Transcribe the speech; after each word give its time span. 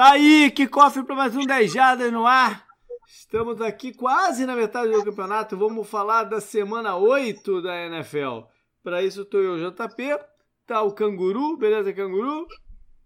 Tá 0.00 0.12
aí, 0.12 0.50
que 0.50 0.66
cofre 0.66 1.02
para 1.02 1.14
mais 1.14 1.36
um 1.36 1.44
10 1.44 1.70
Jardas 1.70 2.10
no 2.10 2.24
ar. 2.24 2.66
Estamos 3.06 3.60
aqui 3.60 3.92
quase 3.92 4.46
na 4.46 4.56
metade 4.56 4.90
do 4.90 5.04
campeonato. 5.04 5.58
Vamos 5.58 5.86
falar 5.86 6.24
da 6.24 6.40
semana 6.40 6.96
8 6.96 7.60
da 7.60 7.84
NFL. 7.84 8.46
Para 8.82 9.02
isso, 9.02 9.20
estou 9.20 9.42
eu, 9.42 9.58
JP. 9.58 10.18
Tá 10.66 10.80
o 10.80 10.92
Canguru, 10.92 11.54
beleza, 11.58 11.92
Canguru? 11.92 12.46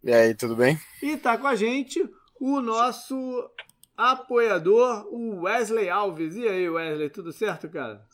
E 0.04 0.12
aí, 0.12 0.36
tudo 0.36 0.54
bem? 0.54 0.78
E 1.02 1.16
tá 1.16 1.36
com 1.36 1.48
a 1.48 1.56
gente 1.56 2.08
o 2.38 2.60
nosso 2.60 3.50
apoiador, 3.96 5.04
o 5.10 5.40
Wesley 5.40 5.90
Alves. 5.90 6.36
E 6.36 6.46
aí, 6.46 6.70
Wesley, 6.70 7.10
tudo 7.10 7.32
certo, 7.32 7.68
cara? 7.68 8.06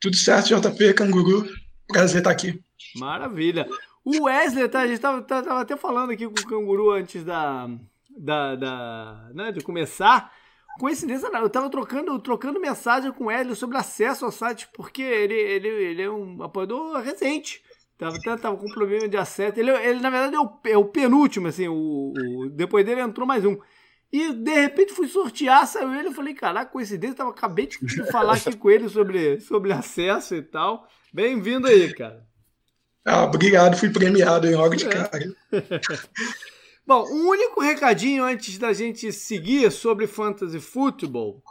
Tudo 0.00 0.16
certo, 0.16 0.58
JP, 0.58 0.94
Canguru. 0.94 1.46
Prazer 1.86 2.22
estar 2.22 2.30
aqui. 2.30 2.58
Maravilha. 2.96 3.68
O 4.04 4.24
Wesley, 4.24 4.68
tá, 4.68 4.80
a 4.80 4.86
gente 4.86 5.00
tava, 5.00 5.22
tava, 5.22 5.60
até 5.60 5.76
falando 5.76 6.10
aqui 6.10 6.26
com 6.26 6.38
o 6.38 6.46
Canguru 6.46 6.90
antes 6.90 7.24
da, 7.24 7.68
da, 8.10 8.54
da 8.54 9.30
né, 9.32 9.50
de 9.50 9.62
começar. 9.62 10.30
Coincidência, 10.78 11.30
não, 11.30 11.40
eu 11.40 11.48
tava 11.48 11.70
trocando, 11.70 12.18
trocando 12.18 12.60
mensagem 12.60 13.12
com 13.12 13.24
o 13.24 13.26
Wesley 13.28 13.56
sobre 13.56 13.78
acesso 13.78 14.24
ao 14.24 14.32
site, 14.32 14.68
porque 14.74 15.02
ele, 15.02 15.34
ele, 15.34 15.68
ele 15.68 16.02
é 16.02 16.10
um 16.10 16.42
apoiador 16.42 17.00
recente. 17.00 17.62
Tava, 17.96 18.18
tava 18.38 18.56
com 18.56 18.66
problema 18.66 19.08
de 19.08 19.16
acesso. 19.16 19.58
Ele, 19.58 19.70
ele 19.70 20.00
na 20.00 20.10
verdade, 20.10 20.34
é 20.34 20.40
o, 20.40 20.50
é 20.64 20.76
o 20.76 20.84
penúltimo, 20.84 21.46
assim, 21.46 21.68
o, 21.68 22.12
o, 22.12 22.50
depois 22.50 22.84
dele 22.84 23.00
entrou 23.00 23.26
mais 23.26 23.44
um. 23.44 23.56
E 24.12 24.32
de 24.32 24.52
repente 24.52 24.92
fui 24.92 25.08
sortear, 25.08 25.66
saiu 25.66 25.94
ele. 25.94 26.08
Eu 26.08 26.12
falei, 26.12 26.34
caraca, 26.34 26.70
coincidência, 26.70 27.16
tava, 27.16 27.30
acabei 27.30 27.66
de 27.66 27.78
falar 28.10 28.34
aqui 28.34 28.54
com 28.56 28.70
ele 28.70 28.88
sobre, 28.88 29.40
sobre 29.40 29.72
acesso 29.72 30.34
e 30.34 30.42
tal. 30.42 30.86
Bem-vindo 31.12 31.68
aí, 31.68 31.94
cara. 31.94 32.33
Ah, 33.04 33.24
obrigado, 33.24 33.76
fui 33.76 33.90
premiado 33.90 34.46
em 34.46 34.54
logo 34.54 34.74
de 34.74 34.86
é. 34.86 34.88
cara. 34.88 35.34
Bom, 36.86 37.06
um 37.10 37.28
único 37.28 37.60
recadinho 37.60 38.24
antes 38.24 38.58
da 38.58 38.72
gente 38.72 39.10
seguir 39.12 39.70
sobre 39.70 40.06
fantasy 40.06 40.60
football. 40.60 41.42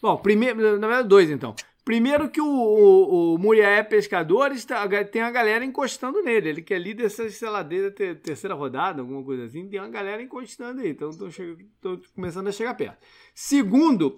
Bom, 0.00 0.16
primeiro, 0.16 0.78
na 0.78 0.86
verdade, 0.86 1.08
dois 1.08 1.30
então. 1.30 1.54
Primeiro 1.84 2.28
que 2.28 2.40
o, 2.40 2.46
o, 2.46 3.34
o 3.34 3.38
Muriaé 3.38 3.82
Pescadores 3.82 4.66
tem 5.10 5.22
a 5.22 5.30
galera 5.30 5.64
encostando 5.64 6.22
nele. 6.22 6.50
Ele 6.50 6.62
que 6.62 6.74
é 6.74 6.78
líder, 6.78 7.08
sei 7.08 7.48
lá, 7.48 7.62
desde 7.62 8.10
a 8.10 8.14
terceira 8.14 8.54
rodada, 8.54 9.00
alguma 9.00 9.24
coisa 9.24 9.44
assim. 9.44 9.66
Tem 9.66 9.80
uma 9.80 9.88
galera 9.88 10.22
encostando 10.22 10.82
aí. 10.82 10.90
Então 10.90 11.08
estão 11.08 11.98
começando 12.14 12.48
a 12.48 12.52
chegar 12.52 12.74
perto. 12.74 12.98
Segundo, 13.34 14.14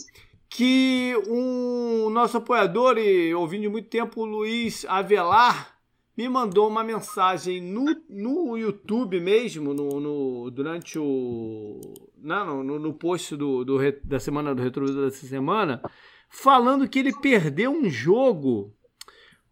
que 0.48 1.14
um 1.28 2.10
nosso 2.10 2.38
apoiador 2.38 2.98
e 2.98 3.32
ouvindo 3.32 3.62
de 3.62 3.68
muito 3.68 3.88
tempo, 3.88 4.22
o 4.22 4.24
Luiz 4.24 4.84
Avelar, 4.86 5.79
me 6.20 6.28
mandou 6.28 6.68
uma 6.68 6.84
mensagem 6.84 7.62
no, 7.62 7.96
no 8.06 8.54
YouTube 8.54 9.18
mesmo, 9.18 9.72
no, 9.72 9.98
no 9.98 10.50
durante 10.50 10.98
o. 10.98 11.80
Não, 12.18 12.62
no, 12.62 12.78
no 12.78 12.92
post 12.92 13.34
do, 13.34 13.64
do, 13.64 13.78
da 14.04 14.20
semana 14.20 14.54
do 14.54 14.60
retrovisor 14.60 15.06
dessa 15.06 15.26
semana, 15.26 15.80
falando 16.28 16.86
que 16.86 16.98
ele 16.98 17.18
perdeu 17.20 17.70
um 17.70 17.88
jogo 17.88 18.76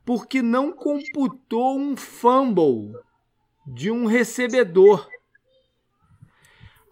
porque 0.04 0.42
não 0.42 0.70
computou 0.70 1.78
um 1.78 1.96
fumble 1.96 2.92
de 3.66 3.90
um 3.90 4.04
recebedor. 4.04 5.08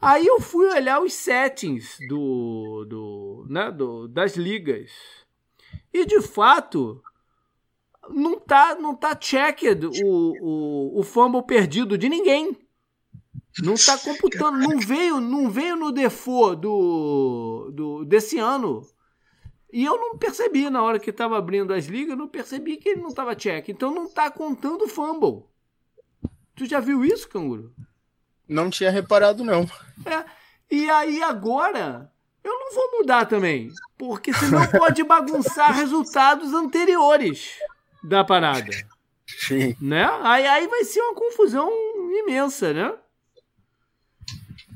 Aí 0.00 0.26
eu 0.26 0.40
fui 0.40 0.68
olhar 0.68 1.02
os 1.02 1.12
settings 1.12 1.98
do, 2.08 2.86
do, 2.88 3.46
né, 3.50 3.70
do, 3.70 4.08
das 4.08 4.36
ligas. 4.36 4.90
E 5.92 6.06
de 6.06 6.22
fato, 6.22 7.02
não 8.10 8.38
tá, 8.38 8.74
não 8.74 8.94
tá 8.94 9.16
checked 9.18 9.86
o, 10.04 10.32
o, 10.40 11.00
o 11.00 11.02
fumble 11.02 11.42
perdido 11.42 11.96
de 11.96 12.08
ninguém. 12.08 12.56
Não 13.62 13.74
tá 13.74 13.96
computando, 14.02 14.58
não 14.58 14.78
veio, 14.78 15.20
não 15.20 15.50
veio 15.50 15.76
no 15.76 15.92
default 15.92 16.60
do, 16.60 17.70
do 17.72 18.04
desse 18.04 18.38
ano. 18.38 18.82
E 19.72 19.84
eu 19.84 19.96
não 19.96 20.16
percebi 20.16 20.70
na 20.70 20.82
hora 20.82 20.98
que 20.98 21.10
estava 21.10 21.36
abrindo 21.36 21.72
as 21.72 21.86
ligas, 21.86 22.16
não 22.16 22.28
percebi 22.28 22.76
que 22.76 22.90
ele 22.90 23.00
não 23.00 23.08
estava 23.08 23.34
check. 23.34 23.68
Então 23.68 23.94
não 23.94 24.08
tá 24.08 24.30
contando 24.30 24.88
fumble. 24.88 25.44
Tu 26.54 26.66
já 26.66 26.80
viu 26.80 27.04
isso, 27.04 27.28
canguru? 27.28 27.74
Não 28.48 28.70
tinha 28.70 28.90
reparado 28.90 29.44
não. 29.44 29.68
É. 30.04 30.24
E 30.70 30.88
aí 30.88 31.22
agora 31.22 32.10
eu 32.42 32.52
não 32.52 32.74
vou 32.74 32.98
mudar 32.98 33.26
também, 33.26 33.70
porque 33.98 34.32
senão 34.32 34.66
pode 34.68 35.02
bagunçar 35.02 35.74
resultados 35.76 36.54
anteriores 36.54 37.58
da 38.06 38.24
parada. 38.24 38.70
Sim. 39.26 39.76
Né? 39.80 40.08
Aí, 40.22 40.46
aí 40.46 40.66
vai 40.68 40.84
ser 40.84 41.00
uma 41.00 41.14
confusão 41.14 41.70
imensa, 42.20 42.72
né? 42.72 42.94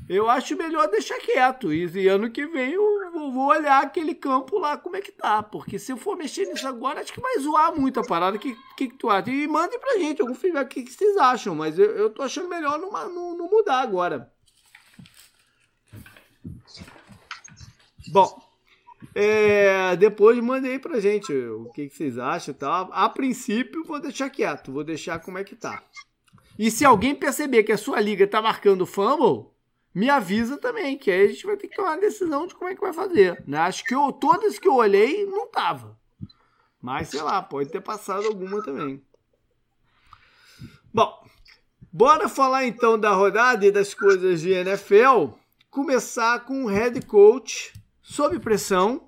Eu 0.09 0.29
acho 0.29 0.57
melhor 0.57 0.89
deixar 0.89 1.17
quieto. 1.19 1.71
E, 1.71 2.07
ano 2.09 2.29
que 2.29 2.45
vem 2.45 2.73
eu 2.73 3.11
vou, 3.13 3.31
vou, 3.31 3.47
olhar 3.47 3.81
aquele 3.81 4.13
campo 4.13 4.59
lá 4.59 4.77
como 4.77 4.97
é 4.97 5.01
que 5.01 5.11
tá. 5.11 5.41
Porque 5.41 5.79
se 5.79 5.93
eu 5.93 5.95
for 5.95 6.17
mexer 6.17 6.47
nisso 6.47 6.67
agora, 6.67 6.99
acho 6.99 7.13
que 7.13 7.21
vai 7.21 7.39
zoar 7.39 7.73
muito 7.73 8.01
a 8.01 8.03
parada. 8.03 8.35
O 8.35 8.39
que, 8.39 8.53
que, 8.75 8.89
que, 8.89 8.97
tu 8.97 9.09
acha? 9.09 9.29
E 9.29 9.47
mandem 9.47 9.79
pra 9.79 9.97
gente 9.97 10.21
algum 10.21 10.35
feedback. 10.35 10.65
O 10.65 10.69
que, 10.69 10.83
que 10.83 10.91
vocês 10.91 11.15
acham? 11.15 11.55
Mas 11.55 11.79
eu, 11.79 11.91
eu 11.91 12.09
tô 12.09 12.23
achando 12.23 12.49
melhor 12.49 12.77
não, 12.77 12.91
não, 12.91 13.37
não 13.37 13.49
mudar 13.49 13.79
agora. 13.79 14.29
Bom, 18.09 18.50
é, 19.13 19.95
depois 19.97 20.39
mandei 20.39 20.79
pra 20.79 20.99
gente 20.99 21.33
o 21.33 21.69
que, 21.73 21.89
que 21.89 21.95
vocês 21.95 22.17
acham 22.17 22.53
e 22.53 22.57
tal. 22.57 22.89
A 22.93 23.09
princípio, 23.09 23.83
vou 23.83 23.99
deixar 23.99 24.29
quieto, 24.29 24.71
vou 24.71 24.83
deixar 24.83 25.19
como 25.19 25.37
é 25.37 25.43
que 25.43 25.55
tá. 25.55 25.83
E 26.57 26.71
se 26.71 26.85
alguém 26.85 27.13
perceber 27.15 27.63
que 27.63 27.71
a 27.71 27.77
sua 27.77 27.99
liga 27.99 28.27
tá 28.27 28.41
marcando 28.41 28.85
fumble, 28.85 29.49
me 29.93 30.09
avisa 30.09 30.57
também, 30.57 30.97
que 30.97 31.11
aí 31.11 31.25
a 31.25 31.27
gente 31.27 31.45
vai 31.45 31.57
ter 31.57 31.67
que 31.67 31.75
tomar 31.75 31.91
uma 31.91 32.01
decisão 32.01 32.47
de 32.47 32.55
como 32.55 32.69
é 32.69 32.75
que 32.75 32.81
vai 32.81 32.93
fazer. 32.93 33.43
Né? 33.45 33.57
Acho 33.57 33.83
que 33.83 33.93
eu, 33.93 34.11
todas 34.11 34.57
que 34.57 34.67
eu 34.67 34.75
olhei, 34.75 35.25
não 35.25 35.47
tava. 35.47 35.99
Mas, 36.81 37.09
sei 37.09 37.21
lá, 37.21 37.41
pode 37.41 37.69
ter 37.69 37.81
passado 37.81 38.25
alguma 38.25 38.63
também. 38.63 39.01
Bom, 40.93 41.25
bora 41.91 42.27
falar 42.29 42.65
então 42.65 42.97
da 42.97 43.11
rodada 43.11 43.65
e 43.65 43.71
das 43.71 43.93
coisas 43.93 44.41
de 44.41 44.51
NFL. 44.51 45.33
Começar 45.69 46.39
com 46.41 46.63
o 46.63 46.67
head 46.67 47.05
coach 47.05 47.73
sob 48.11 48.37
pressão, 48.41 49.07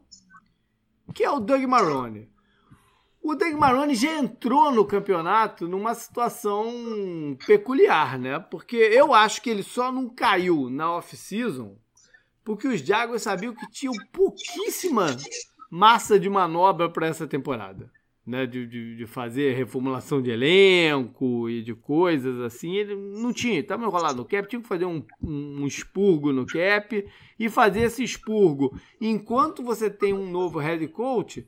que 1.13 1.25
é 1.25 1.29
o 1.29 1.41
Doug 1.41 1.61
Marrone. 1.65 2.31
O 3.21 3.35
Doug 3.35 3.53
Marrone 3.53 3.95
já 3.95 4.17
entrou 4.17 4.71
no 4.71 4.85
campeonato 4.85 5.67
numa 5.67 5.93
situação 5.93 7.37
peculiar, 7.45 8.17
né? 8.17 8.39
Porque 8.39 8.77
eu 8.77 9.13
acho 9.13 9.41
que 9.41 9.49
ele 9.49 9.61
só 9.61 9.91
não 9.91 10.07
caiu 10.07 10.69
na 10.69 10.89
off-season 10.93 11.77
porque 12.45 12.65
os 12.65 12.79
Jaguars 12.79 13.23
sabiam 13.23 13.53
que 13.53 13.69
tinham 13.71 13.93
pouquíssima 14.11 15.07
massa 15.69 16.17
de 16.17 16.29
manobra 16.29 16.89
para 16.89 17.07
essa 17.07 17.27
temporada 17.27 17.91
né, 18.25 18.45
de, 18.45 18.65
de, 18.65 18.95
de, 18.95 19.05
fazer 19.05 19.53
reformulação 19.53 20.21
de 20.21 20.31
elenco 20.31 21.49
e 21.49 21.61
de 21.61 21.75
coisas 21.75 22.39
assim, 22.39 22.75
ele 22.75 22.95
não 22.95 23.33
tinha, 23.33 23.59
estava 23.59 23.83
enrolado 23.83 24.17
no 24.17 24.25
cap, 24.25 24.47
tinha 24.47 24.61
que 24.61 24.67
fazer 24.67 24.85
um, 24.85 25.03
um, 25.21 25.61
um, 25.61 25.67
expurgo 25.67 26.31
no 26.31 26.45
cap 26.45 27.05
e 27.37 27.49
fazer 27.49 27.81
esse 27.81 28.01
expurgo. 28.01 28.79
Enquanto 28.99 29.61
você 29.61 29.89
tem 29.89 30.13
um 30.13 30.29
novo 30.29 30.57
head 30.57 30.87
coach, 30.87 31.45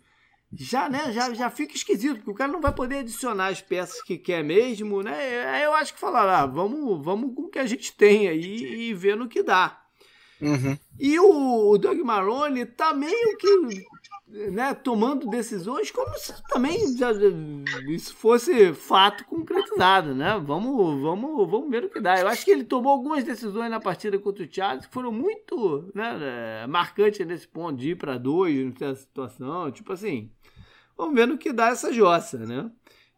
já, 0.51 0.89
né, 0.89 1.11
já, 1.13 1.33
já 1.33 1.49
fica 1.49 1.75
esquisito, 1.75 2.17
porque 2.17 2.31
o 2.31 2.35
cara 2.35 2.51
não 2.51 2.61
vai 2.61 2.73
poder 2.73 2.99
adicionar 2.99 3.47
as 3.47 3.61
peças 3.61 4.01
que 4.03 4.17
quer 4.17 4.43
mesmo, 4.43 5.01
né? 5.01 5.45
Aí 5.47 5.63
eu 5.63 5.73
acho 5.73 5.93
que 5.93 5.99
falar, 5.99 6.41
ah, 6.41 6.45
vamos, 6.45 7.03
vamos 7.03 7.33
com 7.33 7.43
o 7.43 7.49
que 7.49 7.59
a 7.59 7.65
gente 7.65 7.93
tem 7.93 8.27
aí 8.27 8.89
e 8.89 8.93
ver 8.93 9.15
no 9.15 9.29
que 9.29 9.41
dá. 9.41 9.81
Uhum. 10.41 10.77
E 10.99 11.17
o, 11.19 11.71
o 11.71 11.77
Doug 11.77 11.99
Marrone 11.99 12.65
tá 12.65 12.93
meio 12.93 13.37
que 13.37 13.47
né, 14.27 14.73
tomando 14.73 15.29
decisões 15.29 15.91
como 15.91 16.17
se 16.17 16.33
também 16.49 16.83
isso 17.87 18.15
fosse 18.15 18.73
fato 18.73 19.23
concretizado, 19.25 20.15
né? 20.15 20.41
Vamos, 20.43 21.01
vamos, 21.01 21.49
vamos 21.49 21.69
ver 21.69 21.85
o 21.85 21.89
que 21.89 21.99
dá. 21.99 22.19
Eu 22.19 22.27
acho 22.27 22.43
que 22.43 22.51
ele 22.51 22.63
tomou 22.63 22.91
algumas 22.91 23.23
decisões 23.23 23.69
na 23.69 23.79
partida 23.79 24.17
contra 24.17 24.43
o 24.43 24.47
Charles 24.51 24.87
que 24.87 24.93
foram 24.93 25.11
muito 25.11 25.89
né, 25.93 26.17
é, 26.63 26.67
marcantes 26.67 27.25
nesse 27.25 27.47
ponto 27.47 27.77
de 27.77 27.91
ir 27.91 27.95
para 27.95 28.17
dois 28.17 28.73
nessa 28.79 28.95
situação. 28.95 29.72
Tipo 29.72 29.93
assim, 29.93 30.31
vamos 30.97 31.13
ver 31.13 31.28
no 31.28 31.37
que 31.37 31.53
dá 31.53 31.69
essa 31.69 31.93
jossa, 31.93 32.39
né? 32.39 32.69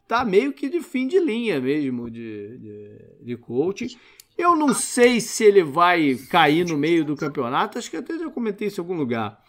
Tá 0.07 0.24
meio 0.24 0.53
que 0.53 0.69
de 0.69 0.81
fim 0.81 1.07
de 1.07 1.19
linha 1.19 1.60
mesmo 1.60 2.10
de, 2.10 2.57
de, 2.57 3.00
de 3.21 3.38
coaching. 3.38 3.98
Eu 4.38 4.56
não 4.56 4.74
sei 4.74 5.19
se 5.19 5.44
ele 5.44 5.63
vai 5.63 6.15
cair 6.30 6.65
no 6.65 6.77
meio 6.77 7.03
do 7.03 7.15
campeonato, 7.15 7.77
acho 7.77 7.89
que 7.89 7.98
até 7.98 8.18
já 8.18 8.30
comentei 8.30 8.68
isso 8.68 8.80
em 8.80 8.83
algum 8.83 8.95
lugar. 8.95 9.42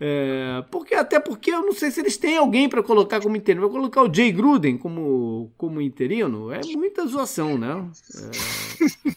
É, 0.00 0.64
porque 0.70 0.94
até 0.94 1.20
porque 1.20 1.50
eu 1.52 1.62
não 1.62 1.72
sei 1.72 1.90
se 1.90 2.00
eles 2.00 2.16
têm 2.16 2.36
alguém 2.36 2.68
para 2.68 2.82
colocar 2.82 3.20
como 3.20 3.36
interino. 3.36 3.62
Vai 3.66 3.70
colocar 3.70 4.02
o 4.02 4.12
Jay 4.12 4.32
Gruden 4.32 4.76
como, 4.76 5.52
como 5.56 5.80
interino? 5.80 6.50
É 6.50 6.60
muita 6.76 7.06
zoação, 7.06 7.56
né? 7.56 7.88
É, 8.16 9.12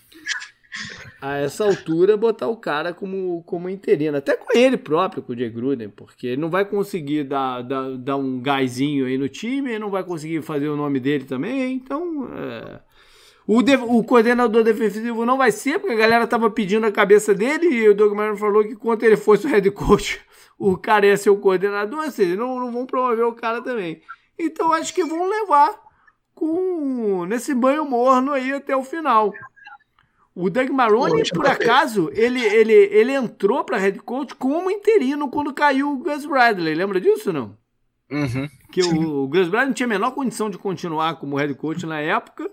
a 1.21 1.37
essa 1.37 1.65
altura, 1.65 2.15
botar 2.17 2.47
o 2.47 2.57
cara 2.57 2.93
como, 2.93 3.41
como 3.47 3.67
interino. 3.69 4.17
Até 4.17 4.35
com 4.35 4.55
ele 4.55 4.77
próprio, 4.77 5.23
com 5.23 5.33
o 5.33 5.37
Jay 5.37 5.49
Gruden, 5.49 5.89
porque 5.89 6.27
ele 6.27 6.41
não 6.41 6.49
vai 6.51 6.65
conseguir 6.65 7.23
dar, 7.23 7.61
dar, 7.63 7.97
dar 7.97 8.17
um 8.17 8.39
gásinho 8.39 9.07
aí 9.07 9.17
no 9.17 9.27
time, 9.27 9.79
não 9.79 9.89
vai 9.89 10.03
conseguir 10.03 10.43
fazer 10.43 10.67
o 10.69 10.75
nome 10.75 10.99
dele 10.99 11.23
também. 11.23 11.73
Então, 11.73 12.29
é, 12.35 12.79
O, 13.47 13.61
de, 13.61 13.75
o 13.75 14.03
coordenador 14.03 14.63
defensivo 14.63 15.25
não 15.25 15.37
vai 15.37 15.51
ser, 15.51 15.79
porque 15.79 15.93
a 15.93 15.97
galera 15.97 16.27
tava 16.27 16.49
pedindo 16.49 16.85
a 16.85 16.91
cabeça 16.91 17.33
dele 17.33 17.67
e 17.67 17.89
o 17.89 17.95
Doug 17.95 18.13
Marrone 18.13 18.39
falou 18.39 18.63
que 18.63 18.75
quando 18.75 19.03
ele 19.03 19.17
fosse 19.17 19.45
o 19.45 19.49
head 19.49 19.69
coach, 19.71 20.19
o 20.57 20.77
cara 20.77 21.05
ia 21.05 21.17
ser 21.17 21.29
o 21.29 21.37
coordenador, 21.37 22.05
ou 22.05 22.11
seja, 22.11 22.35
não, 22.35 22.59
não 22.59 22.71
vão 22.71 22.85
promover 22.85 23.25
o 23.25 23.33
cara 23.33 23.61
também. 23.61 24.01
Então 24.37 24.71
acho 24.73 24.93
que 24.93 25.03
vão 25.03 25.27
levar 25.27 25.79
com 26.33 27.25
nesse 27.25 27.53
banho 27.53 27.85
morno 27.85 28.31
aí 28.31 28.51
até 28.51 28.75
o 28.75 28.83
final. 28.83 29.31
O 30.33 30.49
Doug 30.49 30.69
Marrone, 30.69 31.23
por 31.29 31.47
acaso, 31.47 32.09
ele, 32.13 32.43
ele, 32.43 32.73
ele 32.73 33.13
entrou 33.13 33.63
para 33.63 33.77
head 33.77 33.99
coach 33.99 34.35
como 34.35 34.69
interino 34.69 35.29
quando 35.29 35.53
caiu 35.53 35.93
o 35.93 35.97
Gus 35.97 36.25
Bradley. 36.25 36.75
Lembra 36.75 36.99
disso 36.99 37.31
não? 37.31 37.57
Uhum. 38.11 38.49
Que 38.69 38.83
o, 38.83 39.23
o 39.23 39.27
Gus 39.29 39.47
Bradley 39.47 39.67
não 39.67 39.73
tinha 39.73 39.87
a 39.87 39.89
menor 39.89 40.11
condição 40.11 40.49
de 40.49 40.57
continuar 40.57 41.15
como 41.15 41.37
head 41.37 41.53
coach 41.55 41.85
na 41.85 42.01
época. 42.01 42.51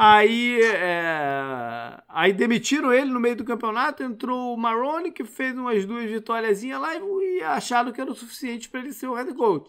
Aí, 0.00 0.60
é, 0.62 2.00
aí 2.08 2.32
demitiram 2.32 2.92
ele 2.92 3.10
no 3.10 3.18
meio 3.18 3.34
do 3.34 3.44
campeonato, 3.44 4.00
entrou 4.00 4.54
o 4.54 4.56
Marrone, 4.56 5.10
que 5.10 5.24
fez 5.24 5.58
umas 5.58 5.84
duas 5.84 6.08
vitórias 6.08 6.62
lá 6.62 6.94
e, 6.94 7.42
acharam 7.42 7.90
que 7.90 8.00
era 8.00 8.12
o 8.12 8.14
suficiente 8.14 8.68
para 8.68 8.78
ele 8.78 8.92
ser 8.92 9.08
o 9.08 9.14
head 9.14 9.34
coach. 9.34 9.68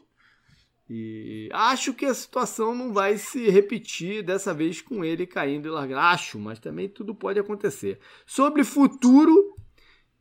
E 0.88 1.50
acho 1.52 1.96
que 1.96 2.06
a 2.06 2.14
situação 2.14 2.76
não 2.76 2.94
vai 2.94 3.18
se 3.18 3.50
repetir 3.50 4.22
dessa 4.22 4.54
vez 4.54 4.84
com 4.84 5.04
ele 5.04 5.26
caindo 5.26 5.68
e 5.68 5.72
largando. 5.72 6.02
Acho, 6.02 6.38
mas 6.38 6.60
também 6.60 6.88
tudo 6.88 7.16
pode 7.16 7.40
acontecer. 7.40 7.98
Sobre 8.24 8.64
futuro, 8.64 9.56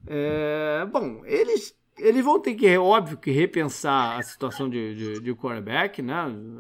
é, 0.07 0.87
bom, 0.91 1.21
eles, 1.27 1.79
eles 1.99 2.25
vão 2.25 2.41
ter 2.41 2.55
que, 2.55 2.67
é 2.67 2.79
óbvio, 2.79 3.19
que 3.19 3.31
repensar 3.31 4.19
a 4.19 4.23
situação 4.23 4.71
de, 4.71 4.95
de, 4.95 5.21
de 5.21 5.35
quarterback, 5.35 6.01
né? 6.01 6.15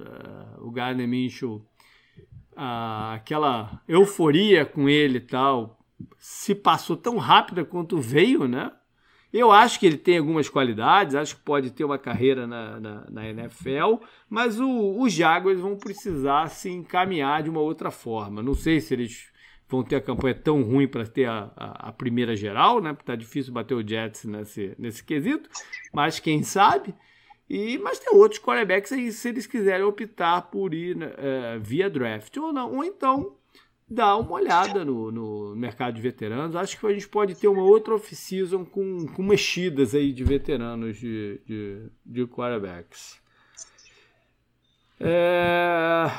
É, 0.04 0.60
o 0.60 0.70
Gardner 0.70 1.08
Minshew 1.08 1.66
aquela 2.60 3.80
euforia 3.86 4.66
com 4.66 4.88
ele 4.88 5.18
e 5.18 5.20
tal 5.20 5.78
se 6.18 6.54
passou 6.54 6.96
tão 6.96 7.16
rápida 7.16 7.64
quanto 7.64 8.00
veio, 8.00 8.48
né? 8.48 8.72
Eu 9.32 9.52
acho 9.52 9.78
que 9.78 9.86
ele 9.86 9.98
tem 9.98 10.18
algumas 10.18 10.48
qualidades, 10.48 11.14
acho 11.14 11.36
que 11.36 11.42
pode 11.42 11.70
ter 11.70 11.84
uma 11.84 11.98
carreira 11.98 12.46
na, 12.46 12.80
na, 12.80 13.10
na 13.10 13.28
NFL, 13.28 14.02
mas 14.28 14.58
os 14.58 15.12
Jaguars 15.12 15.60
vão 15.60 15.76
precisar 15.76 16.48
se 16.48 16.70
encaminhar 16.70 17.42
de 17.42 17.50
uma 17.50 17.60
outra 17.60 17.90
forma. 17.90 18.42
Não 18.42 18.54
sei 18.54 18.80
se 18.80 18.94
eles 18.94 19.30
vão 19.68 19.82
ter 19.82 19.96
a 19.96 20.00
campanha 20.00 20.34
tão 20.34 20.62
ruim 20.62 20.88
para 20.88 21.06
ter 21.06 21.26
a, 21.26 21.52
a, 21.54 21.88
a, 21.88 21.92
primeira 21.92 22.34
geral, 22.34 22.80
né? 22.80 22.92
Porque 22.92 23.04
tá 23.04 23.14
difícil 23.14 23.52
bater 23.52 23.74
o 23.74 23.86
Jets 23.86 24.24
nesse, 24.24 24.74
nesse 24.78 25.04
quesito, 25.04 25.50
mas 25.92 26.18
quem 26.18 26.42
sabe. 26.42 26.94
E, 27.48 27.78
mas 27.78 27.98
tem 27.98 28.14
outros 28.14 28.40
quarterbacks 28.40 28.92
aí, 28.92 29.10
se 29.10 29.28
eles 29.28 29.46
quiserem 29.46 29.84
optar 29.84 30.42
por 30.42 30.74
ir 30.74 30.96
uh, 30.96 31.60
via 31.60 31.88
draft 31.88 32.36
ou 32.36 32.52
não, 32.52 32.74
ou 32.74 32.84
então 32.84 33.36
dar 33.90 34.16
uma 34.16 34.32
olhada 34.32 34.84
no, 34.84 35.10
no 35.10 35.56
mercado 35.56 35.94
de 35.94 36.02
veteranos. 36.02 36.54
Acho 36.54 36.78
que 36.78 36.86
a 36.86 36.92
gente 36.92 37.08
pode 37.08 37.34
ter 37.34 37.48
uma 37.48 37.62
outra 37.62 37.94
off-season 37.94 38.64
com, 38.64 39.06
com 39.06 39.22
mexidas 39.22 39.94
aí 39.94 40.12
de 40.12 40.24
veteranos 40.24 40.98
de, 40.98 41.40
de, 41.46 41.86
de 42.04 42.26
quarterbacks. 42.26 43.18
É... 45.00 46.10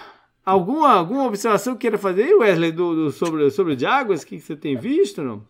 Alguma, 0.44 0.94
alguma 0.94 1.26
observação 1.26 1.76
que 1.76 1.82
queira 1.82 1.98
fazer 1.98 2.34
Wesley, 2.34 2.72
do, 2.72 2.96
do, 2.96 3.12
sobre, 3.12 3.52
sobre 3.52 3.74
o 3.74 3.80
Jaguars? 3.80 4.24
O 4.24 4.26
que, 4.26 4.38
que 4.38 4.42
você 4.42 4.56
tem 4.56 4.76
visto, 4.76 5.22
não? 5.22 5.46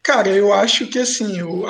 Cara, 0.00 0.28
eu 0.28 0.52
acho 0.52 0.86
que 0.86 1.00
assim, 1.00 1.42
o, 1.42 1.64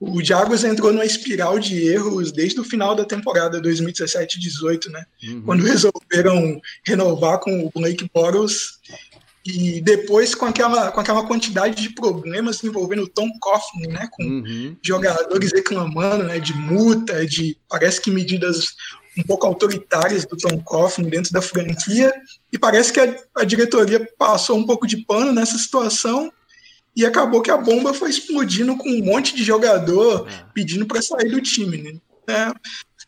o 0.00 0.22
Jaguars 0.22 0.64
entrou 0.64 0.92
numa 0.92 1.04
espiral 1.04 1.58
de 1.58 1.86
erros 1.88 2.32
desde 2.32 2.60
o 2.60 2.64
final 2.64 2.94
da 2.94 3.04
temporada 3.04 3.60
2017-18, 3.60 4.90
né? 4.90 5.04
Uhum. 5.22 5.42
Quando 5.42 5.64
resolveram 5.64 6.60
renovar 6.84 7.38
com 7.38 7.64
o 7.64 7.70
Blake 7.74 8.08
Bortles 8.12 8.78
e 9.46 9.80
depois 9.80 10.34
com 10.34 10.46
aquela, 10.46 10.90
com 10.90 11.00
aquela 11.00 11.26
quantidade 11.26 11.80
de 11.82 11.90
problemas 11.90 12.64
envolvendo 12.64 13.02
o 13.02 13.08
Tom 13.08 13.30
Coughlin, 13.38 13.92
né? 13.92 14.08
Com 14.10 14.24
uhum. 14.24 14.76
jogadores 14.82 15.52
reclamando, 15.52 16.24
né? 16.24 16.40
De 16.40 16.54
multa, 16.54 17.26
de 17.26 17.56
parece 17.68 18.00
que 18.00 18.10
medidas 18.10 18.74
um 19.16 19.22
pouco 19.22 19.46
autoritárias 19.46 20.26
do 20.26 20.36
Tom 20.36 20.60
Coughlin 20.60 21.08
dentro 21.08 21.32
da 21.32 21.40
franquia 21.40 22.12
e 22.52 22.58
parece 22.58 22.92
que 22.92 22.98
a, 22.98 23.16
a 23.36 23.44
diretoria 23.44 24.06
passou 24.18 24.58
um 24.58 24.66
pouco 24.66 24.88
de 24.88 24.96
pano 25.04 25.32
nessa 25.32 25.56
situação 25.56 26.32
e 26.96 27.04
acabou 27.04 27.42
que 27.42 27.50
a 27.50 27.56
bomba 27.56 27.92
foi 27.92 28.10
explodindo 28.10 28.76
com 28.76 28.88
um 28.88 29.04
monte 29.04 29.34
de 29.34 29.42
jogador 29.42 30.28
é. 30.28 30.44
pedindo 30.54 30.86
para 30.86 31.02
sair 31.02 31.28
do 31.28 31.40
time. 31.40 31.78
Né? 31.82 32.00
É, 32.28 32.52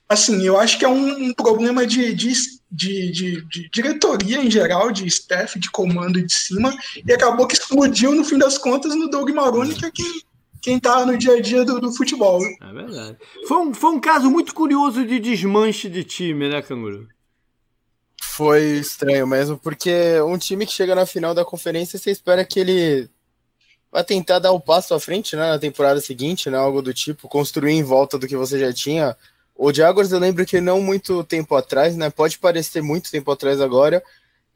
assim, 0.09 0.43
eu 0.45 0.59
acho 0.59 0.79
que 0.79 0.85
é 0.85 0.89
um, 0.89 1.29
um 1.29 1.35
problema 1.35 1.87
de, 1.87 2.13
de, 2.13 2.33
de, 2.71 3.43
de, 3.43 3.71
diretoria 3.71 4.43
em 4.43 4.51
geral, 4.51 4.91
de 4.91 5.07
staff, 5.07 5.59
de 5.59 5.71
comando 5.71 6.21
de 6.21 6.33
cima, 6.33 6.77
e 7.07 7.13
acabou 7.13 7.47
que 7.47 7.55
explodiu 7.55 8.13
no 8.13 8.25
fim 8.25 8.39
das 8.39 8.59
contas 8.59 8.95
no 8.95 9.09
Doug 9.09 9.31
Maroni, 9.31 9.75
que 9.75 9.87
é 9.87 9.91
quem, 9.91 10.21
quem 10.61 10.81
tá 10.81 11.07
no 11.07 11.17
dia 11.17 11.35
a 11.35 11.41
dia 11.41 11.65
do, 11.65 11.81
do 11.81 11.93
futebol. 11.93 12.41
É 12.45 12.73
verdade. 12.73 13.17
Foi 13.47 13.59
um, 13.59 13.73
foi 13.75 13.91
um 13.91 14.01
caso 14.01 14.31
muito 14.31 14.53
curioso 14.53 15.07
de 15.07 15.19
desmanche 15.21 15.89
de 15.89 16.03
time, 16.03 16.49
né, 16.49 16.61
Canguru? 16.61 17.09
Foi 18.23 18.63
estranho 18.79 19.27
mesmo, 19.27 19.59
porque 19.59 20.21
um 20.21 20.37
time 20.37 20.67
que 20.67 20.73
chega 20.73 20.95
na 20.95 21.07
final 21.07 21.35
da 21.35 21.45
conferência, 21.45 21.99
você 21.99 22.11
espera 22.11 22.45
que 22.45 22.61
ele 22.61 23.09
vai 23.91 24.05
tentar 24.05 24.39
dar 24.39 24.53
o 24.53 24.57
um 24.57 24.61
passo 24.61 24.95
à 24.95 25.01
frente 25.01 25.37
né, 25.37 25.51
na 25.51 25.59
temporada 25.59 26.01
seguinte, 26.01 26.51
né, 26.51 26.59
algo 26.59 26.83
do 26.83 26.93
tipo, 26.93 27.29
construir 27.29 27.73
em 27.73 27.83
volta 27.83 28.19
do 28.19 28.27
que 28.27 28.37
você 28.37 28.59
já 28.59 28.73
tinha. 28.73 29.17
O 29.55 29.73
Jaguars, 29.73 30.13
eu 30.13 30.19
lembro 30.19 30.45
que 30.45 30.61
não 30.61 30.81
muito 30.81 31.25
tempo 31.25 31.55
atrás, 31.55 31.97
né, 31.97 32.11
pode 32.11 32.39
parecer 32.39 32.83
muito 32.83 33.11
tempo 33.11 33.31
atrás 33.31 33.61
agora, 33.61 34.03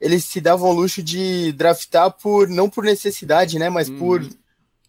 eles 0.00 0.24
se 0.24 0.40
davam 0.40 0.70
o 0.70 0.72
luxo 0.72 1.02
de 1.02 1.52
draftar 1.52 2.10
por 2.10 2.48
não 2.48 2.68
por 2.68 2.84
necessidade, 2.84 3.58
né, 3.58 3.68
mas 3.68 3.88
por 3.88 4.22
uhum. 4.22 4.30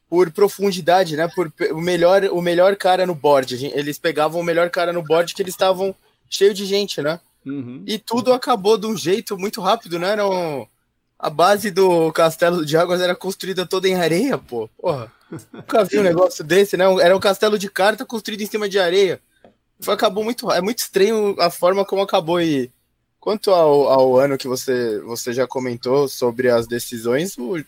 por 0.09 0.31
profundidade, 0.31 1.15
né, 1.15 1.27
por 1.27 1.51
o 1.71 1.81
melhor 1.81 2.23
o 2.25 2.41
melhor 2.41 2.75
cara 2.75 3.05
no 3.05 3.15
board. 3.15 3.71
Eles 3.73 3.99
pegavam 3.99 4.39
o 4.39 4.43
melhor 4.43 4.69
cara 4.69 4.93
no 4.93 5.03
board 5.03 5.33
que 5.33 5.41
eles 5.41 5.53
estavam 5.53 5.95
cheio 6.29 6.53
de 6.53 6.65
gente, 6.65 7.01
né? 7.01 7.19
Uhum. 7.45 7.83
E 7.85 7.97
tudo 7.97 8.33
acabou 8.33 8.77
de 8.77 8.87
um 8.87 8.95
jeito 8.95 9.37
muito 9.37 9.59
rápido, 9.61 9.99
né? 9.99 10.15
A 11.21 11.29
base 11.29 11.69
do 11.69 12.11
castelo 12.11 12.65
de 12.65 12.75
águas 12.75 12.99
era 12.99 13.15
construída 13.15 13.63
toda 13.63 13.87
em 13.87 13.93
areia, 13.93 14.39
pô. 14.39 14.67
Porra. 14.75 15.11
Nunca 15.53 15.83
vi 15.83 15.99
um 15.99 16.03
negócio 16.03 16.43
desse, 16.43 16.75
né? 16.75 16.85
Era 16.99 17.15
um 17.15 17.19
castelo 17.19 17.59
de 17.59 17.69
carta 17.69 18.03
construído 18.03 18.41
em 18.41 18.47
cima 18.47 18.67
de 18.67 18.79
areia. 18.79 19.21
Foi, 19.79 19.93
acabou 19.93 20.23
muito. 20.23 20.51
É 20.51 20.59
muito 20.61 20.79
estranho 20.79 21.35
a 21.39 21.51
forma 21.51 21.85
como 21.85 22.01
acabou. 22.01 22.41
E 22.41 22.71
quanto 23.19 23.51
ao, 23.51 23.87
ao 23.87 24.17
ano 24.17 24.35
que 24.35 24.47
você, 24.47 24.99
você 25.01 25.31
já 25.31 25.45
comentou 25.45 26.07
sobre 26.07 26.49
as 26.49 26.65
decisões, 26.65 27.37
o 27.37 27.63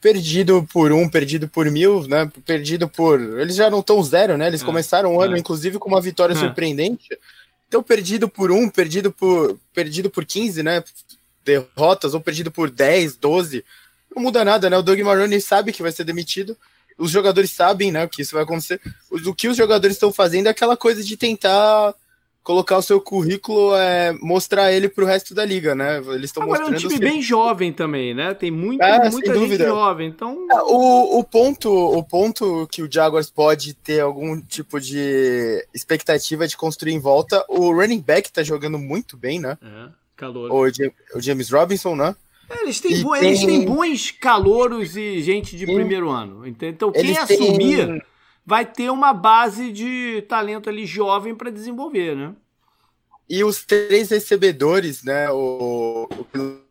perdido 0.00 0.66
por 0.72 0.92
um, 0.92 1.08
perdido 1.08 1.48
por 1.48 1.68
mil, 1.68 2.06
né? 2.06 2.30
Perdido 2.46 2.88
por. 2.88 3.20
Eles 3.40 3.56
já 3.56 3.68
não 3.68 3.80
estão 3.80 4.00
zero, 4.04 4.38
né? 4.38 4.46
Eles 4.46 4.62
é, 4.62 4.64
começaram 4.64 5.16
o 5.16 5.20
ano, 5.20 5.34
é. 5.34 5.38
inclusive, 5.40 5.80
com 5.80 5.88
uma 5.88 6.00
vitória 6.00 6.32
é. 6.32 6.36
surpreendente. 6.36 7.18
Então, 7.66 7.82
perdido 7.82 8.28
por 8.28 8.52
um, 8.52 8.68
perdido 8.68 9.10
por. 9.10 9.58
Perdido 9.74 10.08
por 10.08 10.24
15, 10.24 10.62
né? 10.62 10.84
Derrotas 11.44 12.14
ou 12.14 12.20
perdido 12.20 12.50
por 12.50 12.70
10, 12.70 13.16
12, 13.16 13.64
não 14.14 14.22
muda 14.22 14.44
nada, 14.44 14.68
né? 14.68 14.76
O 14.76 14.82
Doug 14.82 15.00
Marrone 15.00 15.40
sabe 15.40 15.72
que 15.72 15.82
vai 15.82 15.92
ser 15.92 16.04
demitido, 16.04 16.56
os 16.98 17.10
jogadores 17.10 17.50
sabem, 17.50 17.90
né, 17.90 18.06
que 18.06 18.22
isso 18.22 18.34
vai 18.34 18.44
acontecer. 18.44 18.80
O 19.10 19.34
que 19.34 19.48
os 19.48 19.56
jogadores 19.56 19.96
estão 19.96 20.12
fazendo 20.12 20.46
é 20.46 20.50
aquela 20.50 20.76
coisa 20.76 21.02
de 21.02 21.16
tentar 21.16 21.94
colocar 22.42 22.76
o 22.76 22.82
seu 22.82 23.00
currículo, 23.00 23.74
é, 23.76 24.12
mostrar 24.20 24.72
ele 24.72 24.88
para 24.88 25.04
o 25.04 25.06
resto 25.06 25.34
da 25.34 25.44
liga, 25.44 25.74
né? 25.74 25.98
Eles 25.98 26.24
estão 26.24 26.44
mostrando. 26.44 26.74
É 26.74 26.76
um 26.76 26.80
time 26.80 26.98
bem 26.98 27.22
jovem 27.22 27.72
também, 27.72 28.14
né? 28.14 28.34
Tem 28.34 28.50
muita, 28.50 28.84
é, 28.84 29.10
muita 29.10 29.34
gente 29.34 29.58
jovem, 29.58 30.08
então. 30.08 30.46
É, 30.50 30.60
o, 30.62 31.20
o 31.20 31.24
ponto, 31.24 31.70
o 31.70 32.02
ponto 32.02 32.66
que 32.70 32.82
o 32.82 32.90
Jaguars 32.90 33.30
pode 33.30 33.74
ter 33.74 34.00
algum 34.00 34.40
tipo 34.40 34.80
de 34.80 35.64
expectativa 35.72 36.48
de 36.48 36.56
construir 36.56 36.92
em 36.92 36.98
volta, 36.98 37.44
o 37.48 37.72
running 37.72 38.00
back 38.00 38.32
tá 38.32 38.42
jogando 38.42 38.78
muito 38.78 39.16
bem, 39.16 39.38
né? 39.38 39.56
É. 39.62 40.01
Calor. 40.22 40.52
O, 40.52 41.20
James 41.20 41.50
Robinson, 41.50 41.96
né? 41.96 42.14
É, 42.48 42.62
eles, 42.62 42.80
têm 42.80 43.02
tem... 43.02 43.24
eles 43.24 43.44
têm 43.44 43.64
bons 43.64 44.12
calouros 44.12 44.96
e 44.96 45.20
gente 45.20 45.56
de 45.56 45.66
Sim. 45.66 45.74
primeiro 45.74 46.10
ano. 46.10 46.46
Então, 46.46 46.92
quem 46.92 47.02
eles 47.02 47.18
assumir 47.18 47.86
têm... 47.86 48.02
vai 48.46 48.64
ter 48.64 48.88
uma 48.88 49.12
base 49.12 49.72
de 49.72 50.22
talento 50.28 50.68
ali 50.68 50.86
jovem 50.86 51.34
para 51.34 51.50
desenvolver, 51.50 52.14
né? 52.14 52.34
E 53.28 53.42
os 53.42 53.64
três 53.64 54.10
recebedores, 54.10 55.02
né? 55.02 55.28
O, 55.30 56.08
o 56.36 56.62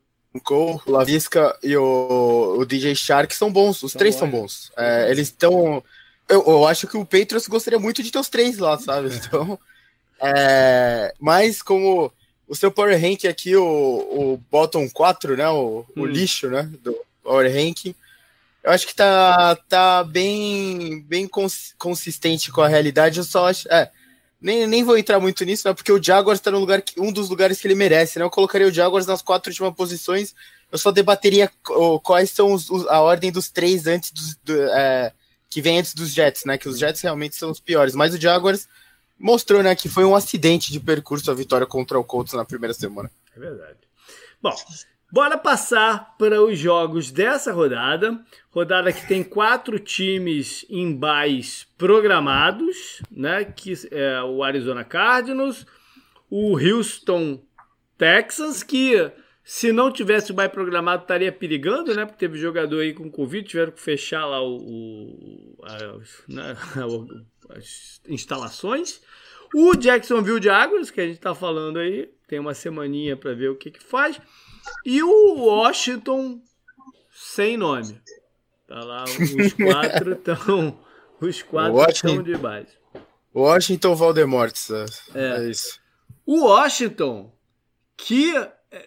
o 0.50 0.80
Lavisca 0.90 1.58
e 1.62 1.76
o, 1.76 2.56
o 2.58 2.66
DJ 2.66 2.96
Shark 2.96 3.36
são 3.36 3.52
bons. 3.52 3.84
Os 3.84 3.92
são 3.92 4.00
três 4.00 4.16
bons. 4.16 4.20
são 4.20 4.30
bons. 4.30 4.72
É, 4.78 5.12
eles 5.12 5.28
estão. 5.28 5.84
Eu, 6.30 6.42
eu, 6.48 6.66
acho 6.66 6.88
que 6.88 6.96
o 6.96 7.04
Patriots 7.04 7.50
gostaria 7.50 7.78
muito 7.78 8.02
de 8.02 8.10
ter 8.10 8.20
os 8.20 8.30
três 8.30 8.58
lá, 8.58 8.78
sabe? 8.78 9.10
Então. 9.14 9.60
É, 10.24 11.14
mas 11.20 11.62
como 11.62 12.14
o 12.52 12.56
seu 12.56 12.70
Power 12.70 13.00
Rank 13.00 13.24
aqui, 13.24 13.56
o, 13.56 13.64
o 13.64 14.38
bottom 14.52 14.90
4, 14.90 15.38
né? 15.38 15.48
O, 15.48 15.86
hum. 15.96 16.02
o 16.02 16.06
lixo, 16.06 16.50
né? 16.50 16.70
Do 16.84 16.94
Power 17.24 17.50
Ranking. 17.50 17.96
Eu 18.62 18.72
acho 18.72 18.86
que 18.86 18.94
tá, 18.94 19.56
tá 19.70 20.04
bem, 20.04 21.02
bem 21.08 21.30
cons 21.30 21.74
consistente 21.78 22.52
com 22.52 22.60
a 22.60 22.68
realidade. 22.68 23.20
Eu 23.20 23.24
só 23.24 23.48
acho. 23.48 23.72
É, 23.72 23.90
nem, 24.42 24.68
nem 24.68 24.84
vou 24.84 24.98
entrar 24.98 25.18
muito 25.18 25.46
nisso, 25.46 25.66
né? 25.66 25.74
Porque 25.74 25.94
o 25.94 26.04
Jaguars 26.04 26.40
está 26.40 26.52
no 26.52 26.60
lugar 26.60 26.82
que, 26.82 27.00
um 27.00 27.10
dos 27.10 27.30
lugares 27.30 27.58
que 27.58 27.68
ele 27.68 27.74
merece, 27.74 28.20
né? 28.20 28.26
Eu 28.26 28.30
colocaria 28.30 28.68
o 28.68 28.74
Jaguars 28.74 29.06
nas 29.06 29.22
quatro 29.22 29.50
últimas 29.50 29.74
posições. 29.74 30.36
eu 30.70 30.78
só 30.78 30.92
debateria 30.92 31.50
quais 32.04 32.32
são 32.32 32.52
os, 32.52 32.70
a 32.90 33.00
ordem 33.00 33.32
dos 33.32 33.50
três 33.50 33.88
antes 33.88 34.12
dos. 34.12 34.36
Do, 34.44 34.62
é, 34.72 35.14
que 35.50 35.62
vem 35.62 35.80
antes 35.80 35.94
dos 35.94 36.14
Jets, 36.14 36.44
né? 36.44 36.58
Que 36.58 36.68
os 36.68 36.78
Jets 36.78 37.00
realmente 37.00 37.38
são 37.38 37.50
os 37.50 37.62
piores. 37.62 37.96
Mas 37.96 38.14
o 38.14 38.20
Jaguars 38.20 38.68
mostrou, 39.22 39.62
né, 39.62 39.76
que 39.76 39.88
foi 39.88 40.04
um 40.04 40.16
acidente 40.16 40.72
de 40.72 40.80
percurso 40.80 41.30
a 41.30 41.34
vitória 41.34 41.68
contra 41.68 42.00
o 42.00 42.04
Colts 42.04 42.34
na 42.34 42.44
primeira 42.44 42.74
semana. 42.74 43.10
É 43.36 43.40
verdade. 43.40 43.78
Bom, 44.42 44.56
bora 45.12 45.38
passar 45.38 46.16
para 46.18 46.42
os 46.42 46.58
jogos 46.58 47.12
dessa 47.12 47.54
rodada. 47.54 48.20
Rodada 48.50 48.92
que 48.92 49.08
tem 49.08 49.24
quatro 49.24 49.80
times 49.80 50.66
em 50.70 50.96
bais 50.96 51.68
programados, 51.78 53.02
né? 53.10 53.46
Que 53.46 53.74
é 53.92 54.22
o 54.24 54.44
Arizona 54.44 54.84
Cardinals, 54.84 55.66
o 56.30 56.58
Houston 56.58 57.42
Texans, 57.98 58.64
que 58.64 59.12
se 59.44 59.72
não 59.72 59.92
tivesse 59.92 60.32
o 60.32 60.34
bye 60.34 60.50
programado, 60.50 61.04
estaria 61.04 61.32
perigando, 61.32 61.94
né? 61.94 62.06
Porque 62.06 62.20
teve 62.20 62.38
jogador 62.38 62.80
aí 62.80 62.94
com 62.94 63.12
Covid, 63.12 63.48
tiveram 63.48 63.72
que 63.72 63.82
fechar 63.82 64.26
lá 64.26 64.42
o, 64.42 64.58
o 64.58 65.58
né? 66.28 66.56
as 66.76 67.31
instalações. 68.08 69.02
O 69.54 69.76
Jacksonville 69.76 70.42
Jaguars, 70.42 70.90
que 70.90 71.02
a 71.02 71.06
gente 71.06 71.18
está 71.18 71.36
falando 71.36 71.80
aí, 71.80 72.10
tem 72.28 72.40
uma 72.40 72.54
semaninha 72.54 73.18
para 73.18 73.34
ver 73.34 73.50
o 73.50 73.56
que, 73.56 73.72
que 73.72 73.84
faz. 73.84 74.20
E 74.86 75.04
o 75.04 75.36
Washington 75.36 76.42
sem 77.12 77.58
nome. 77.58 78.02
Tá 78.68 78.80
lá, 78.84 79.04
os 79.04 79.54
quatro 79.54 80.14
estão. 80.14 80.80
Os 81.20 81.44
quatro 81.44 81.92
estão 81.92 82.24
de 82.24 82.36
base. 82.38 82.78
Washington 83.34 83.96
Valdemort, 83.96 84.56
é. 85.14 85.46
é 85.46 85.50
isso. 85.50 85.80
O 86.26 86.46
Washington, 86.46 87.34
que 87.96 88.34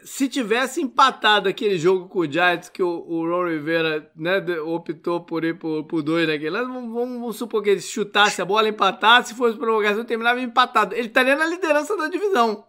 se 0.02 0.28
tivesse 0.28 0.80
empatado 0.80 1.48
aquele 1.48 1.78
jogo 1.78 2.08
com 2.08 2.20
o 2.20 2.30
Giants, 2.30 2.70
que 2.70 2.82
o, 2.82 2.88
o 2.88 3.28
Ron 3.28 3.48
Rivera 3.48 4.10
né, 4.16 4.38
optou 4.60 5.20
por 5.20 5.44
ir 5.44 5.58
por, 5.58 5.84
por 5.84 6.02
dois 6.02 6.26
naquele 6.26 6.50
lado, 6.50 6.68
vamos, 6.68 6.92
vamos, 6.92 7.36
supor 7.36 7.62
que 7.62 7.70
ele 7.70 7.80
chutasse 7.82 8.40
a 8.40 8.46
bola, 8.46 8.68
empatasse, 8.68 9.30
se 9.30 9.34
fosse 9.34 9.58
prorrogação, 9.58 10.04
terminava 10.04 10.40
empatado. 10.40 10.94
Ele 10.94 11.08
estaria 11.08 11.36
na 11.36 11.44
liderança 11.44 11.96
da 11.98 12.08
divisão. 12.08 12.66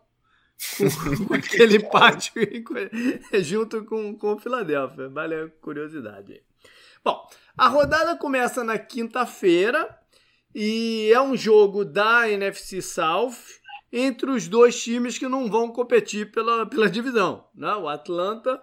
Com, 1.28 1.34
aquele 1.36 1.78
empate 1.78 2.34
junto 3.42 3.86
com, 3.86 4.18
com 4.18 4.34
o 4.34 4.40
Philadelphia. 4.40 5.08
Vale 5.08 5.36
a 5.36 5.50
curiosidade. 5.62 6.42
Bom, 7.04 7.26
a 7.58 7.70
rodada 7.70 8.18
começa 8.18 8.62
na 8.62 8.78
quinta-feira 8.78 9.88
e 10.54 11.12
é 11.14 11.22
um 11.22 11.36
jogo 11.36 11.86
da 11.86 12.30
NFC 12.30 12.82
South 12.82 13.38
entre 13.98 14.30
os 14.30 14.46
dois 14.50 14.84
times 14.84 15.18
que 15.18 15.25
não 15.25 15.50
vão 15.50 15.70
competir 15.70 16.30
pela, 16.30 16.66
pela 16.66 16.90
divisão. 16.90 17.46
Né? 17.56 17.74
O 17.75 17.88
Atlanta 17.88 18.62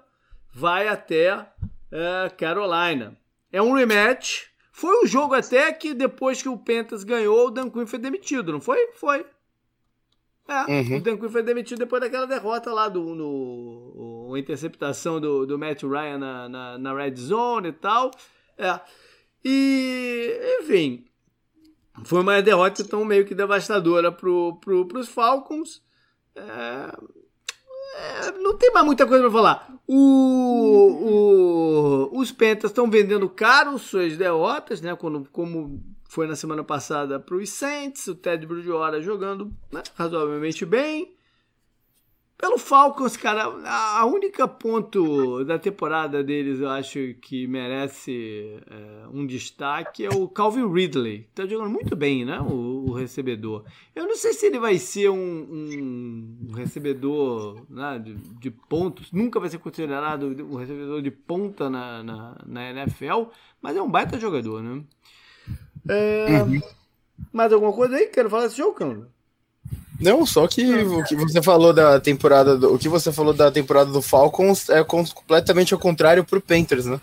vai 0.52 0.86
até 0.86 1.48
é, 1.90 2.30
Carolina. 2.36 3.16
É 3.50 3.62
um 3.62 3.72
rematch. 3.72 4.50
Foi 4.70 5.02
um 5.02 5.06
jogo 5.06 5.32
até 5.32 5.72
que 5.72 5.94
depois 5.94 6.42
que 6.42 6.50
o 6.50 6.58
Pentas 6.58 7.02
ganhou, 7.02 7.46
o 7.46 7.50
Dan 7.50 7.70
Quinn 7.70 7.86
foi 7.86 7.98
demitido, 7.98 8.52
não 8.52 8.60
foi? 8.60 8.88
Foi. 8.92 9.24
É, 10.46 10.70
uhum. 10.70 10.98
o 10.98 11.00
Dan 11.00 11.16
Quinn 11.16 11.30
foi 11.30 11.42
demitido 11.42 11.78
depois 11.78 12.02
daquela 12.02 12.26
derrota 12.26 12.70
lá 12.70 12.90
do 12.90 13.02
no, 13.14 14.26
no 14.28 14.36
interceptação 14.36 15.18
do, 15.18 15.46
do 15.46 15.58
Matt 15.58 15.82
Ryan 15.82 16.18
na, 16.18 16.48
na, 16.48 16.78
na 16.78 16.94
Red 16.94 17.14
Zone 17.14 17.68
e 17.68 17.72
tal. 17.72 18.10
É. 18.58 18.78
E, 19.42 20.58
enfim, 20.60 21.06
foi 22.04 22.20
uma 22.20 22.40
derrota 22.40 22.82
então 22.82 23.04
meio 23.04 23.24
que 23.24 23.34
devastadora 23.34 24.10
para 24.10 24.28
pro, 24.60 24.88
os 24.94 25.08
Falcons. 25.08 25.82
É, 26.34 26.96
é, 27.94 28.32
não 28.38 28.56
tem 28.56 28.72
mais 28.72 28.86
muita 28.86 29.06
coisa 29.06 29.22
para 29.22 29.32
falar. 29.32 29.70
O, 29.86 32.08
o, 32.10 32.18
os 32.18 32.32
Panthers 32.32 32.70
estão 32.70 32.90
vendendo 32.90 33.28
caro 33.28 33.78
suas 33.78 34.16
derrotas, 34.16 34.80
né? 34.80 34.96
Quando, 34.96 35.28
como 35.30 35.82
foi 36.08 36.26
na 36.26 36.36
semana 36.36 36.64
passada 36.64 37.20
para 37.20 37.36
os 37.36 37.50
Saints, 37.50 38.06
o 38.06 38.14
Ted 38.14 38.46
Bridgewater 38.46 39.02
jogando 39.02 39.52
né, 39.70 39.82
razoavelmente 39.94 40.64
bem. 40.64 41.14
Pelo 42.42 42.58
Falcons, 42.58 43.16
cara, 43.16 43.44
a 43.64 44.04
única 44.04 44.48
ponto 44.48 45.44
da 45.44 45.60
temporada 45.60 46.24
deles 46.24 46.58
eu 46.58 46.68
acho 46.68 47.14
que 47.20 47.46
merece 47.46 48.60
é, 48.68 49.06
um 49.14 49.24
destaque 49.24 50.04
é 50.04 50.08
o 50.08 50.26
Calvin 50.26 50.68
Ridley. 50.68 51.28
Tá 51.36 51.46
jogando 51.46 51.70
muito 51.70 51.94
bem, 51.94 52.24
né? 52.24 52.40
O, 52.40 52.86
o 52.88 52.92
recebedor. 52.94 53.64
Eu 53.94 54.08
não 54.08 54.16
sei 54.16 54.32
se 54.32 54.46
ele 54.46 54.58
vai 54.58 54.76
ser 54.76 55.08
um, 55.08 55.16
um 56.50 56.52
recebedor 56.52 57.64
né, 57.70 58.00
de, 58.04 58.14
de, 58.14 58.50
pontos, 58.50 59.12
nunca 59.12 59.38
vai 59.38 59.48
ser 59.48 59.58
considerado 59.58 60.24
um 60.24 60.56
recebedor 60.56 61.00
de 61.00 61.12
ponta 61.12 61.70
na, 61.70 62.02
na, 62.02 62.36
na 62.44 62.70
NFL, 62.70 63.26
mas 63.62 63.76
é 63.76 63.80
um 63.80 63.88
baita 63.88 64.18
jogador, 64.18 64.60
né? 64.60 64.82
É, 65.88 66.42
uhum. 66.42 66.60
Mais 67.32 67.52
alguma 67.52 67.72
coisa 67.72 67.94
aí? 67.94 68.06
Quero 68.06 68.28
falar 68.28 68.46
desse 68.46 68.56
jogo, 68.56 68.74
Câmara? 68.74 69.11
Não, 70.00 70.26
só 70.26 70.46
que 70.48 70.64
o 70.64 71.04
que 71.04 71.14
você 71.14 71.40
falou 71.40 71.72
da 71.72 72.00
temporada, 72.00 72.56
do, 72.56 72.74
o 72.74 72.78
que 72.78 72.88
você 72.88 73.12
falou 73.12 73.32
da 73.32 73.50
temporada 73.50 73.90
do 73.90 74.02
Falcons 74.02 74.68
é 74.68 74.82
completamente 74.82 75.72
ao 75.72 75.80
contrário 75.80 76.24
pro 76.24 76.40
Panthers, 76.40 76.86
né? 76.86 77.00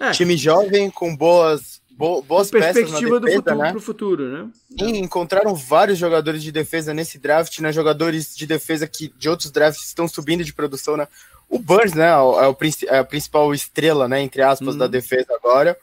É. 0.00 0.06
É. 0.08 0.10
Time 0.12 0.36
jovem 0.36 0.90
com 0.90 1.14
boas 1.14 1.80
bo, 1.90 2.22
boas 2.22 2.50
peças 2.50 2.72
perspectiva 2.72 3.20
defesa, 3.20 3.42
do 3.42 3.44
futuro, 3.44 3.62
né? 3.62 3.70
pro 3.70 3.80
futuro, 3.80 4.24
né? 4.28 4.48
Sim, 4.78 4.96
encontraram 4.96 5.54
vários 5.54 5.98
jogadores 5.98 6.42
de 6.42 6.50
defesa 6.50 6.94
nesse 6.94 7.18
draft, 7.18 7.58
né? 7.60 7.70
Jogadores 7.70 8.34
de 8.34 8.46
defesa 8.46 8.86
que 8.86 9.12
de 9.18 9.28
outros 9.28 9.50
drafts 9.50 9.86
estão 9.86 10.08
subindo 10.08 10.42
de 10.42 10.54
produção, 10.54 10.96
né? 10.96 11.06
O 11.48 11.58
Burns, 11.58 11.92
né, 11.92 12.08
é, 12.08 12.16
o, 12.16 12.56
é 12.88 12.98
a 12.98 13.04
principal 13.04 13.52
estrela, 13.52 14.08
né, 14.08 14.22
entre 14.22 14.40
aspas, 14.40 14.74
uhum. 14.74 14.78
da 14.78 14.86
defesa 14.86 15.26
agora. 15.34 15.76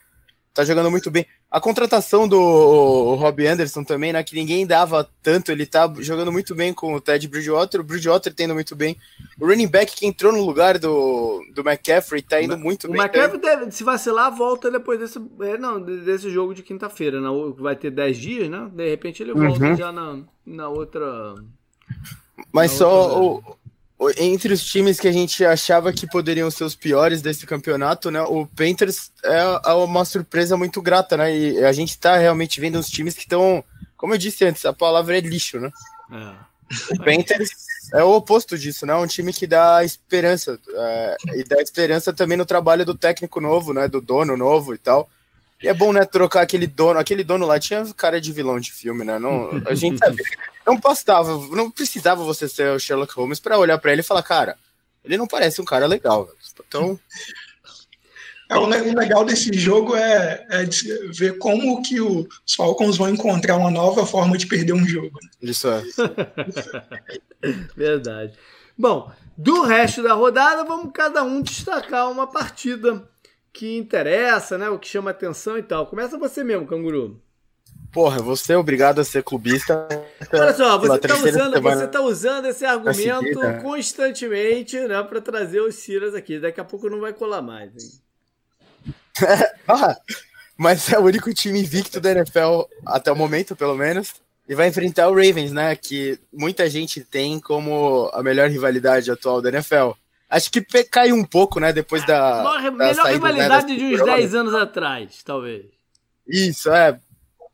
Tá 0.57 0.63
jogando 0.63 0.89
muito 0.89 1.11
bem. 1.11 1.23
A 1.51 1.61
contratação 1.61 2.27
do 2.27 3.13
Rob 3.13 3.45
Anderson 3.45 3.83
também, 3.83 4.11
né? 4.11 4.23
Que 4.23 4.33
ninguém 4.33 4.65
dava 4.65 5.07
tanto. 5.21 5.51
Ele 5.51 5.67
tá 5.67 5.87
jogando 5.99 6.31
muito 6.31 6.55
bem 6.55 6.73
com 6.73 6.95
o 6.95 6.99
Ted 6.99 7.27
Bridgewater. 7.27 7.79
O 7.79 7.83
Bridgewater 7.83 8.33
tendo 8.33 8.55
muito 8.55 8.75
bem. 8.75 8.97
O 9.39 9.45
running 9.45 9.67
back 9.67 9.95
que 9.95 10.07
entrou 10.07 10.33
no 10.33 10.43
lugar 10.43 10.79
do, 10.79 11.45
do 11.53 11.61
McCaffrey 11.61 12.23
tá 12.23 12.41
indo 12.41 12.57
muito 12.57 12.87
o 12.87 12.91
bem. 12.91 12.99
O 12.99 13.03
McCaffrey, 13.03 13.39
deve, 13.39 13.69
se 13.69 13.83
vacilar, 13.83 14.35
volta 14.35 14.71
depois 14.71 14.99
desse, 14.99 15.21
é, 15.41 15.59
não, 15.59 15.79
desse 15.79 16.27
jogo 16.31 16.55
de 16.55 16.63
quinta-feira. 16.63 17.21
Né? 17.21 17.27
Vai 17.59 17.75
ter 17.75 17.91
10 17.91 18.17
dias, 18.17 18.49
né? 18.49 18.67
De 18.73 18.89
repente 18.89 19.21
ele 19.21 19.33
volta 19.33 19.63
uhum. 19.63 19.75
já 19.77 19.91
na, 19.91 20.23
na 20.43 20.69
outra. 20.69 21.35
Mas 22.51 22.71
na 22.71 22.77
só 22.79 23.19
outra... 23.19 23.51
o 23.51 23.57
entre 24.17 24.53
os 24.53 24.63
times 24.63 24.99
que 24.99 25.07
a 25.07 25.11
gente 25.11 25.43
achava 25.43 25.91
que 25.91 26.05
poderiam 26.05 26.51
ser 26.51 26.63
os 26.63 26.75
piores 26.75 27.21
desse 27.21 27.47
campeonato, 27.47 28.11
né? 28.11 28.21
O 28.21 28.45
Panthers 28.45 29.11
é, 29.23 29.71
é 29.71 29.73
uma 29.73 30.05
surpresa 30.05 30.55
muito 30.55 30.81
grata, 30.81 31.17
né? 31.17 31.35
E 31.35 31.63
a 31.63 31.71
gente 31.71 31.97
tá 31.97 32.15
realmente 32.15 32.61
vendo 32.61 32.77
uns 32.77 32.89
times 32.89 33.15
que 33.15 33.21
estão, 33.21 33.63
como 33.95 34.13
eu 34.13 34.17
disse 34.17 34.45
antes, 34.45 34.65
a 34.65 34.73
palavra 34.73 35.17
é 35.17 35.21
lixo, 35.21 35.59
né? 35.59 35.71
É. 36.11 36.93
O 36.93 36.97
Panthers 36.99 37.49
é 37.93 38.03
o 38.03 38.11
oposto 38.11 38.57
disso, 38.57 38.85
né? 38.85 38.93
Um 38.95 39.07
time 39.07 39.33
que 39.33 39.47
dá 39.47 39.83
esperança 39.83 40.59
é, 40.69 41.17
e 41.35 41.43
dá 41.43 41.59
esperança 41.61 42.13
também 42.13 42.37
no 42.37 42.45
trabalho 42.45 42.85
do 42.85 42.93
técnico 42.93 43.41
novo, 43.41 43.73
né? 43.73 43.87
Do 43.87 43.99
dono 43.99 44.37
novo 44.37 44.75
e 44.75 44.77
tal. 44.77 45.09
E 45.61 45.67
é 45.67 45.73
bom, 45.73 45.91
né, 45.91 46.05
trocar 46.05 46.41
aquele 46.41 46.67
dono. 46.67 46.99
Aquele 46.99 47.23
dono 47.23 47.45
lá 47.45 47.59
tinha 47.59 47.83
cara 47.95 48.21
de 48.21 48.31
vilão 48.31 48.59
de 48.59 48.71
filme, 48.71 49.03
né? 49.03 49.17
Não, 49.17 49.49
a 49.65 49.73
gente 49.73 49.97
sabe. 49.97 50.21
Não 50.65 50.77
bastava, 50.77 51.31
não 51.55 51.71
precisava 51.71 52.25
você 52.25 52.45
ser 52.45 52.73
o 52.73 52.77
Sherlock 52.77 53.13
Holmes 53.13 53.39
para 53.39 53.57
olhar 53.57 53.77
para 53.77 53.93
ele 53.93 54.01
e 54.01 54.03
falar, 54.03 54.21
cara, 54.21 54.57
ele 55.01 55.15
não 55.15 55.25
parece 55.25 55.61
um 55.61 55.65
cara 55.65 55.87
legal. 55.87 56.29
Então. 56.67 56.99
É, 58.49 58.57
o 58.57 58.65
legal 58.65 59.23
desse 59.23 59.57
jogo 59.57 59.95
é, 59.95 60.45
é 60.49 60.65
ver 61.13 61.37
como 61.37 61.81
que 61.81 62.01
os 62.01 62.53
Falcons 62.53 62.97
vão 62.97 63.07
encontrar 63.07 63.55
uma 63.55 63.71
nova 63.71 64.05
forma 64.05 64.37
de 64.37 64.45
perder 64.45 64.73
um 64.73 64.85
jogo. 64.85 65.17
Isso 65.41 65.69
é. 65.69 65.81
Verdade. 67.73 68.33
Bom, 68.77 69.09
do 69.37 69.61
resto 69.63 70.03
da 70.03 70.13
rodada, 70.13 70.65
vamos 70.65 70.91
cada 70.93 71.23
um 71.23 71.41
destacar 71.41 72.11
uma 72.11 72.27
partida 72.27 73.07
que 73.53 73.77
interessa, 73.77 74.57
né? 74.57 74.69
O 74.69 74.79
que 74.79 74.87
chama 74.87 75.11
atenção 75.11 75.57
e 75.57 75.63
tal. 75.63 75.87
Começa 75.87 76.17
você 76.17 76.43
mesmo, 76.43 76.67
canguru. 76.67 77.21
Porra, 77.91 78.21
você 78.21 78.53
é 78.53 78.57
obrigado 78.57 78.99
a 78.99 79.03
ser 79.03 79.23
clubista. 79.23 79.87
Olha 80.31 80.53
só, 80.53 80.77
você 80.77 80.95
está 80.95 81.15
usando, 81.15 81.61
você 81.61 81.87
tá 81.87 82.01
usando 82.01 82.45
esse 82.45 82.65
argumento 82.65 83.39
constantemente, 83.61 84.77
né, 84.79 85.01
para 85.03 85.21
trazer 85.21 85.61
os 85.61 85.75
Silas 85.75 86.13
aqui. 86.13 86.39
Daqui 86.39 86.59
a 86.59 86.65
pouco 86.65 86.89
não 86.89 86.99
vai 86.99 87.13
colar 87.13 87.41
mais. 87.41 88.01
ah, 89.67 89.95
mas 90.55 90.91
é 90.91 90.99
o 90.99 91.03
único 91.03 91.33
time 91.33 91.59
invicto 91.59 91.99
da 91.99 92.11
NFL 92.11 92.63
até 92.85 93.11
o 93.11 93.15
momento, 93.15 93.55
pelo 93.55 93.75
menos. 93.75 94.15
E 94.47 94.55
vai 94.55 94.67
enfrentar 94.67 95.09
o 95.09 95.15
Ravens, 95.15 95.51
né? 95.51 95.75
Que 95.75 96.19
muita 96.31 96.69
gente 96.69 97.03
tem 97.03 97.39
como 97.39 98.09
a 98.13 98.23
melhor 98.23 98.49
rivalidade 98.49 99.11
atual 99.11 99.41
da 99.41 99.49
NFL. 99.49 99.91
Acho 100.29 100.51
que 100.51 100.61
caiu 100.83 101.15
um 101.15 101.23
pouco, 101.23 101.59
né? 101.59 101.71
Depois 101.71 102.05
da. 102.05 102.41
Uma 102.41 102.61
da 102.61 102.71
melhor 102.71 102.95
saída, 102.95 103.11
rivalidade 103.11 103.67
né, 103.67 103.75
de 103.77 103.95
uns 103.95 104.05
10 104.05 104.35
anos 104.35 104.53
atrás, 104.53 105.23
talvez. 105.23 105.65
Isso, 106.27 106.69
é. 106.69 106.99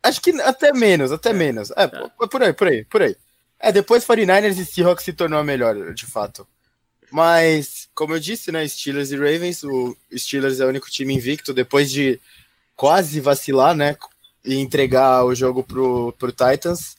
Acho 0.02 0.20
que 0.20 0.30
até 0.40 0.72
menos, 0.72 1.12
até 1.12 1.30
é. 1.30 1.32
menos. 1.32 1.70
É, 1.70 1.84
é, 1.84 2.26
por 2.26 2.42
aí, 2.42 2.52
por 2.52 2.68
aí, 2.68 2.84
por 2.84 3.02
aí. 3.02 3.16
É, 3.60 3.72
depois 3.72 4.04
49ers 4.04 4.58
e 4.58 4.64
Seahawks 4.64 5.04
se 5.04 5.12
tornou 5.12 5.38
a 5.38 5.44
melhor, 5.44 5.94
de 5.94 6.04
fato. 6.04 6.46
Mas, 7.10 7.88
como 7.94 8.14
eu 8.14 8.20
disse, 8.20 8.50
né, 8.50 8.66
Steelers 8.66 9.12
e 9.12 9.16
Ravens, 9.16 9.62
o 9.62 9.96
Steelers 10.14 10.58
é 10.58 10.66
o 10.66 10.68
único 10.68 10.90
time 10.90 11.14
invicto 11.14 11.54
depois 11.54 11.90
de 11.90 12.20
quase 12.74 13.20
vacilar, 13.20 13.74
né, 13.74 13.96
e 14.44 14.56
entregar 14.56 15.24
o 15.24 15.34
jogo 15.34 15.62
pro, 15.62 16.12
pro 16.18 16.32
Titans. 16.32 16.96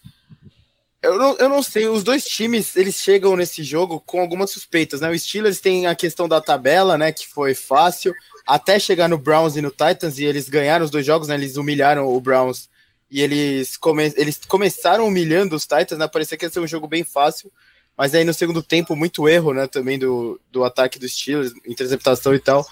Eu 1.05 1.19
não, 1.19 1.38
eu 1.38 1.47
não 1.47 1.62
sei, 1.62 1.88
os 1.88 2.03
dois 2.03 2.25
times, 2.25 2.75
eles 2.75 2.95
chegam 2.95 3.35
nesse 3.35 3.63
jogo 3.63 4.00
com 4.00 4.19
algumas 4.19 4.50
suspeitas, 4.50 5.01
né? 5.01 5.12
O 5.12 5.19
Steelers 5.19 5.59
tem 5.59 5.85
a 5.85 5.93
questão 5.93 6.27
da 6.27 6.41
tabela, 6.41 6.97
né, 6.97 7.12
que 7.12 7.27
foi 7.27 7.53
fácil, 7.53 8.12
até 8.45 8.79
chegar 8.79 9.07
no 9.07 9.15
Browns 9.15 9.55
e 9.55 9.62
no 9.62 9.69
Titans, 9.69 10.17
e 10.17 10.25
eles 10.25 10.50
ganharam 10.50 10.83
os 10.83 10.89
dois 10.89 11.05
jogos, 11.05 11.27
né? 11.27 11.35
Eles 11.35 11.57
humilharam 11.57 12.07
o 12.07 12.19
Browns 12.19 12.69
e 13.09 13.21
eles, 13.21 13.77
come, 13.77 14.12
eles 14.17 14.39
começaram 14.47 15.05
humilhando 15.07 15.55
os 15.55 15.67
Titans, 15.67 16.00
né? 16.00 16.07
Parecia 16.07 16.35
que 16.35 16.45
ia 16.45 16.50
ser 16.50 16.59
um 16.59 16.67
jogo 16.67 16.88
bem 16.88 17.03
fácil, 17.03 17.51
mas 17.95 18.15
aí 18.15 18.24
no 18.24 18.33
segundo 18.33 18.63
tempo, 18.63 18.95
muito 18.95 19.29
erro, 19.29 19.53
né? 19.53 19.67
Também 19.67 20.00
do, 20.00 20.41
do 20.51 20.63
ataque 20.63 20.97
dos 20.97 21.13
Steelers, 21.13 21.53
interceptação 21.67 22.33
e 22.33 22.39
tal. 22.39 22.65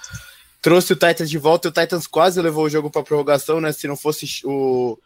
Trouxe 0.60 0.92
o 0.92 0.96
Titans 0.96 1.30
de 1.30 1.38
volta 1.38 1.68
e 1.68 1.70
o 1.70 1.72
Titans 1.72 2.08
quase 2.08 2.42
levou 2.42 2.66
o 2.66 2.70
jogo 2.70 2.90
para 2.90 3.04
prorrogação, 3.04 3.62
né? 3.62 3.72
Se 3.72 3.88
não 3.88 3.96
fosse 3.96 4.26
o, 4.44 4.98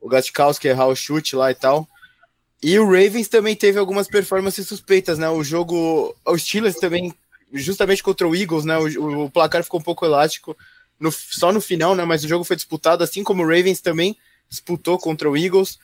o 0.00 0.08
Gatkowski 0.08 0.66
errar 0.66 0.86
o 0.86 0.96
chute 0.96 1.36
lá 1.36 1.50
e 1.50 1.54
tal. 1.54 1.86
E 2.62 2.78
o 2.78 2.84
Ravens 2.84 3.28
também 3.28 3.56
teve 3.56 3.78
algumas 3.78 4.06
performances 4.06 4.66
suspeitas, 4.66 5.18
né? 5.18 5.28
O 5.28 5.42
jogo. 5.42 6.14
Os 6.26 6.42
Steelers 6.42 6.76
também, 6.76 7.14
justamente 7.52 8.02
contra 8.02 8.28
o 8.28 8.36
Eagles, 8.36 8.64
né? 8.64 8.78
O, 8.78 9.24
o 9.24 9.30
placar 9.30 9.64
ficou 9.64 9.80
um 9.80 9.82
pouco 9.82 10.04
elástico 10.04 10.56
no, 10.98 11.10
só 11.10 11.50
no 11.50 11.60
final, 11.60 11.94
né? 11.94 12.04
Mas 12.04 12.22
o 12.22 12.28
jogo 12.28 12.44
foi 12.44 12.56
disputado, 12.56 13.02
assim 13.02 13.24
como 13.24 13.42
o 13.42 13.46
Ravens 13.46 13.80
também 13.80 14.16
disputou 14.48 14.98
contra 14.98 15.30
o 15.30 15.36
Eagles. 15.36 15.78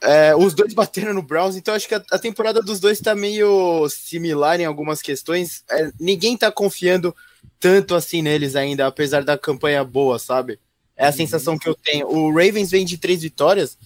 É, 0.00 0.34
os 0.34 0.54
dois 0.54 0.74
bateram 0.74 1.12
no 1.12 1.22
Browns, 1.22 1.56
então 1.56 1.74
acho 1.74 1.88
que 1.88 1.94
a, 1.94 2.02
a, 2.12 2.18
temporada 2.18 2.62
dos 2.62 2.78
dois 2.78 3.00
tá 3.00 3.16
meio 3.16 3.88
similar 3.88 4.60
em 4.60 4.64
algumas 4.64 5.00
questões. 5.00 5.62
É, 5.70 5.90
ninguém 5.98 6.36
tá 6.36 6.50
confiando 6.50 7.14
tanto 7.60 7.94
assim 7.94 8.22
neles 8.22 8.56
ainda, 8.56 8.86
apesar 8.86 9.24
da 9.24 9.38
campanha 9.38 9.82
boa, 9.84 10.18
sabe? 10.18 10.58
É 10.96 11.06
a 11.06 11.12
sensação 11.12 11.56
que 11.56 11.68
eu 11.68 11.74
tenho. 11.74 12.08
O 12.08 12.30
Ravens 12.30 12.70
vem 12.70 12.84
de 12.84 12.98
três 12.98 13.22
vitórias 13.22 13.78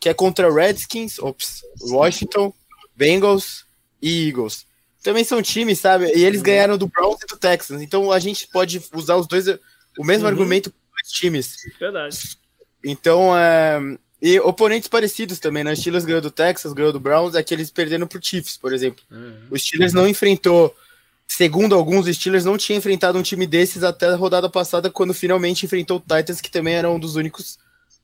que 0.00 0.08
é 0.08 0.14
contra 0.14 0.52
Redskins, 0.52 1.18
ops, 1.18 1.62
Washington, 1.82 2.52
Bengals 2.96 3.66
e 4.00 4.28
Eagles. 4.28 4.66
Também 5.02 5.24
são 5.24 5.42
times, 5.42 5.78
sabe? 5.78 6.06
E 6.16 6.24
eles 6.24 6.42
ganharam 6.42 6.76
do 6.76 6.86
Browns 6.86 7.20
e 7.22 7.26
do 7.26 7.36
Texans. 7.36 7.82
Então 7.82 8.10
a 8.10 8.18
gente 8.18 8.48
pode 8.48 8.82
usar 8.94 9.16
os 9.16 9.26
dois, 9.26 9.46
o 9.98 10.04
mesmo 10.04 10.24
uhum. 10.24 10.30
argumento 10.30 10.70
para 10.70 11.06
os 11.06 11.12
times. 11.12 11.54
Verdade. 11.78 12.18
Então, 12.82 13.36
é, 13.36 13.78
e 14.22 14.38
oponentes 14.40 14.88
parecidos 14.88 15.38
também, 15.38 15.64
né? 15.64 15.72
O 15.72 15.76
Steelers 15.76 16.04
ganhou 16.04 16.20
do 16.20 16.30
Texas, 16.30 16.72
ganhou 16.72 16.92
do 16.92 17.00
Browns, 17.00 17.34
é 17.34 17.42
que 17.42 17.54
eles 17.54 17.70
perderam 17.70 18.06
pro 18.06 18.22
Chiefs, 18.22 18.56
por 18.56 18.72
exemplo. 18.72 19.02
Uhum. 19.10 19.48
O 19.50 19.58
Steelers 19.58 19.92
não 19.92 20.06
enfrentou, 20.08 20.74
segundo 21.26 21.74
alguns, 21.74 22.06
os 22.06 22.16
Steelers 22.16 22.44
não 22.44 22.58
tinha 22.58 22.76
enfrentado 22.76 23.18
um 23.18 23.22
time 23.22 23.46
desses 23.46 23.82
até 23.82 24.06
a 24.06 24.16
rodada 24.16 24.48
passada, 24.48 24.90
quando 24.90 25.14
finalmente 25.14 25.64
enfrentou 25.64 25.98
o 25.98 26.00
Titans, 26.00 26.40
que 26.40 26.50
também 26.50 26.74
era 26.74 26.90
um 26.90 26.98
dos 26.98 27.16
únicos, 27.16 27.58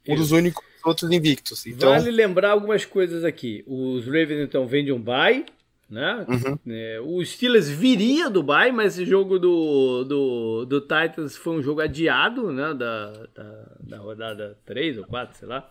um 0.09 0.15
dos 0.15 0.31
únicos 0.31 0.65
outros 0.87 1.11
invictos. 1.11 1.67
Então... 1.67 1.91
Vale 1.91 2.11
lembrar 2.11 2.51
algumas 2.51 2.85
coisas 2.85 3.25
aqui. 3.25 3.65
Os 3.67 4.05
Ravens, 4.05 4.41
então, 4.41 4.67
vêm 4.67 4.85
de 4.85 4.93
um 4.93 5.01
bye, 5.01 5.45
né? 5.89 6.27
Uhum. 6.29 6.59
É, 6.73 7.01
o 7.01 7.25
Steelers 7.25 7.69
viria 7.69 8.29
do 8.29 8.43
bye, 8.43 8.73
mas 8.73 8.95
esse 8.95 9.09
jogo 9.09 9.39
do, 9.39 10.05
do, 10.05 10.65
do 10.67 10.81
Titans 10.81 11.37
foi 11.37 11.57
um 11.59 11.63
jogo 11.63 11.81
adiado, 11.81 12.51
né? 12.51 12.75
Da, 12.75 13.13
da, 13.35 13.77
da 13.81 13.99
rodada 13.99 14.59
3 14.65 14.99
ou 14.99 15.05
4, 15.05 15.39
sei 15.39 15.49
lá. 15.49 15.69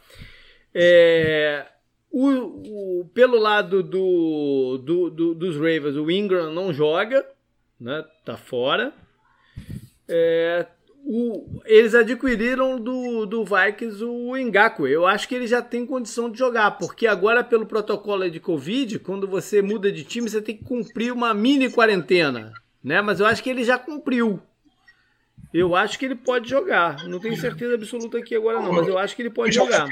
É, 0.74 1.65
o, 2.12 3.01
o, 3.01 3.10
pelo 3.13 3.38
lado 3.38 3.84
do, 3.84 4.77
do, 4.77 5.10
do, 5.10 5.36
dos 5.36 5.55
Ravens, 5.55 5.95
o 5.95 6.10
Ingram 6.10 6.51
não 6.53 6.74
joga, 6.74 7.25
né? 7.79 8.05
Tá 8.24 8.38
fora. 8.38 8.93
É, 10.07 10.65
o, 11.07 11.62
eles 11.65 11.93
adquiriram 11.93 12.79
do, 12.79 13.27
do 13.27 13.45
Vikings 13.45 14.03
o 14.03 14.35
Engaku. 14.35 14.88
Eu 14.88 15.05
acho 15.05 15.27
que 15.27 15.35
ele 15.35 15.45
já 15.45 15.62
tem 15.62 15.85
condição 15.85 16.31
de 16.31 16.39
jogar, 16.39 16.72
porque 16.72 17.05
agora, 17.05 17.44
pelo 17.44 17.68
protocolo 17.68 18.27
de 18.29 18.39
Covid, 18.39 18.98
quando 19.00 19.27
você 19.27 19.61
muda 19.61 19.91
de 19.91 20.03
time, 20.03 20.27
você 20.27 20.41
tem 20.41 20.57
que 20.57 20.63
cumprir 20.63 21.13
uma 21.13 21.31
mini 21.31 21.70
quarentena. 21.70 22.51
Né? 22.83 23.01
Mas 23.01 23.20
eu 23.20 23.27
acho 23.27 23.44
que 23.44 23.50
ele 23.51 23.63
já 23.63 23.77
cumpriu. 23.77 24.41
Eu 25.53 25.75
acho 25.75 26.00
que 26.00 26.05
ele 26.05 26.15
pode 26.15 26.50
jogar. 26.50 27.07
Não 27.07 27.20
tenho 27.20 27.37
certeza 27.37 27.75
absoluta 27.75 28.18
aqui 28.18 28.35
agora, 28.35 28.59
não, 28.59 28.74
mas 28.74 28.87
eu 28.87 28.98
acho 28.98 29.15
que 29.15 29.22
ele 29.22 29.29
pode 29.29 29.53
jogar. 29.53 29.87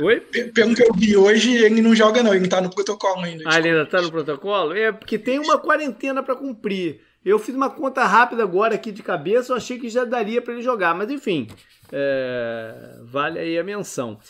Oi? 0.00 0.20
Pelo 0.20 0.74
que 0.74 0.82
eu 0.82 0.92
vi 0.94 1.16
hoje, 1.16 1.54
ele 1.54 1.80
não 1.80 1.94
joga, 1.94 2.22
não. 2.22 2.34
Ele 2.34 2.48
tá 2.48 2.60
no 2.60 2.70
protocolo 2.70 3.20
ainda. 3.20 3.44
Ah, 3.46 3.58
ele 3.58 3.68
ainda 3.68 3.86
tá 3.86 4.00
no 4.00 4.10
protocolo? 4.10 4.74
É, 4.74 4.90
porque 4.90 5.18
tem 5.18 5.38
uma 5.38 5.58
quarentena 5.58 6.22
para 6.22 6.34
cumprir. 6.34 7.00
Eu 7.26 7.40
fiz 7.40 7.56
uma 7.56 7.68
conta 7.68 8.04
rápida 8.04 8.44
agora 8.44 8.76
aqui 8.76 8.92
de 8.92 9.02
cabeça, 9.02 9.52
eu 9.52 9.56
achei 9.56 9.80
que 9.80 9.88
já 9.88 10.04
daria 10.04 10.40
para 10.40 10.52
ele 10.52 10.62
jogar, 10.62 10.94
mas 10.94 11.10
enfim, 11.10 11.48
é, 11.90 13.00
vale 13.02 13.40
aí 13.40 13.58
a 13.58 13.64
menção. 13.64 14.20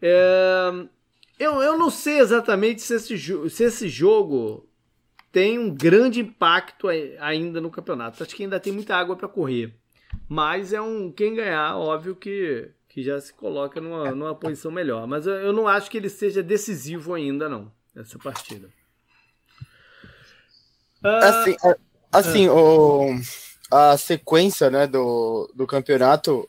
É, 0.00 0.70
eu, 1.38 1.62
eu 1.62 1.76
não 1.76 1.90
sei 1.90 2.20
exatamente 2.20 2.80
se 2.80 2.94
esse, 2.94 3.50
se 3.50 3.64
esse 3.64 3.86
jogo 3.90 4.66
tem 5.30 5.58
um 5.58 5.74
grande 5.74 6.20
impacto 6.20 6.88
ainda 7.20 7.60
no 7.60 7.70
campeonato. 7.70 8.22
Acho 8.22 8.34
que 8.34 8.44
ainda 8.44 8.58
tem 8.58 8.72
muita 8.72 8.96
água 8.96 9.14
para 9.14 9.28
correr. 9.28 9.74
Mas 10.26 10.72
é 10.72 10.80
um 10.80 11.12
quem 11.12 11.34
ganhar, 11.34 11.76
óbvio 11.76 12.16
que, 12.16 12.70
que 12.88 13.02
já 13.02 13.20
se 13.20 13.34
coloca 13.34 13.78
numa, 13.78 14.10
numa 14.12 14.34
posição 14.34 14.72
melhor. 14.72 15.06
Mas 15.06 15.26
eu, 15.26 15.34
eu 15.34 15.52
não 15.52 15.68
acho 15.68 15.90
que 15.90 15.98
ele 15.98 16.08
seja 16.08 16.42
decisivo 16.42 17.12
ainda, 17.12 17.46
não, 17.46 17.70
essa 17.94 18.18
partida. 18.18 18.70
Uh, 21.04 21.08
Assim, 21.08 21.56
é. 22.12 22.50
o, 22.50 23.18
a 23.70 23.96
sequência 23.96 24.70
né, 24.70 24.86
do, 24.86 25.50
do 25.54 25.66
campeonato, 25.66 26.48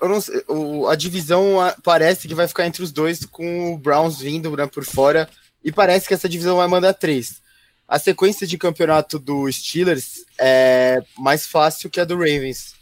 eu 0.00 0.08
não 0.08 0.20
sei, 0.20 0.42
o, 0.48 0.86
a 0.88 0.96
divisão 0.96 1.56
parece 1.82 2.26
que 2.26 2.34
vai 2.34 2.48
ficar 2.48 2.66
entre 2.66 2.82
os 2.82 2.92
dois, 2.92 3.24
com 3.24 3.72
o 3.72 3.78
Browns 3.78 4.20
vindo 4.20 4.54
né, 4.56 4.66
por 4.66 4.84
fora, 4.84 5.28
e 5.64 5.70
parece 5.70 6.08
que 6.08 6.14
essa 6.14 6.28
divisão 6.28 6.56
vai 6.56 6.66
mandar 6.66 6.94
três. 6.94 7.40
A 7.86 7.98
sequência 7.98 8.46
de 8.46 8.58
campeonato 8.58 9.18
do 9.18 9.50
Steelers 9.52 10.24
é 10.38 11.02
mais 11.18 11.46
fácil 11.46 11.90
que 11.90 12.00
a 12.00 12.04
do 12.04 12.16
Ravens, 12.16 12.74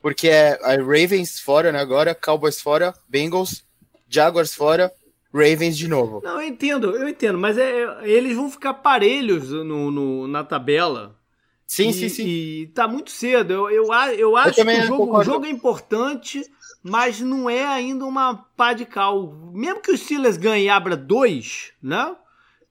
porque 0.00 0.28
é 0.28 0.58
a 0.62 0.76
Ravens 0.76 1.40
fora 1.40 1.72
né, 1.72 1.80
agora, 1.80 2.14
Cowboys 2.14 2.60
fora, 2.60 2.94
Bengals, 3.08 3.64
Jaguars 4.08 4.54
fora, 4.54 4.92
Ravens 5.32 5.76
de 5.76 5.88
novo. 5.88 6.20
Não, 6.24 6.40
eu 6.40 6.48
entendo, 6.48 6.96
eu 6.96 7.08
entendo, 7.08 7.38
mas 7.38 7.58
é, 7.58 7.98
eles 8.02 8.36
vão 8.36 8.50
ficar 8.50 8.74
parelhos 8.74 9.50
no, 9.50 9.90
no 9.90 10.26
na 10.26 10.42
tabela. 10.42 11.15
Sim, 11.66 11.88
e, 11.88 11.92
sim, 11.92 12.08
sim. 12.08 12.26
E 12.26 12.66
tá 12.68 12.86
muito 12.86 13.10
cedo. 13.10 13.52
Eu, 13.52 13.70
eu, 13.70 13.84
eu 14.16 14.36
acho 14.36 14.60
eu 14.60 14.64
que 14.64 14.70
o 14.70 14.86
jogo, 14.86 15.18
o 15.18 15.24
jogo, 15.24 15.46
é 15.46 15.50
importante, 15.50 16.44
mas 16.82 17.20
não 17.20 17.50
é 17.50 17.64
ainda 17.64 18.04
uma 18.04 18.46
pá 18.56 18.72
de 18.72 18.84
cal. 18.84 19.32
Mesmo 19.52 19.80
que 19.80 19.90
o 19.90 19.98
Steelers 19.98 20.36
ganhe 20.36 20.66
e 20.66 20.68
abra 20.68 20.96
dois, 20.96 21.72
né? 21.82 22.14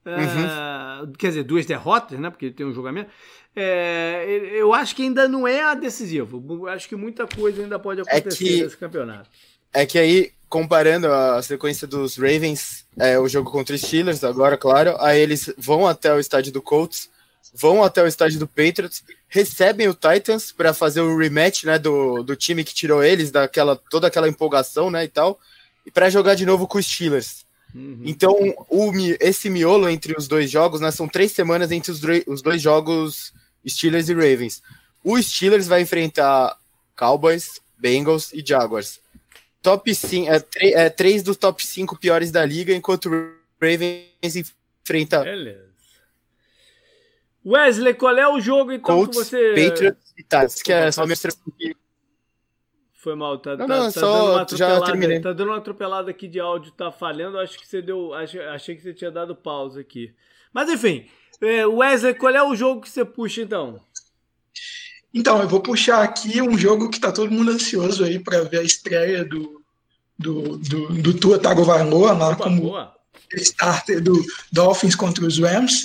Uhum. 0.06 0.14
É, 0.14 1.16
quer 1.18 1.28
dizer, 1.28 1.42
duas 1.42 1.66
derrotas, 1.66 2.18
né? 2.18 2.30
Porque 2.30 2.50
tem 2.50 2.64
um 2.64 2.72
jogamento. 2.72 3.10
É, 3.54 4.24
eu 4.54 4.72
acho 4.72 4.94
que 4.96 5.02
ainda 5.02 5.28
não 5.28 5.46
é 5.46 5.74
decisivo. 5.76 6.42
Eu 6.48 6.68
acho 6.68 6.88
que 6.88 6.96
muita 6.96 7.26
coisa 7.26 7.62
ainda 7.62 7.78
pode 7.78 8.00
é 8.00 8.02
acontecer 8.02 8.44
é 8.44 8.48
que, 8.48 8.62
nesse 8.62 8.76
campeonato. 8.76 9.28
É 9.74 9.84
que 9.84 9.98
aí, 9.98 10.32
comparando 10.48 11.12
a 11.12 11.42
sequência 11.42 11.86
dos 11.86 12.16
Ravens, 12.16 12.86
é, 12.98 13.18
o 13.18 13.28
jogo 13.28 13.50
contra 13.50 13.74
os 13.74 13.82
Steelers, 13.82 14.24
agora, 14.24 14.56
claro, 14.56 14.96
aí 15.00 15.20
eles 15.20 15.52
vão 15.58 15.86
até 15.86 16.14
o 16.14 16.20
estádio 16.20 16.52
do 16.52 16.62
Colts 16.62 17.10
vão 17.54 17.82
até 17.82 18.02
o 18.02 18.06
estádio 18.06 18.38
do 18.38 18.46
Patriots, 18.46 19.02
recebem 19.28 19.88
o 19.88 19.94
Titans 19.94 20.52
para 20.52 20.74
fazer 20.74 21.00
o 21.00 21.16
rematch, 21.16 21.64
né, 21.64 21.78
do, 21.78 22.22
do 22.22 22.36
time 22.36 22.64
que 22.64 22.74
tirou 22.74 23.02
eles, 23.02 23.30
daquela 23.30 23.76
toda 23.76 24.06
aquela 24.06 24.28
empolgação, 24.28 24.90
né, 24.90 25.04
e 25.04 25.08
tal, 25.08 25.38
e 25.84 25.90
para 25.90 26.10
jogar 26.10 26.34
de 26.34 26.46
novo 26.46 26.66
com 26.66 26.78
os 26.78 26.86
Steelers. 26.86 27.44
Uhum. 27.74 28.02
Então, 28.04 28.34
o, 28.70 28.92
esse 29.20 29.50
miolo 29.50 29.88
entre 29.88 30.14
os 30.16 30.26
dois 30.26 30.50
jogos, 30.50 30.80
né, 30.80 30.90
são 30.90 31.08
três 31.08 31.32
semanas 31.32 31.70
entre 31.70 31.90
os, 31.90 32.00
os 32.26 32.42
dois 32.42 32.62
jogos 32.62 33.32
Steelers 33.66 34.08
e 34.08 34.14
Ravens. 34.14 34.62
O 35.02 35.20
Steelers 35.20 35.66
vai 35.66 35.82
enfrentar 35.82 36.56
Cowboys, 36.96 37.60
Bengals 37.78 38.32
e 38.32 38.42
Jaguars. 38.44 39.00
Top 39.62 39.92
5, 39.92 40.30
é, 40.30 40.44
é, 40.60 40.90
três 40.90 41.22
dos 41.22 41.36
top 41.36 41.64
5 41.66 41.98
piores 41.98 42.30
da 42.30 42.44
liga, 42.44 42.72
enquanto 42.72 43.10
o 43.10 43.34
Ravens 43.60 44.36
enfrenta 44.36 45.24
Beleza. 45.24 45.65
Wesley, 47.46 47.94
qual 47.94 48.18
é 48.18 48.26
o 48.28 48.40
jogo 48.40 48.72
então 48.72 48.96
Colts, 48.96 49.18
que 49.18 49.24
você. 49.24 49.68
Patriots 49.68 50.12
e 50.18 50.22
Titans, 50.22 50.62
que 50.62 50.72
é 50.72 50.90
só 50.90 51.06
mostrar. 51.06 51.32
Foi 52.92 53.14
mal, 53.14 53.38
tá, 53.38 53.56
não, 53.56 53.68
tá, 53.68 53.76
não, 53.76 53.84
tá 53.84 53.90
só, 53.92 54.00
dando 54.00 54.32
uma 54.32 54.42
atropelada, 54.42 55.20
tá 55.20 55.32
dando 55.32 55.48
uma 55.48 55.56
atropelada 55.58 56.10
aqui 56.10 56.26
de 56.26 56.40
áudio, 56.40 56.72
tá 56.72 56.90
falhando. 56.90 57.38
Acho 57.38 57.56
que 57.56 57.66
você 57.66 57.80
deu. 57.80 58.12
Achei 58.12 58.74
que 58.74 58.82
você 58.82 58.92
tinha 58.92 59.12
dado 59.12 59.36
pausa 59.36 59.80
aqui. 59.80 60.12
Mas 60.52 60.68
enfim, 60.68 61.06
é, 61.40 61.64
Wesley, 61.64 62.14
qual 62.14 62.34
é 62.34 62.42
o 62.42 62.56
jogo 62.56 62.80
que 62.80 62.88
você 62.88 63.04
puxa 63.04 63.42
então? 63.42 63.80
Então, 65.14 65.40
eu 65.40 65.48
vou 65.48 65.60
puxar 65.60 66.02
aqui 66.02 66.42
um 66.42 66.58
jogo 66.58 66.90
que 66.90 66.98
tá 66.98 67.12
todo 67.12 67.30
mundo 67.30 67.52
ansioso 67.52 68.04
aí 68.04 68.18
para 68.18 68.42
ver 68.42 68.58
a 68.58 68.62
estreia 68.62 69.24
do, 69.24 69.62
do, 70.18 70.58
do, 70.58 70.88
do 70.94 71.14
Tua 71.14 71.38
Tagovailoa 71.38 72.12
lá 72.12 72.34
como 72.34 72.74
starter 73.34 74.02
do 74.02 74.20
Dolphins 74.50 74.96
contra 74.96 75.24
os 75.24 75.38
Rams. 75.38 75.84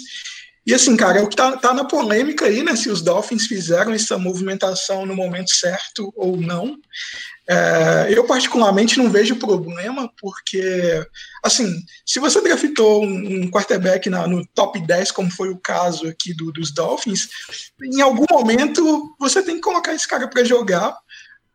E 0.71 0.73
assim, 0.73 0.95
cara, 0.95 1.19
é 1.19 1.21
o 1.21 1.27
que 1.27 1.35
tá, 1.35 1.57
tá 1.57 1.73
na 1.73 1.83
polêmica 1.83 2.45
aí, 2.45 2.63
né? 2.63 2.77
Se 2.77 2.89
os 2.89 3.01
Dolphins 3.01 3.45
fizeram 3.45 3.91
essa 3.91 4.17
movimentação 4.17 5.05
no 5.05 5.13
momento 5.13 5.53
certo 5.53 6.13
ou 6.15 6.37
não. 6.37 6.77
É, 7.45 8.07
eu, 8.09 8.23
particularmente, 8.23 8.97
não 8.97 9.09
vejo 9.09 9.35
problema, 9.35 10.09
porque, 10.17 11.05
assim, 11.43 11.83
se 12.05 12.21
você 12.21 12.39
draftou 12.39 13.03
um, 13.03 13.41
um 13.43 13.51
quarterback 13.51 14.09
na, 14.09 14.25
no 14.25 14.47
top 14.55 14.79
10, 14.79 15.11
como 15.11 15.29
foi 15.29 15.49
o 15.49 15.59
caso 15.59 16.07
aqui 16.07 16.33
do, 16.33 16.53
dos 16.53 16.73
Dolphins, 16.73 17.27
em 17.83 17.99
algum 17.99 18.25
momento 18.31 19.13
você 19.19 19.43
tem 19.43 19.55
que 19.55 19.61
colocar 19.61 19.93
esse 19.93 20.07
cara 20.07 20.25
para 20.29 20.45
jogar, 20.45 20.95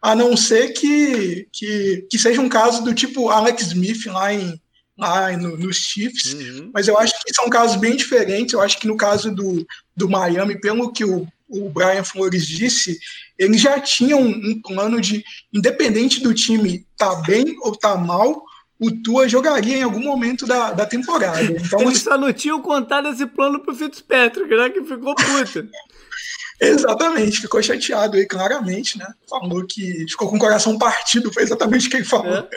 a 0.03 0.15
não 0.15 0.37
ser 0.37 0.75
que, 0.75 1.49
que, 1.51 2.07
que 2.11 2.19
seja 2.19 2.43
um 2.43 2.51
caso 2.51 2.85
do 2.85 2.93
tipo 2.93 3.31
Alex 3.31 3.63
Smith 3.63 4.05
lá 4.09 4.35
em, 4.35 4.61
lá 4.99 5.37
no, 5.37 5.57
nos 5.57 5.77
Chiefs, 5.77 6.33
uhum. 6.33 6.71
mas 6.73 6.89
eu 6.89 6.97
acho 6.99 7.13
que 7.23 7.35
são 7.35 7.51
casos 7.51 7.77
bem 7.77 7.97
diferentes. 7.97 8.55
Eu 8.55 8.61
acho 8.61 8.79
que 8.79 8.87
no 8.87 8.97
caso 8.97 9.31
do, 9.31 9.67
do 9.95 10.09
Miami, 10.09 10.59
pelo 10.61 10.93
que 10.93 11.05
o, 11.05 11.27
o 11.49 11.69
Brian 11.69 12.05
Flores 12.05 12.47
disse, 12.47 12.99
eles 13.39 13.61
já 13.61 13.79
tinham 13.79 14.21
um, 14.21 14.31
um 14.31 14.61
plano 14.63 15.01
de, 15.01 15.23
independente 15.53 16.21
do 16.21 16.33
time 16.33 16.87
tá 16.97 17.15
bem 17.27 17.57
ou 17.61 17.77
tá 17.77 17.97
mal, 17.97 18.43
o 18.79 18.91
Tua 18.91 19.29
jogaria 19.29 19.79
em 19.79 19.83
algum 19.83 20.03
momento 20.03 20.47
da, 20.47 20.73
da 20.73 20.87
temporada. 20.87 21.43
Então, 21.67 21.81
Eles 21.81 22.03
só 22.03 22.17
não 22.17 22.33
tinham 22.33 22.61
contado 22.61 23.09
esse 23.09 23.27
plano 23.27 23.61
pro 23.61 23.75
Fitzpatrick, 23.75 24.55
né? 24.55 24.71
Que 24.71 24.83
ficou 24.83 25.15
puta. 25.15 25.69
exatamente, 26.61 27.41
ficou 27.41 27.63
chateado 27.63 28.17
aí, 28.17 28.27
claramente, 28.27 28.99
né? 28.99 29.07
Falou 29.29 29.67
que 29.67 30.07
ficou 30.09 30.29
com 30.29 30.37
o 30.37 30.41
coração 30.41 30.79
partido, 30.79 31.33
foi 31.33 31.43
exatamente 31.43 31.87
o 31.87 31.91
que 31.91 31.97
ele 31.97 32.05
falou. 32.05 32.35
É 32.35 32.49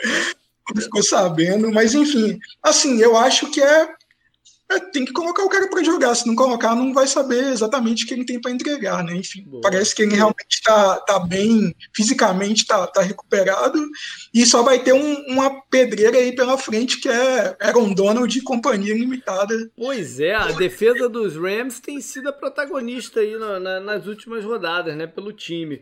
ficou 0.76 1.02
sabendo, 1.02 1.70
mas 1.72 1.94
enfim, 1.94 2.38
assim, 2.62 3.00
eu 3.00 3.16
acho 3.16 3.50
que 3.50 3.62
é, 3.62 3.88
é 4.70 4.78
tem 4.92 5.04
que 5.04 5.12
colocar 5.12 5.42
o 5.42 5.48
cara 5.48 5.68
para 5.68 5.82
jogar, 5.82 6.14
se 6.14 6.26
não 6.26 6.34
colocar, 6.34 6.74
não 6.74 6.92
vai 6.92 7.06
saber 7.06 7.52
exatamente 7.52 8.04
o 8.04 8.06
que 8.06 8.14
ele 8.14 8.24
tem 8.24 8.40
para 8.40 8.50
entregar, 8.50 9.02
né? 9.04 9.14
Enfim, 9.16 9.42
Boa. 9.42 9.62
parece 9.62 9.94
que 9.94 10.02
ele 10.02 10.14
realmente 10.14 10.54
está 10.54 10.96
tá 11.00 11.18
bem, 11.18 11.74
fisicamente 11.94 12.62
está 12.62 12.86
tá 12.86 13.02
recuperado, 13.02 13.80
e 14.32 14.44
só 14.46 14.62
vai 14.62 14.78
ter 14.78 14.92
um, 14.92 15.24
uma 15.28 15.62
pedreira 15.70 16.18
aí 16.18 16.34
pela 16.34 16.58
frente 16.58 17.00
que 17.00 17.08
é 17.08 17.56
Aaron 17.60 17.92
Donald 17.92 18.32
de 18.32 18.42
companhia 18.42 18.94
limitada. 18.94 19.54
Pois 19.76 20.20
é, 20.20 20.34
a 20.34 20.52
defesa 20.52 21.08
dos 21.08 21.36
Rams 21.36 21.80
tem 21.80 22.00
sido 22.00 22.28
a 22.28 22.32
protagonista 22.32 23.20
aí 23.20 23.36
na, 23.36 23.58
na, 23.58 23.80
nas 23.80 24.06
últimas 24.06 24.44
rodadas, 24.44 24.96
né, 24.96 25.06
pelo 25.06 25.32
time. 25.32 25.80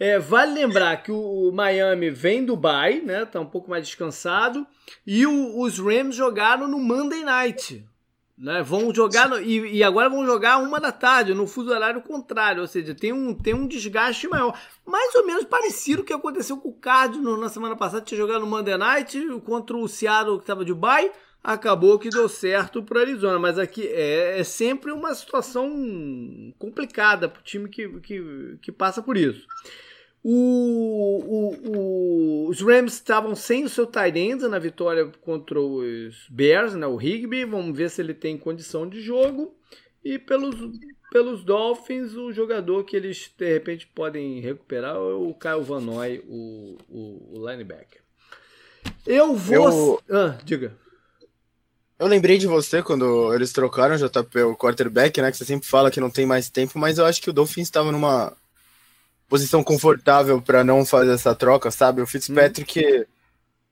É, 0.00 0.18
vale 0.18 0.54
lembrar 0.54 1.02
que 1.02 1.12
o 1.12 1.52
Miami 1.52 2.08
vem 2.08 2.42
do 2.42 2.56
bye, 2.56 3.02
né? 3.02 3.26
Tá 3.26 3.38
um 3.38 3.44
pouco 3.44 3.68
mais 3.68 3.86
descansado. 3.86 4.66
E 5.06 5.26
o, 5.26 5.60
os 5.60 5.78
Rams 5.78 6.16
jogaram 6.16 6.66
no 6.66 6.78
Monday 6.78 7.22
Night. 7.22 7.86
Né? 8.38 8.62
Vão 8.62 8.94
jogar 8.94 9.28
no, 9.28 9.38
e, 9.38 9.76
e, 9.76 9.84
agora 9.84 10.08
vão 10.08 10.24
jogar 10.24 10.56
uma 10.56 10.80
da 10.80 10.90
tarde, 10.90 11.34
no 11.34 11.46
fuso 11.46 11.68
horário 11.68 12.00
contrário, 12.00 12.62
ou 12.62 12.66
seja, 12.66 12.94
tem 12.94 13.12
um, 13.12 13.34
tem 13.34 13.52
um 13.52 13.66
desgaste 13.66 14.26
maior. 14.26 14.58
Mais 14.86 15.14
ou 15.14 15.26
menos 15.26 15.44
parecido 15.44 16.00
o 16.00 16.04
que 16.06 16.14
aconteceu 16.14 16.56
com 16.56 16.70
o 16.70 16.72
Cardinals 16.72 17.38
na 17.38 17.50
semana 17.50 17.76
passada, 17.76 18.00
tinha 18.00 18.16
jogado 18.16 18.40
no 18.40 18.46
Monday 18.46 18.78
Night 18.78 19.22
contra 19.44 19.76
o 19.76 19.86
Seattle 19.86 20.38
que 20.38 20.44
estava 20.44 20.64
de 20.64 20.72
bye, 20.72 21.12
acabou 21.44 21.98
que 21.98 22.08
deu 22.08 22.26
certo 22.26 22.82
para 22.82 23.00
Arizona, 23.00 23.38
mas 23.38 23.58
aqui 23.58 23.86
é, 23.86 24.40
é, 24.40 24.44
sempre 24.44 24.90
uma 24.92 25.14
situação 25.14 25.70
complicada 26.58 27.28
para 27.28 27.40
o 27.40 27.44
time 27.44 27.68
que, 27.68 27.86
que, 28.00 28.56
que 28.62 28.72
passa 28.72 29.02
por 29.02 29.18
isso. 29.18 29.46
O, 30.22 30.34
o, 31.24 31.68
o, 31.70 32.48
os 32.48 32.60
Rams 32.60 32.94
estavam 32.94 33.34
sem 33.34 33.64
o 33.64 33.68
seu 33.70 33.86
tight 33.86 34.18
end 34.18 34.46
na 34.48 34.58
vitória 34.58 35.10
contra 35.22 35.58
os 35.58 36.26
Bears, 36.28 36.74
né, 36.74 36.86
o 36.86 37.00
Higby. 37.00 37.46
Vamos 37.46 37.76
ver 37.76 37.88
se 37.88 38.02
ele 38.02 38.12
tem 38.12 38.36
condição 38.36 38.86
de 38.86 39.00
jogo. 39.00 39.54
E 40.04 40.18
pelos, 40.18 40.56
pelos 41.10 41.42
Dolphins, 41.42 42.14
o 42.14 42.32
jogador 42.32 42.84
que 42.84 42.96
eles 42.96 43.30
de 43.36 43.52
repente 43.52 43.86
podem 43.86 44.40
recuperar 44.40 44.96
é 44.96 44.98
o 44.98 45.34
Kyle 45.34 45.62
Van 45.62 45.80
Noy, 45.80 46.22
o, 46.26 46.76
o, 46.88 47.48
linebacker. 47.48 48.00
Eu 49.06 49.34
vou. 49.34 50.00
Eu... 50.06 50.16
Ah, 50.16 50.38
diga. 50.44 50.74
Eu 51.98 52.06
lembrei 52.06 52.38
de 52.38 52.46
você 52.46 52.82
quando 52.82 53.34
eles 53.34 53.52
trocaram 53.52 53.94
o 53.94 53.98
JP, 53.98 54.40
o 54.42 54.56
quarterback, 54.56 55.20
né? 55.20 55.30
Que 55.30 55.36
você 55.36 55.44
sempre 55.44 55.68
fala 55.68 55.90
que 55.90 56.00
não 56.00 56.08
tem 56.08 56.24
mais 56.24 56.48
tempo, 56.48 56.78
mas 56.78 56.96
eu 56.96 57.04
acho 57.04 57.20
que 57.20 57.28
o 57.28 57.32
Dolphins 57.32 57.66
estava 57.66 57.92
numa 57.92 58.34
posição 59.30 59.62
confortável 59.62 60.42
para 60.42 60.64
não 60.64 60.84
fazer 60.84 61.12
essa 61.12 61.34
troca, 61.36 61.70
sabe? 61.70 62.02
O 62.02 62.06
Fitzpatrick, 62.06 62.80
hum. 62.80 63.04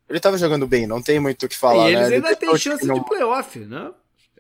ele 0.09 0.21
tava 0.21 0.38
jogando 0.38 0.68
bem, 0.68 0.87
não 0.87 1.03
tem 1.03 1.18
muito 1.18 1.44
o 1.44 1.49
que 1.49 1.59
falar, 1.59 1.90
e 1.90 1.94
eles 1.94 2.09
né? 2.09 2.16
ainda 2.16 2.37
têm 2.37 2.57
chance 2.57 2.87
de 2.87 3.05
playoff, 3.05 3.59
né? 3.59 3.90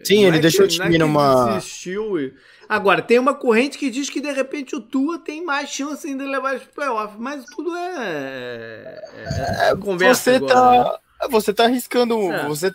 Sim, 0.04 0.22
não 0.22 0.28
ele 0.28 0.36
é 0.36 0.40
deixou 0.40 0.66
que, 0.68 0.74
o 0.74 0.80
time 0.80 0.94
é 0.94 0.98
numa. 0.98 1.60
E... 1.84 2.32
Agora, 2.68 3.02
tem 3.02 3.18
uma 3.18 3.34
corrente 3.34 3.76
que 3.76 3.90
diz 3.90 4.08
que 4.08 4.20
de 4.20 4.30
repente 4.30 4.76
o 4.76 4.80
Tua 4.80 5.18
tem 5.18 5.44
mais 5.44 5.70
chance 5.70 6.06
ainda 6.06 6.22
de 6.22 6.30
levar 6.30 6.54
os 6.54 6.62
playoffs, 6.62 7.18
mas 7.18 7.44
tudo 7.46 7.74
é. 7.76 9.02
é... 9.16 9.70
é 9.70 9.76
conversa. 9.76 10.22
Você 10.30 10.36
agora, 10.36 10.54
tá. 10.54 11.00
Né? 11.20 11.28
Você 11.30 11.52
tá 11.52 11.64
arriscando. 11.64 12.32
É. 12.32 12.46
Você 12.46 12.72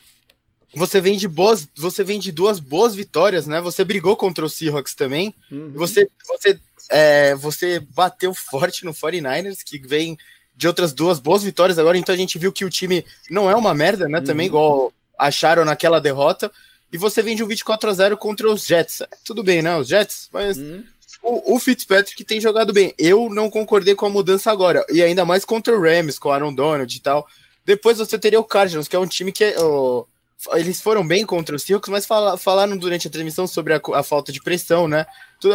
você 0.76 1.00
vem 1.00 1.16
de 1.16 1.28
boas, 1.28 1.68
você 1.76 2.04
vem 2.04 2.20
de 2.20 2.32
duas 2.32 2.60
boas 2.60 2.96
vitórias, 2.96 3.46
né? 3.46 3.62
Você 3.62 3.84
brigou 3.84 4.18
contra 4.18 4.44
o 4.44 4.50
Seahawks 4.50 4.96
também. 4.96 5.34
Uhum. 5.52 5.72
Você, 5.76 6.10
você, 6.28 6.60
é, 6.90 7.36
você 7.36 7.80
bateu 7.80 8.34
forte 8.34 8.86
no 8.86 8.94
49ers, 8.94 9.60
que 9.66 9.80
vem 9.80 10.18
de 10.56 10.68
outras 10.68 10.94
duas 10.94 11.20
boas 11.20 11.44
vitórias 11.44 11.80
agora. 11.80 11.98
Então 11.98 12.14
a 12.14 12.18
gente 12.18 12.38
viu 12.38 12.52
que 12.52 12.66
o 12.66 12.70
time 12.70 13.06
não 13.30 13.50
é 13.50 13.56
uma 13.56 13.74
merda, 13.74 14.08
né? 14.08 14.20
Uhum. 14.20 14.24
Também 14.24 14.48
igual 14.48 14.94
acharam 15.18 15.66
naquela 15.66 16.00
derrota. 16.00 16.52
E 16.92 16.98
você 16.98 17.22
vem 17.22 17.36
de 17.36 17.44
um 17.44 17.48
24 17.48 17.90
a 17.90 17.94
0 17.94 18.18
contra 18.18 18.50
os 18.50 18.66
Jets. 18.66 19.02
Tudo 19.26 19.44
bem, 19.44 19.62
né? 19.62 19.76
Os 19.76 19.88
Jets, 19.88 20.30
mas 20.32 20.58
uhum. 20.58 20.84
o, 21.24 21.56
o, 21.56 21.60
Fitzpatrick 21.60 22.24
tem 22.24 22.40
jogado 22.40 22.72
bem. 22.72 22.94
Eu 23.00 23.30
não 23.30 23.50
concordei 23.50 23.96
com 23.96 24.06
a 24.06 24.10
mudança 24.10 24.52
agora. 24.52 24.86
E 24.90 25.02
ainda 25.02 25.26
mais 25.26 25.44
contra 25.44 25.76
o 25.76 25.82
Rams, 25.82 26.20
com 26.20 26.30
o 26.30 26.32
Aaron 26.32 26.54
Donald 26.54 26.96
e 26.96 27.00
tal. 27.00 27.28
Depois 27.66 27.98
você 27.98 28.20
teria 28.20 28.40
o 28.40 28.44
Cardinals, 28.44 28.88
que 28.88 28.96
é 28.96 29.00
um 29.00 29.08
time 29.08 29.32
que 29.32 29.44
é. 29.44 29.60
Oh, 29.60 30.06
eles 30.52 30.82
foram 30.82 31.06
bem 31.06 31.26
contra 31.26 31.56
os 31.56 31.64
Seahawks, 31.64 31.90
mas 31.90 32.06
fala, 32.06 32.38
falaram 32.38 32.78
durante 32.78 33.08
a 33.08 33.12
transmissão 33.12 33.48
sobre 33.48 33.74
a, 33.74 33.82
a, 33.94 34.04
falta 34.04 34.32
de 34.32 34.42
pressão, 34.42 34.88
né? 34.88 35.06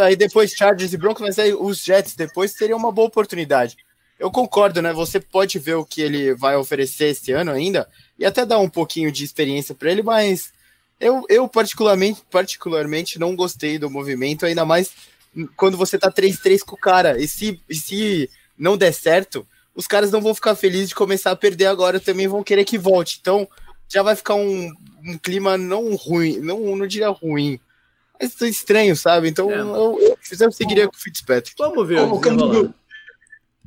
Aí 0.02 0.16
depois 0.16 0.52
Chargers 0.52 0.92
e 0.92 0.96
Broncos, 0.96 1.22
mas 1.22 1.38
aí 1.38 1.52
os 1.52 1.82
Jets 1.82 2.14
depois 2.14 2.52
seria 2.52 2.76
uma 2.76 2.92
boa 2.92 3.08
oportunidade. 3.08 3.76
Eu 4.18 4.30
concordo, 4.30 4.82
né? 4.82 4.92
Você 4.92 5.20
pode 5.20 5.58
ver 5.58 5.74
o 5.74 5.84
que 5.84 6.00
ele 6.00 6.34
vai 6.34 6.56
oferecer 6.56 7.06
esse 7.06 7.32
ano 7.32 7.52
ainda 7.52 7.88
e 8.18 8.24
até 8.24 8.44
dar 8.44 8.58
um 8.58 8.68
pouquinho 8.68 9.12
de 9.12 9.24
experiência 9.24 9.74
para 9.74 9.90
ele, 9.90 10.02
mas 10.02 10.52
eu, 11.00 11.24
eu 11.28 11.48
particularmente, 11.48 12.22
particularmente 12.30 13.18
não 13.18 13.36
gostei 13.36 13.78
do 13.78 13.90
movimento, 13.90 14.44
ainda 14.44 14.64
mais 14.64 14.90
quando 15.56 15.76
você 15.76 15.98
tá 15.98 16.10
3-3 16.10 16.60
com 16.60 16.74
o 16.74 16.78
cara. 16.78 17.20
E 17.20 17.28
se, 17.28 17.60
e 17.68 17.74
se 17.74 18.30
não 18.56 18.76
der 18.76 18.92
certo, 18.92 19.46
os 19.74 19.86
caras 19.86 20.10
não 20.10 20.20
vão 20.20 20.34
ficar 20.34 20.56
felizes 20.56 20.88
de 20.88 20.94
começar 20.94 21.30
a 21.30 21.36
perder 21.36 21.66
agora, 21.66 22.00
também 22.00 22.26
vão 22.26 22.42
querer 22.42 22.64
que 22.64 22.76
volte. 22.76 23.18
Então, 23.20 23.48
já 23.88 24.02
vai 24.02 24.14
ficar 24.14 24.34
um, 24.34 24.72
um 25.04 25.18
clima 25.18 25.56
não 25.56 25.94
ruim, 25.96 26.38
não, 26.38 26.76
não 26.76 26.86
diria 26.86 27.08
ruim, 27.08 27.58
mas 28.20 28.40
estranho, 28.42 28.96
sabe? 28.96 29.28
Então 29.28 29.50
é. 29.50 29.58
eu, 29.58 29.98
eu, 30.00 30.18
eu 30.40 30.52
seguiria 30.52 30.88
com 30.88 30.96
o 30.96 30.98
Fitzpatrick. 30.98 31.54
Vamos 31.58 31.86
ver. 31.86 32.00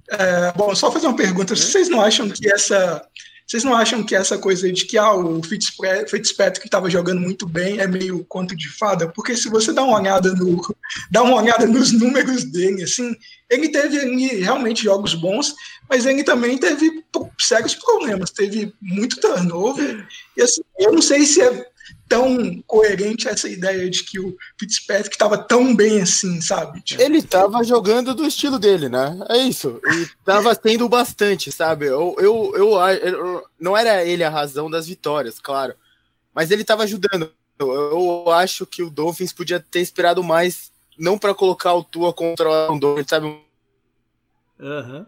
é, 0.09 0.51
bom, 0.53 0.75
só 0.75 0.91
fazer 0.91 1.07
uma 1.07 1.15
pergunta. 1.15 1.55
Vocês 1.55 1.87
não 1.87 2.01
acham 2.01 2.29
que 2.29 2.51
essa 2.51 3.05
vocês 3.51 3.65
não 3.65 3.75
acham 3.75 4.01
que 4.01 4.15
essa 4.15 4.37
coisa 4.37 4.71
de 4.71 4.85
que 4.85 4.97
ah, 4.97 5.13
o 5.13 5.41
Fitzpatrick 5.43 6.65
estava 6.65 6.89
jogando 6.89 7.19
muito 7.19 7.45
bem 7.45 7.81
é 7.81 7.85
meio 7.85 8.23
conto 8.23 8.55
de 8.55 8.69
fada? 8.69 9.09
Porque 9.09 9.35
se 9.35 9.49
você 9.49 9.73
dá 9.73 9.83
uma 9.83 9.99
olhada 9.99 10.33
no, 10.33 10.61
dá 11.11 11.21
uma 11.21 11.35
olhada 11.35 11.67
nos 11.67 11.91
números 11.91 12.45
dele, 12.45 12.83
assim, 12.83 13.13
ele 13.49 13.67
teve 13.67 13.97
realmente 14.37 14.85
jogos 14.85 15.13
bons, 15.15 15.53
mas 15.89 16.05
ele 16.05 16.23
também 16.23 16.57
teve 16.57 17.03
sérios 17.37 17.75
problemas, 17.75 18.31
teve 18.31 18.73
muito 18.81 19.19
turnover. 19.19 20.07
E 20.37 20.41
assim, 20.43 20.61
eu 20.79 20.93
não 20.93 21.01
sei 21.01 21.25
se 21.25 21.41
é 21.41 21.65
tão 22.07 22.61
coerente 22.67 23.27
essa 23.27 23.47
ideia 23.47 23.89
de 23.89 24.03
que 24.03 24.19
o 24.19 24.35
Fitzpatrick 24.59 25.15
estava 25.15 25.37
tão 25.37 25.75
bem 25.75 26.01
assim, 26.01 26.41
sabe? 26.41 26.81
Tipo, 26.81 27.01
ele 27.01 27.19
estava 27.19 27.63
jogando 27.63 28.13
do 28.13 28.25
estilo 28.25 28.59
dele, 28.59 28.89
né? 28.89 29.17
É 29.29 29.37
isso. 29.37 29.79
E 29.85 30.01
estava 30.03 30.55
tendo 30.55 30.89
bastante, 30.89 31.51
sabe? 31.51 31.85
Eu, 31.85 32.15
eu, 32.19 32.53
eu, 32.55 32.79
eu, 32.79 33.45
não 33.59 33.77
era 33.77 34.05
ele 34.05 34.23
a 34.23 34.29
razão 34.29 34.69
das 34.69 34.87
vitórias, 34.87 35.39
claro. 35.39 35.73
Mas 36.33 36.51
ele 36.51 36.63
estava 36.63 36.83
ajudando. 36.83 37.31
Eu, 37.57 37.71
eu, 37.71 38.31
acho 38.31 38.65
que 38.65 38.83
o 38.83 38.89
Dolphins 38.89 39.31
podia 39.31 39.59
ter 39.59 39.79
esperado 39.79 40.23
mais, 40.23 40.71
não 40.97 41.17
para 41.17 41.33
colocar 41.33 41.73
o 41.73 41.83
Tua 41.83 42.11
contra 42.11 42.71
o 42.71 42.79
Dolphins, 42.79 43.07
sabe? 43.09 43.41
Aham. 44.59 44.97
Uhum. 44.97 45.05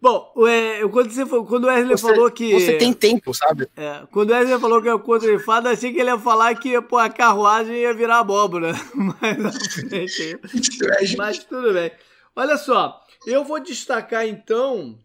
Bom, 0.00 0.32
é, 0.46 0.86
quando, 0.88 1.10
você, 1.10 1.24
quando 1.24 1.64
o 1.64 1.68
Wesley 1.68 1.96
você, 1.96 2.06
falou 2.06 2.30
que. 2.30 2.52
Você 2.52 2.76
tem 2.76 2.92
tempo, 2.92 3.32
sabe? 3.32 3.68
É, 3.76 4.06
quando 4.10 4.30
o 4.30 4.32
Wesley 4.34 4.60
falou 4.60 4.82
que 4.82 4.88
é 4.88 4.98
contra 4.98 5.36
de 5.36 5.42
fada, 5.42 5.70
achei 5.70 5.92
que 5.92 5.98
ele 5.98 6.10
ia 6.10 6.18
falar 6.18 6.54
que 6.54 6.80
pô, 6.82 6.98
a 6.98 7.08
carruagem 7.08 7.76
ia 7.76 7.94
virar 7.94 8.18
abóbora. 8.18 8.72
Mas, 8.94 11.16
mas 11.16 11.44
tudo 11.44 11.72
bem. 11.72 11.90
Olha 12.34 12.56
só, 12.56 13.02
eu 13.26 13.44
vou 13.44 13.60
destacar 13.60 14.26
então 14.26 14.98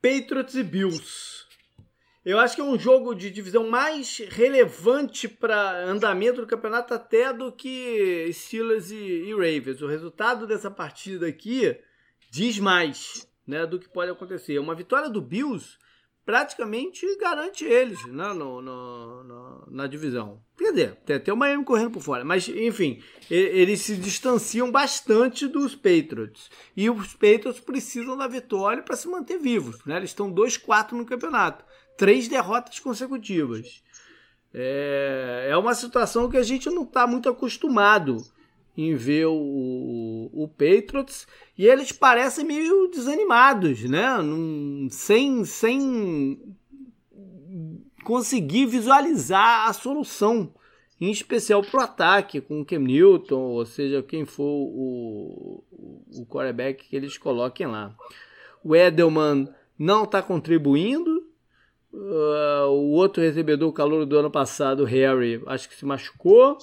Patriots 0.00 0.56
e 0.56 0.62
Bills. 0.62 1.42
Eu 2.24 2.38
acho 2.38 2.54
que 2.54 2.60
é 2.60 2.64
um 2.64 2.78
jogo 2.78 3.14
de 3.14 3.30
divisão 3.30 3.68
mais 3.68 4.18
relevante 4.28 5.28
para 5.28 5.84
andamento 5.84 6.40
do 6.40 6.46
campeonato 6.46 6.94
até 6.94 7.32
do 7.32 7.50
que 7.50 8.30
Steelers 8.32 8.90
e, 8.90 8.96
e 8.96 9.32
Ravens. 9.32 9.82
O 9.82 9.86
resultado 9.86 10.46
dessa 10.46 10.70
partida 10.70 11.26
aqui 11.26 11.76
diz 12.30 12.58
mais 12.58 13.26
né, 13.46 13.66
do 13.66 13.78
que 13.78 13.88
pode 13.88 14.10
acontecer. 14.10 14.58
Uma 14.58 14.74
vitória 14.74 15.08
do 15.08 15.20
Bills 15.20 15.78
praticamente 16.24 17.04
garante 17.16 17.64
eles 17.64 18.04
né, 18.06 18.32
no, 18.32 18.62
no, 18.62 19.24
no, 19.24 19.66
na 19.70 19.86
divisão. 19.86 20.40
Quer 20.56 20.70
dizer, 20.70 20.96
tem 21.04 21.16
até 21.16 21.32
o 21.32 21.36
Miami 21.36 21.64
correndo 21.64 21.90
por 21.90 22.02
fora. 22.02 22.24
Mas, 22.24 22.48
enfim, 22.48 23.02
eles 23.30 23.80
se 23.80 23.96
distanciam 23.96 24.70
bastante 24.70 25.48
dos 25.48 25.74
Patriots. 25.74 26.50
E 26.76 26.88
os 26.88 27.14
Patriots 27.14 27.60
precisam 27.60 28.16
da 28.16 28.28
vitória 28.28 28.82
para 28.82 28.96
se 28.96 29.08
manter 29.08 29.38
vivos. 29.38 29.84
Né? 29.84 29.96
Eles 29.96 30.10
estão 30.10 30.32
2-4 30.32 30.92
no 30.92 31.04
campeonato. 31.04 31.64
Três 31.96 32.28
derrotas 32.28 32.78
consecutivas. 32.78 33.82
É, 34.54 35.48
é 35.50 35.56
uma 35.56 35.74
situação 35.74 36.28
que 36.30 36.36
a 36.36 36.42
gente 36.42 36.68
não 36.70 36.82
está 36.84 37.06
muito 37.06 37.28
acostumado 37.28 38.18
em 38.76 38.94
ver 38.94 39.26
o, 39.26 40.30
o 40.32 40.48
Patriots 40.48 41.26
e 41.56 41.66
eles 41.66 41.92
parecem 41.92 42.44
meio 42.44 42.88
desanimados, 42.88 43.84
né? 43.84 44.16
Num, 44.18 44.88
sem, 44.90 45.44
sem 45.44 46.56
conseguir 48.04 48.66
visualizar 48.66 49.68
a 49.68 49.72
solução, 49.72 50.52
em 51.00 51.10
especial 51.10 51.62
para 51.62 51.80
o 51.80 51.82
ataque, 51.82 52.40
com 52.40 52.60
o 52.60 52.64
Cam 52.64 52.78
Newton, 52.78 53.40
ou 53.40 53.66
seja, 53.66 54.02
quem 54.02 54.24
for 54.24 54.44
o, 54.44 55.64
o 56.16 56.26
quarterback 56.26 56.88
que 56.88 56.96
eles 56.96 57.18
coloquem 57.18 57.66
lá. 57.66 57.94
O 58.64 58.74
Edelman 58.74 59.48
não 59.78 60.04
está 60.04 60.22
contribuindo. 60.22 61.30
Uh, 61.92 62.68
o 62.68 62.92
outro 62.92 63.22
recebedor, 63.22 63.68
o 63.68 63.72
calor 63.72 64.06
do 64.06 64.16
ano 64.16 64.30
passado, 64.30 64.84
Harry, 64.84 65.42
acho 65.46 65.68
que 65.68 65.74
se 65.74 65.84
machucou. 65.84 66.56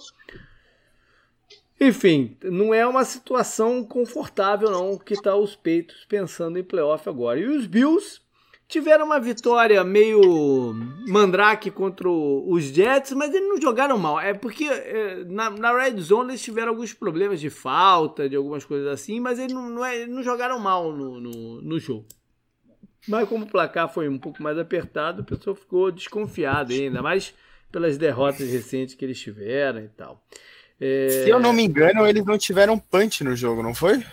Enfim, 1.80 2.36
não 2.44 2.74
é 2.74 2.86
uma 2.86 3.06
situação 3.06 3.84
confortável 3.84 4.70
não 4.70 4.98
que 4.98 5.20
tá 5.22 5.36
os 5.36 5.56
peitos 5.56 6.06
pensando 6.10 6.60
em 6.60 6.64
playoff 6.64 7.08
agora. 7.08 7.40
E 7.40 7.46
os 7.46 7.66
Bills 7.66 8.20
tiveram 8.70 9.06
uma 9.06 9.20
vitória 9.20 9.84
meio 9.84 10.22
mandrake 11.08 11.72
contra 11.72 12.08
os 12.08 12.66
Jets, 12.66 13.14
mas 13.14 13.34
eles 13.34 13.50
não 13.50 13.60
jogaram 13.60 13.98
mal. 13.98 14.20
É 14.20 14.34
porque 14.34 14.66
é, 14.66 15.24
na, 15.26 15.50
na, 15.50 15.76
Red 15.76 16.00
Zone 16.02 16.32
eles 16.32 16.42
tiveram 16.42 16.70
alguns 16.70 16.94
problemas 16.94 17.40
de 17.42 17.50
falta, 17.50 18.30
de 18.30 18.36
algumas 18.36 18.64
coisas 18.66 18.88
assim, 18.88 19.20
mas 19.22 19.40
eles 19.40 19.54
não, 19.54 19.70
não, 19.70 19.84
é, 19.84 20.06
não 20.06 20.22
jogaram 20.22 20.60
mal 20.60 20.92
no, 20.92 21.20
no, 21.20 21.62
no, 21.62 21.80
jogo. 21.80 22.06
Mas 23.08 23.28
como 23.28 23.46
o 23.46 23.50
placar 23.50 23.92
foi 23.92 24.08
um 24.08 24.20
pouco 24.20 24.44
mais 24.44 24.58
apertado, 24.58 25.22
o 25.22 25.26
pessoal 25.26 25.56
ficou 25.56 25.90
desconfiado 25.92 26.72
ainda, 26.72 27.02
mais 27.02 27.34
pelas 27.72 27.98
derrotas 27.98 28.52
recentes 28.52 28.94
que 28.94 29.04
eles 29.04 29.20
tiveram 29.20 29.80
e 29.80 29.88
tal. 29.88 30.24
É... 30.80 31.10
Se 31.10 31.30
eu 31.30 31.40
não 31.40 31.52
me 31.52 31.64
engano, 31.64 32.08
eles 32.08 32.26
não 32.26 32.38
tiveram 32.38 32.80
punch 32.80 33.24
no 33.24 33.36
jogo, 33.36 33.62
não 33.62 33.76
foi? 33.76 34.04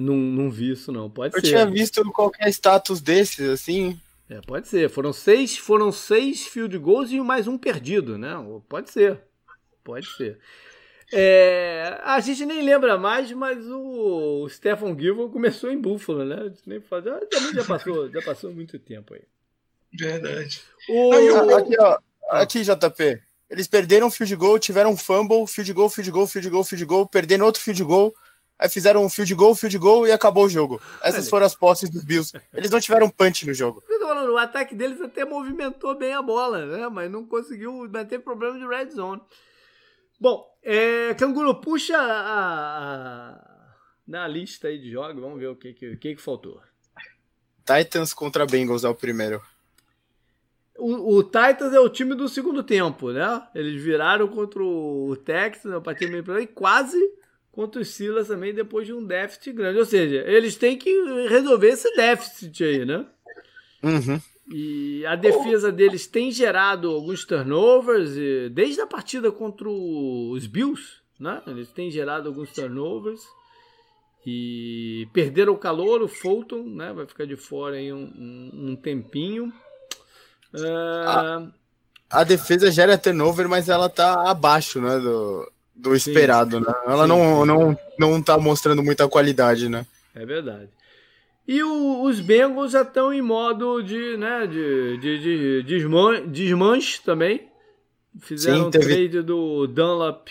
não, 0.00 0.16
não 0.16 0.50
vi 0.50 0.72
isso, 0.72 0.92
não. 0.92 1.10
Pode 1.10 1.36
eu 1.36 1.40
ser. 1.40 1.46
Eu 1.46 1.50
tinha 1.50 1.66
visto 1.66 2.04
qualquer 2.12 2.48
status 2.48 3.00
desses, 3.00 3.48
assim. 3.48 4.00
É, 4.28 4.40
pode 4.40 4.68
ser. 4.68 4.88
Foram 4.90 5.12
seis, 5.12 5.56
foram 5.56 5.90
seis 5.90 6.46
field 6.46 6.76
goals 6.78 7.10
e 7.10 7.20
mais 7.20 7.48
um 7.48 7.56
perdido, 7.56 8.18
né? 8.18 8.30
Pode 8.68 8.90
ser. 8.90 9.20
Pode 9.82 10.06
ser. 10.16 10.38
É, 11.10 11.98
a 12.02 12.20
gente 12.20 12.44
nem 12.44 12.62
lembra 12.62 12.98
mais, 12.98 13.32
mas 13.32 13.64
o 13.66 14.46
Stephen 14.50 14.98
Gilmore 14.98 15.32
começou 15.32 15.70
em 15.70 15.80
Buffalo, 15.80 16.24
né? 16.24 16.36
A 16.36 16.48
gente 16.48 16.68
nem 16.68 16.80
faz, 16.80 17.06
ah, 17.06 17.20
também 17.30 17.54
já 17.54 17.64
passou, 17.64 18.10
já 18.10 18.20
passou 18.20 18.52
muito 18.52 18.78
tempo 18.78 19.14
aí. 19.14 19.22
Verdade. 19.98 20.60
O... 20.90 21.12
Aí, 21.14 21.28
aqui, 21.54 21.76
ó, 21.80 21.98
aqui, 22.30 22.62
JP. 22.62 23.22
Eles 23.50 23.66
perderam 23.66 24.10
field 24.10 24.36
goal, 24.36 24.58
tiveram 24.58 24.90
um 24.90 24.96
fumble, 24.96 25.46
field 25.46 25.72
goal, 25.72 25.88
field 25.88 26.10
goal, 26.10 26.26
field 26.26 26.50
goal, 26.50 26.64
field 26.64 26.84
goal, 26.84 27.06
perderam 27.06 27.46
outro 27.46 27.62
field 27.62 27.82
goal, 27.82 28.14
aí 28.58 28.68
fizeram 28.68 29.02
um 29.04 29.08
field 29.08 29.34
goal, 29.34 29.54
field 29.54 29.78
goal 29.78 30.06
e 30.06 30.12
acabou 30.12 30.44
o 30.44 30.48
jogo. 30.50 30.80
Essas 31.02 31.28
foram 31.30 31.46
as 31.46 31.54
posses 31.54 31.88
dos 31.88 32.04
Bills. 32.04 32.38
Eles 32.52 32.70
não 32.70 32.80
tiveram 32.80 33.08
punch 33.08 33.46
no 33.46 33.54
jogo. 33.54 33.82
O 34.30 34.36
ataque 34.36 34.74
deles 34.74 35.00
até 35.00 35.24
movimentou 35.24 35.96
bem 35.96 36.12
a 36.12 36.22
bola, 36.22 36.64
né? 36.66 36.88
Mas 36.88 37.10
não 37.10 37.24
conseguiu, 37.26 37.88
mas 37.90 38.06
teve 38.06 38.22
problema 38.22 38.58
de 38.58 38.66
red 38.66 38.90
zone. 38.90 39.20
Bom, 40.20 40.44
é, 40.62 41.14
Canguru, 41.14 41.54
puxa 41.60 41.96
a, 41.96 43.32
a, 43.32 43.74
na 44.06 44.28
lista 44.28 44.68
aí 44.68 44.78
de 44.78 44.90
jogos, 44.90 45.22
vamos 45.22 45.38
ver 45.38 45.46
o 45.46 45.56
que, 45.56 45.72
que, 45.72 45.96
que, 45.96 46.14
que 46.16 46.22
faltou. 46.22 46.60
Titans 47.64 48.12
contra 48.12 48.46
Bengals 48.46 48.84
é 48.84 48.88
o 48.88 48.94
primeiro. 48.94 49.42
O, 50.78 51.16
o, 51.16 51.24
Titans 51.24 51.74
é 51.74 51.80
o 51.80 51.88
time 51.88 52.14
do 52.14 52.28
segundo 52.28 52.62
tempo, 52.62 53.10
né? 53.10 53.42
Eles 53.54 53.82
viraram 53.82 54.28
contra 54.28 54.62
o 54.62 55.16
Texas, 55.16 55.72
a 55.72 55.80
partida 55.80 56.10
meio 56.10 56.40
e 56.40 56.46
quase 56.46 56.98
contra 57.50 57.82
os 57.82 57.88
Silas 57.88 58.28
também 58.28 58.54
depois 58.54 58.86
de 58.86 58.92
um 58.92 59.04
déficit 59.04 59.52
grande. 59.52 59.80
Ou 59.80 59.84
seja, 59.84 60.24
eles 60.28 60.54
têm 60.54 60.78
que 60.78 60.90
resolver 61.28 61.70
esse 61.70 61.92
déficit 61.96 62.62
aí, 62.62 62.84
né? 62.84 63.04
Uhum. 63.82 64.20
E 64.52 65.04
a 65.04 65.16
defesa 65.16 65.72
deles 65.72 66.06
tem 66.06 66.30
gerado 66.30 66.88
alguns 66.88 67.24
turnovers, 67.24 68.10
desde 68.52 68.80
a 68.80 68.86
partida 68.86 69.32
contra 69.32 69.68
os 69.68 70.46
Bills, 70.46 71.02
né? 71.18 71.42
Eles 71.46 71.70
têm 71.72 71.90
gerado 71.90 72.28
alguns 72.28 72.52
turnovers. 72.52 73.20
E 74.24 75.08
perderam 75.12 75.54
o 75.54 75.58
calor, 75.58 76.02
o 76.02 76.08
Fulton, 76.08 76.62
né? 76.62 76.92
Vai 76.92 77.06
ficar 77.06 77.26
de 77.26 77.36
fora 77.36 77.76
aí 77.76 77.92
um, 77.92 78.04
um, 78.16 78.50
um 78.70 78.76
tempinho. 78.76 79.52
A, 80.54 81.46
a, 82.10 82.24
defesa 82.24 82.70
gera 82.70 82.96
turnover, 82.96 83.48
mas 83.48 83.68
ela 83.68 83.88
tá 83.88 84.30
abaixo, 84.30 84.80
né, 84.80 84.98
do, 84.98 85.50
do 85.74 85.94
esperado, 85.94 86.58
sim, 86.58 86.64
né? 86.64 86.74
Ela 86.86 87.02
sim, 87.02 87.08
não, 87.08 87.46
não, 87.46 87.78
não 87.98 88.22
tá 88.22 88.38
mostrando 88.38 88.82
muita 88.82 89.06
qualidade, 89.08 89.68
né? 89.68 89.86
É 90.14 90.24
verdade. 90.24 90.70
E 91.46 91.62
o, 91.62 92.02
os 92.02 92.20
Bengals 92.20 92.72
já 92.72 92.82
estão 92.82 93.12
em 93.12 93.22
modo 93.22 93.82
de, 93.82 94.16
né, 94.16 94.46
de, 94.46 94.98
de, 94.98 95.18
de, 95.18 95.62
de 95.62 96.26
desmanche 96.26 97.00
também. 97.02 97.48
Fizeram 98.20 98.64
Sim, 98.64 98.70
teve... 98.70 98.84
trade 98.86 99.22
do 99.22 99.66
Dunlap 99.66 100.28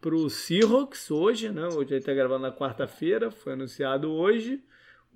pro 0.00 0.30
Seahawks 0.30 1.10
hoje, 1.10 1.50
né? 1.50 1.66
Hoje 1.66 1.94
a 1.94 1.96
gente 1.96 2.06
tá 2.06 2.14
gravando 2.14 2.42
na 2.42 2.52
quarta-feira, 2.52 3.30
foi 3.30 3.52
anunciado 3.52 4.10
hoje. 4.10 4.60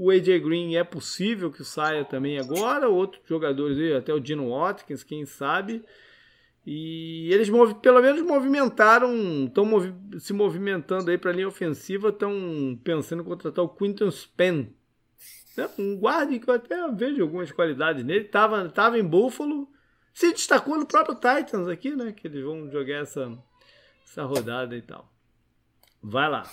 O 0.02 0.10
AJ 0.10 0.40
Green 0.42 0.76
é 0.76 0.82
possível 0.82 1.52
que 1.52 1.62
saia 1.62 2.06
também 2.06 2.38
agora. 2.38 2.88
Outros 2.88 3.22
jogadores 3.28 3.76
aí, 3.76 3.92
até 3.92 4.14
o 4.14 4.18
Dino 4.18 4.48
Watkins, 4.48 5.04
quem 5.04 5.26
sabe. 5.26 5.84
E 6.66 7.28
eles 7.30 7.50
pelo 7.82 8.00
menos 8.00 8.22
movimentaram, 8.22 9.44
estão 9.44 9.66
se 10.18 10.32
movimentando 10.32 11.10
aí 11.10 11.18
para 11.18 11.32
a 11.32 11.34
linha 11.34 11.48
ofensiva, 11.48 12.08
estão 12.08 12.80
pensando 12.82 13.20
em 13.20 13.26
contratar 13.26 13.62
o 13.62 13.68
Quinton 13.68 14.10
Span. 14.10 14.68
Né? 15.54 15.68
Um 15.78 15.98
guarda 15.98 16.38
que 16.38 16.48
eu 16.48 16.54
até 16.54 16.90
vejo 16.92 17.20
algumas 17.20 17.52
qualidades 17.52 18.02
nele. 18.02 18.24
Tava, 18.24 18.70
tava 18.70 18.98
em 18.98 19.06
Buffalo, 19.06 19.68
se 20.14 20.32
destacou 20.32 20.78
no 20.78 20.86
próprio 20.86 21.14
Titans 21.16 21.68
aqui, 21.68 21.94
né? 21.94 22.10
Que 22.12 22.26
eles 22.26 22.42
vão 22.42 22.70
jogar 22.70 23.02
essa, 23.02 23.38
essa 24.02 24.24
rodada 24.24 24.74
e 24.74 24.80
tal. 24.80 25.12
Vai 26.02 26.30
lá. 26.30 26.44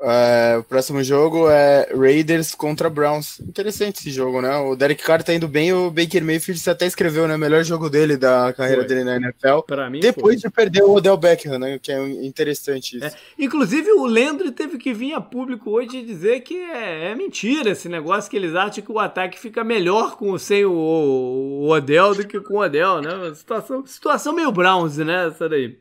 É, 0.00 0.56
o 0.58 0.62
próximo 0.62 1.02
jogo 1.02 1.48
é 1.48 1.88
Raiders 1.94 2.54
contra 2.54 2.90
Browns. 2.90 3.40
Interessante 3.40 4.00
esse 4.00 4.10
jogo, 4.10 4.42
né? 4.42 4.56
O 4.58 4.76
Derek 4.76 5.02
Carr 5.02 5.22
tá 5.22 5.32
indo 5.32 5.48
bem, 5.48 5.72
o 5.72 5.90
Baker 5.90 6.24
Mayfield 6.24 6.60
você 6.60 6.70
até 6.70 6.86
escreveu, 6.86 7.26
né? 7.26 7.36
Melhor 7.36 7.64
jogo 7.64 7.88
dele 7.88 8.16
da 8.16 8.52
carreira 8.52 8.82
foi. 8.82 8.88
dele 8.88 9.04
na 9.04 9.16
NFL. 9.16 9.60
Para 9.66 9.88
mim, 9.88 10.00
depois 10.00 10.40
foi. 10.40 10.50
de 10.50 10.54
perder 10.54 10.82
o 10.82 10.94
Odell 10.94 11.16
Beckham, 11.16 11.58
né? 11.58 11.78
Que 11.80 11.92
é 11.92 12.06
interessante 12.24 12.98
isso. 12.98 13.06
É. 13.06 13.12
Inclusive, 13.38 13.90
o 13.92 14.06
Landry 14.06 14.52
teve 14.52 14.76
que 14.76 14.92
vir 14.92 15.14
a 15.14 15.20
público 15.20 15.70
hoje 15.70 16.02
dizer 16.02 16.40
que 16.40 16.56
é, 16.56 17.10
é, 17.10 17.14
mentira 17.14 17.70
esse 17.70 17.88
negócio 17.88 18.30
que 18.30 18.36
eles 18.36 18.54
acham 18.54 18.84
que 18.84 18.92
o 18.92 18.98
ataque 18.98 19.38
fica 19.38 19.64
melhor 19.64 20.16
com 20.16 20.36
sem 20.38 20.64
o, 20.64 20.72
o 20.72 21.68
Odell 21.68 22.14
do 22.14 22.26
que 22.26 22.40
com 22.40 22.54
o 22.54 22.60
Odell, 22.62 23.00
né? 23.00 23.34
Situação, 23.34 23.86
situação 23.86 24.34
meio 24.34 24.52
Browns, 24.52 24.98
né? 24.98 25.28
Essa 25.28 25.48
daí. 25.48 25.78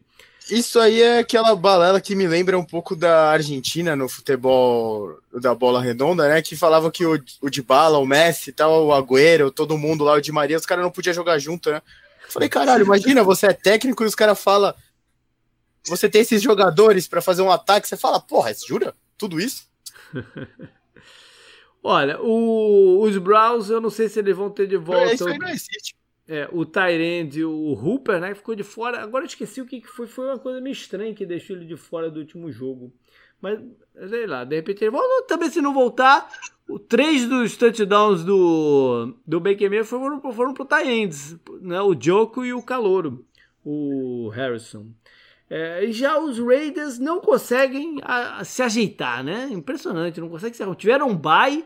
Isso 0.50 0.80
aí 0.80 1.02
é 1.02 1.20
aquela 1.20 1.56
balela 1.56 2.00
que 2.00 2.16
me 2.16 2.28
lembra 2.28 2.58
um 2.58 2.64
pouco 2.64 2.96
da 2.96 3.32
Argentina 3.32 3.96
no 3.96 4.08
futebol 4.08 5.20
da 5.34 5.56
bola 5.56 5.82
redonda, 5.82 6.28
né? 6.28 6.42
Que 6.42 6.56
falava 6.56 6.92
que 6.92 7.04
o, 7.04 7.20
o 7.42 7.50
de 7.50 7.64
bala, 7.64 7.98
o 7.98 8.06
Messi, 8.06 8.52
tal, 8.52 8.86
o 8.86 8.94
Agüero, 8.94 9.50
todo 9.50 9.78
mundo 9.78 10.04
lá, 10.04 10.14
o 10.14 10.22
de 10.22 10.32
Maria, 10.32 10.58
os 10.58 10.66
caras 10.66 10.84
não 10.84 10.92
podiam 10.92 11.14
jogar 11.14 11.40
junto, 11.40 11.72
né? 11.72 11.82
falei, 12.30 12.50
caralho, 12.50 12.84
imagina, 12.84 13.24
você 13.24 13.48
é 13.48 13.54
técnico 13.54 14.04
e 14.04 14.08
os 14.08 14.16
caras 14.16 14.40
falam. 14.40 14.74
Você 15.88 16.10
tem 16.10 16.22
esses 16.22 16.42
jogadores 16.42 17.08
para 17.08 17.22
fazer 17.22 17.42
um 17.42 17.52
ataque, 17.52 17.88
você 17.88 17.98
fala, 17.98 18.20
porra, 18.20 18.54
jura? 18.54 18.94
Tudo 19.18 19.40
isso? 19.40 19.68
Olha, 21.82 22.20
o, 22.20 23.02
os 23.02 23.18
Browns, 23.18 23.70
eu 23.70 23.80
não 23.80 23.92
sei 23.92 24.10
se 24.10 24.20
eles 24.20 24.36
vão 24.36 24.50
ter 24.50 24.68
de 24.68 24.78
volta. 24.78 25.14
Isso 25.14 25.28
aí 25.28 25.38
não 25.38 25.50
existe 25.50 25.96
é, 26.28 26.50
o 26.52 26.66
Tyrande 26.66 27.44
o 27.44 27.74
Hooper, 27.74 28.20
né? 28.20 28.34
Ficou 28.34 28.56
de 28.56 28.64
fora. 28.64 29.02
Agora 29.02 29.26
esqueci 29.26 29.62
o 29.62 29.66
que 29.66 29.82
foi. 29.86 30.08
Foi 30.08 30.26
uma 30.26 30.40
coisa 30.40 30.60
meio 30.60 30.74
estranha 30.74 31.14
que 31.14 31.26
deixou 31.26 31.56
ele 31.56 31.66
de 31.66 31.78
fora 31.78 32.10
do 32.10 32.20
último 32.20 32.52
jogo. 32.52 32.92
Mas, 33.40 33.60
sei 34.10 34.26
lá, 34.26 34.44
de 34.44 34.56
repente 34.56 34.84
ele 34.84 34.92
volta. 34.92 35.28
Também 35.28 35.50
se 35.50 35.62
não 35.62 35.74
voltar, 35.74 36.28
o, 36.68 36.80
três 36.80 37.28
dos 37.28 37.56
touchdowns 37.56 38.24
do, 38.24 39.16
do 39.26 39.40
Baker 39.40 39.86
foram, 39.86 40.20
foram 40.34 40.54
pro 40.54 40.66
Tyrants, 40.66 41.38
né? 41.62 41.80
O 41.82 41.96
Joko 42.00 42.44
e 42.44 42.54
o 42.54 42.62
Calouro, 42.62 43.24
o 43.64 44.30
Harrison. 44.30 44.88
É, 45.48 45.86
já 45.92 46.18
os 46.18 46.40
Raiders 46.40 46.98
não 46.98 47.22
conseguem 47.22 48.00
a, 48.02 48.40
a 48.40 48.44
se 48.44 48.64
ajeitar, 48.64 49.24
né? 49.24 49.48
Impressionante, 49.52 50.20
não 50.20 50.30
conseguem 50.30 50.56
se 50.56 50.76
Tiveram 50.76 51.10
um 51.10 51.16
bye 51.16 51.64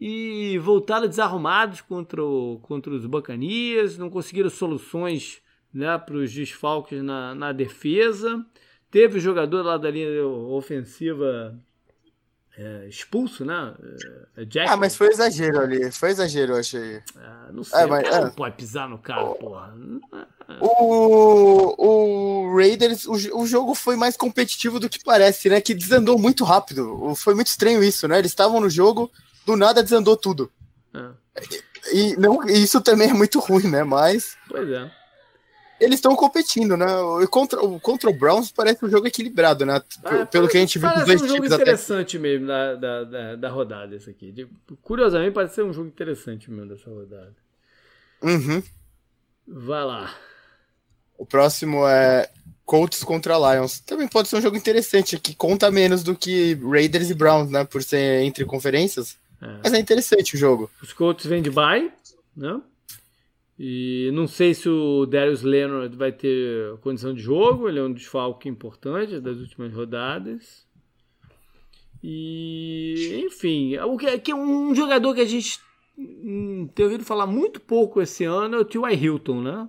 e 0.00 0.58
voltaram 0.58 1.06
desarrumados 1.06 1.82
contra, 1.82 2.24
o, 2.24 2.58
contra 2.62 2.90
os 2.90 3.04
Bacanias, 3.04 3.98
não 3.98 4.08
conseguiram 4.08 4.48
soluções 4.48 5.42
né, 5.72 5.98
para 5.98 6.16
os 6.16 6.32
desfalques 6.32 7.02
na, 7.02 7.34
na 7.34 7.52
defesa. 7.52 8.44
Teve 8.90 9.18
o 9.18 9.20
jogador 9.20 9.62
lá 9.62 9.76
da 9.76 9.90
linha 9.90 10.24
ofensiva 10.26 11.54
é, 12.56 12.86
expulso, 12.88 13.44
né? 13.44 13.74
É, 14.36 14.44
Jack. 14.46 14.68
Ah, 14.68 14.76
mas 14.76 14.96
foi 14.96 15.08
exagero 15.08 15.60
ali. 15.60 15.92
Foi 15.92 16.10
exagero, 16.10 16.54
eu 16.54 16.58
achei. 16.58 17.02
Ah, 17.16 17.48
não 17.52 17.62
sei. 17.62 17.80
É, 17.80 17.86
mas, 17.86 18.08
é. 18.08 18.20
não 18.22 18.30
pode 18.32 18.56
pisar 18.56 18.88
no 18.88 18.98
carro, 18.98 19.34
porra. 19.36 19.74
O, 20.60 21.74
o 21.78 22.56
Raiders, 22.56 23.06
o, 23.06 23.12
o 23.38 23.46
jogo 23.46 23.74
foi 23.74 23.96
mais 23.96 24.16
competitivo 24.16 24.80
do 24.80 24.88
que 24.88 25.02
parece, 25.04 25.48
né? 25.48 25.60
Que 25.60 25.74
desandou 25.74 26.18
muito 26.18 26.42
rápido. 26.42 27.14
Foi 27.14 27.34
muito 27.34 27.46
estranho 27.46 27.84
isso, 27.84 28.08
né? 28.08 28.18
Eles 28.18 28.32
estavam 28.32 28.60
no 28.60 28.68
jogo, 28.68 29.10
do 29.46 29.56
nada 29.56 29.82
desandou 29.82 30.16
tudo. 30.16 30.50
É. 30.94 31.10
E 31.92 32.16
não, 32.16 32.42
isso 32.44 32.80
também 32.80 33.10
é 33.10 33.14
muito 33.14 33.38
ruim, 33.40 33.68
né? 33.68 33.82
Mas. 33.82 34.36
Pois 34.48 34.68
é 34.68 34.90
eles 35.80 35.96
estão 35.96 36.14
competindo, 36.14 36.76
né? 36.76 36.86
Contra, 37.30 37.58
contra 37.80 38.10
o 38.10 38.12
Browns 38.12 38.52
parece 38.52 38.84
um 38.84 38.90
jogo 38.90 39.06
equilibrado, 39.06 39.64
né? 39.64 39.80
Ah, 40.04 40.26
pelo 40.26 40.46
que 40.46 40.58
a 40.58 40.60
gente 40.60 40.78
viu 40.78 40.90
dos 40.90 41.04
dois 41.06 41.22
um 41.22 41.28
jogo 41.28 41.46
interessante 41.46 42.18
até. 42.18 42.22
mesmo 42.22 42.46
da, 42.46 42.74
da, 42.74 43.04
da, 43.04 43.36
da, 43.36 43.48
rodada 43.48 43.96
esse 43.96 44.10
aqui. 44.10 44.46
Curiosamente, 44.82 45.32
parece 45.32 45.54
ser 45.54 45.62
um 45.62 45.72
jogo 45.72 45.88
interessante 45.88 46.50
mesmo 46.50 46.68
dessa 46.68 46.90
rodada. 46.90 47.34
Uhum. 48.22 48.62
Vai 49.48 49.84
lá. 49.84 50.14
O 51.16 51.24
próximo 51.24 51.88
é 51.88 52.28
Colts 52.66 53.02
contra 53.02 53.54
Lions. 53.54 53.80
Também 53.80 54.06
pode 54.06 54.28
ser 54.28 54.36
um 54.36 54.42
jogo 54.42 54.58
interessante, 54.58 55.18
que 55.18 55.34
conta 55.34 55.70
menos 55.70 56.02
do 56.02 56.14
que 56.14 56.58
Raiders 56.62 57.08
e 57.08 57.14
Browns, 57.14 57.50
né? 57.50 57.64
Por 57.64 57.82
ser 57.82 58.22
entre 58.22 58.44
conferências. 58.44 59.16
É. 59.40 59.60
Mas 59.64 59.72
é 59.72 59.78
interessante 59.78 60.34
o 60.34 60.38
jogo. 60.38 60.70
Os 60.82 60.92
Colts 60.92 61.26
vêm 61.26 61.42
de 61.42 61.50
bye, 61.50 61.90
né? 62.36 62.60
E 63.58 64.10
não 64.14 64.26
sei 64.26 64.54
se 64.54 64.68
o 64.68 65.04
Darius 65.04 65.42
Leonard 65.42 65.94
vai 65.94 66.10
ter 66.10 66.76
condição 66.78 67.12
de 67.12 67.20
jogo, 67.20 67.68
ele 67.68 67.78
é 67.78 67.82
um 67.82 67.92
desfalque 67.92 68.48
importante 68.48 69.20
das 69.20 69.36
últimas 69.36 69.72
rodadas. 69.72 70.66
E, 72.02 73.22
enfim, 73.26 73.76
o 73.78 73.98
que, 73.98 74.18
que 74.18 74.32
um 74.32 74.74
jogador 74.74 75.14
que 75.14 75.20
a 75.20 75.26
gente 75.26 75.60
hum, 75.98 76.68
tem 76.74 76.86
ouvido 76.86 77.04
falar 77.04 77.26
muito 77.26 77.60
pouco 77.60 78.00
esse 78.00 78.24
ano 78.24 78.56
é 78.56 78.60
o 78.60 78.64
T.Y. 78.64 78.94
Hilton, 78.94 79.42
né? 79.42 79.68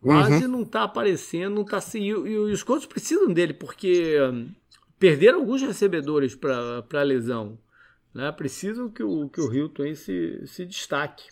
Quase 0.00 0.46
uhum. 0.46 0.50
não 0.50 0.64
tá 0.64 0.84
aparecendo, 0.84 1.56
não 1.56 1.64
tá 1.64 1.76
assim. 1.76 2.00
E, 2.04 2.08
e 2.08 2.38
os 2.38 2.62
Colts 2.62 2.86
precisam 2.86 3.30
dele, 3.30 3.52
porque 3.52 4.18
hum, 4.18 4.48
perderam 4.98 5.40
alguns 5.40 5.60
recebedores 5.60 6.34
para 6.34 7.02
lesão. 7.02 7.58
Né? 8.14 8.30
Precisam 8.32 8.88
que 8.90 9.02
o, 9.02 9.28
que 9.28 9.40
o 9.40 9.52
Hilton 9.52 9.82
aí 9.84 9.96
se, 9.96 10.42
se 10.46 10.66
destaque. 10.66 11.24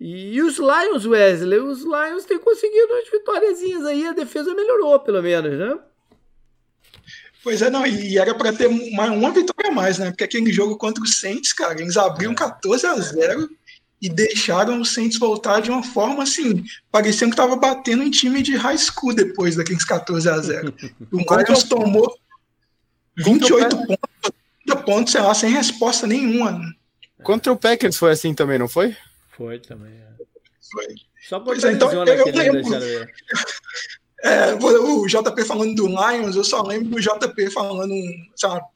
E 0.00 0.40
os 0.42 0.58
Lions, 0.58 1.06
Wesley, 1.06 1.58
os 1.58 1.80
Lions 1.82 2.24
têm 2.24 2.38
conseguido 2.38 2.92
umas 2.92 3.10
vitóriazinhas 3.10 3.84
aí, 3.84 4.06
a 4.06 4.12
defesa 4.12 4.54
melhorou, 4.54 5.00
pelo 5.00 5.20
menos, 5.20 5.58
né? 5.58 5.78
Pois 7.42 7.62
é, 7.62 7.70
não, 7.70 7.84
e 7.86 8.18
era 8.18 8.34
para 8.34 8.52
ter 8.52 8.66
uma, 8.66 9.06
uma 9.06 9.30
vitória 9.32 9.70
a 9.70 9.74
mais, 9.74 9.98
né? 9.98 10.10
Porque 10.10 10.24
aquele 10.24 10.52
jogo 10.52 10.76
contra 10.76 11.02
os 11.02 11.18
Saints, 11.18 11.52
cara, 11.52 11.80
eles 11.80 11.96
abriram 11.96 12.34
14 12.34 12.86
a 12.86 12.94
0 12.94 13.48
e 14.00 14.08
deixaram 14.08 14.80
os 14.80 14.94
Saints 14.94 15.18
voltar 15.18 15.60
de 15.60 15.70
uma 15.70 15.82
forma 15.82 16.22
assim, 16.22 16.64
parecendo 16.90 17.32
que 17.32 17.36
tava 17.36 17.56
batendo 17.56 18.02
em 18.02 18.10
time 18.10 18.42
de 18.42 18.54
high 18.54 18.78
school 18.78 19.14
depois 19.14 19.56
daqueles 19.56 19.84
14 19.84 20.28
a 20.28 20.38
0. 20.38 20.74
O 21.10 21.36
Lions 21.36 21.64
tomou 21.64 22.16
28 23.16 23.76
pontos, 23.76 24.07
30 24.68 24.76
pontos, 24.82 25.12
sei 25.12 25.20
lá, 25.22 25.34
sem 25.34 25.50
resposta 25.50 26.06
nenhuma. 26.06 26.52
Né? 26.52 26.72
Contra 27.22 27.52
o 27.52 27.56
Packers 27.56 27.96
foi 27.96 28.12
assim 28.12 28.34
também, 28.34 28.58
não 28.58 28.68
foi? 28.68 28.94
Foi 29.36 29.58
também. 29.58 29.92
É. 29.92 30.08
Foi. 30.70 30.94
Só 31.28 31.40
por 31.40 31.56
é, 31.62 31.72
então, 31.72 31.92
eu, 31.92 32.04
eu, 32.04 33.08
é, 34.24 34.54
o 34.54 35.06
JP 35.06 35.44
falando 35.44 35.74
do 35.74 35.86
Lions, 35.86 36.36
eu 36.36 36.44
só 36.44 36.62
lembro 36.62 36.88
do 36.88 37.00
JP 37.00 37.50
falando 37.50 37.92
um 37.92 38.26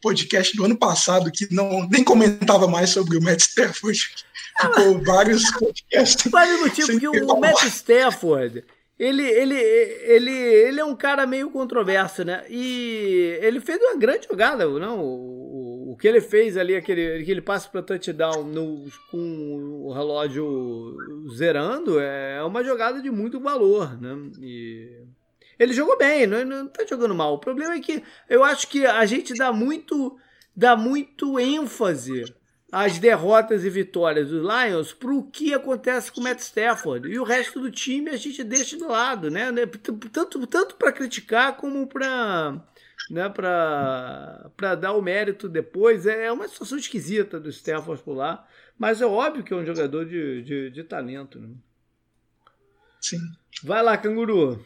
podcast 0.01 0.57
do 0.57 0.65
ano 0.65 0.77
passado 0.77 1.33
que 1.33 1.53
não 1.53 1.89
nem 1.89 2.05
comentava 2.05 2.69
mais 2.69 2.91
sobre 2.91 3.17
o 3.17 3.23
Matt 3.23 3.41
Stafford. 3.41 3.99
Ficou 4.61 4.97
ah, 4.97 5.03
vários 5.05 5.51
podcasts. 5.59 6.31
Sabe 6.31 6.53
o 6.53 6.61
motivo 6.61 7.01
que 7.01 7.09
o 7.09 7.41
Matt 7.41 7.65
Stafford 7.65 8.65
ele, 9.05 9.25
ele, 9.25 9.55
ele, 9.57 10.31
ele 10.31 10.81
é 10.81 10.85
um 10.85 10.95
cara 10.95 11.27
meio 11.27 11.51
controverso, 11.51 12.25
né? 12.25 12.45
E 12.49 13.37
ele 13.41 13.59
fez 13.59 13.81
uma 13.83 13.97
grande 13.97 14.29
jogada, 14.29 14.65
não? 14.65 15.01
O, 15.01 15.91
o 15.91 15.97
que 15.97 16.07
ele 16.07 16.21
fez 16.21 16.57
ali, 16.57 16.77
aquele, 16.77 17.21
aquele 17.21 17.41
passe 17.41 17.69
para 17.69 17.83
touchdown 17.83 18.45
no, 18.45 18.87
com 19.11 19.83
o 19.87 19.93
relógio 19.93 20.97
zerando, 21.35 21.99
é 21.99 22.45
uma 22.45 22.63
jogada 22.63 23.03
de 23.03 23.11
muito 23.11 23.41
valor, 23.41 24.01
né? 24.01 24.17
E 24.41 25.01
ele 25.59 25.73
jogou 25.73 25.99
bem, 25.99 26.25
não, 26.25 26.45
não 26.45 26.69
tá 26.69 26.87
jogando 26.87 27.13
mal. 27.13 27.35
O 27.35 27.41
problema 27.41 27.75
é 27.75 27.81
que 27.81 28.05
eu 28.31 28.45
acho 28.45 28.69
que 28.69 28.87
a 28.87 29.05
gente 29.05 29.35
dá 29.35 29.53
muito, 29.53 30.17
dá 30.55 30.77
muito 30.77 31.41
ênfase 31.41 32.25
as 32.73 32.99
derrotas 32.99 33.67
e 33.67 33.71
vitórias 33.71 34.31
dos 34.31 34.41
Lions 34.41 34.95
para 34.95 35.13
o 35.13 35.23
que 35.23 35.53
acontece 35.53 36.11
com 36.11 36.23
o 36.23 36.25
Matt 36.25 36.39
Stafford. 36.41 37.07
E 37.07 37.19
o 37.19 37.23
resto 37.23 37.61
do 37.61 37.71
time 37.71 38.09
a 38.09 38.17
gente 38.17 38.43
deixa 38.43 38.79
de 38.79 38.83
lado, 38.83 39.31
né? 39.31 39.53
Tanto, 40.11 40.47
tanto 40.47 40.77
para 40.77 40.91
criticar 40.91 41.55
como 41.59 41.87
para 41.87 42.59
né, 43.11 43.29
para 43.29 44.75
dar 44.75 44.95
o 44.95 45.03
mérito 45.03 45.51
depois. 45.51 46.07
É 46.07 46.33
uma 46.33 46.49
situação 46.49 46.79
esquisita 46.79 47.39
do 47.39 47.51
Stafford 47.51 48.03
por 48.03 48.15
lá, 48.15 48.49
mas 48.79 49.03
é 49.03 49.07
óbvio 49.07 49.45
que 49.45 49.53
é 49.53 49.57
um 49.57 49.67
jogador 49.67 50.07
de, 50.07 50.43
de, 50.43 50.71
de 50.71 50.83
talento. 50.83 51.39
Né? 51.39 51.51
Sim. 53.03 53.19
Vai 53.63 53.83
lá, 53.83 53.99
canguru. 53.99 54.65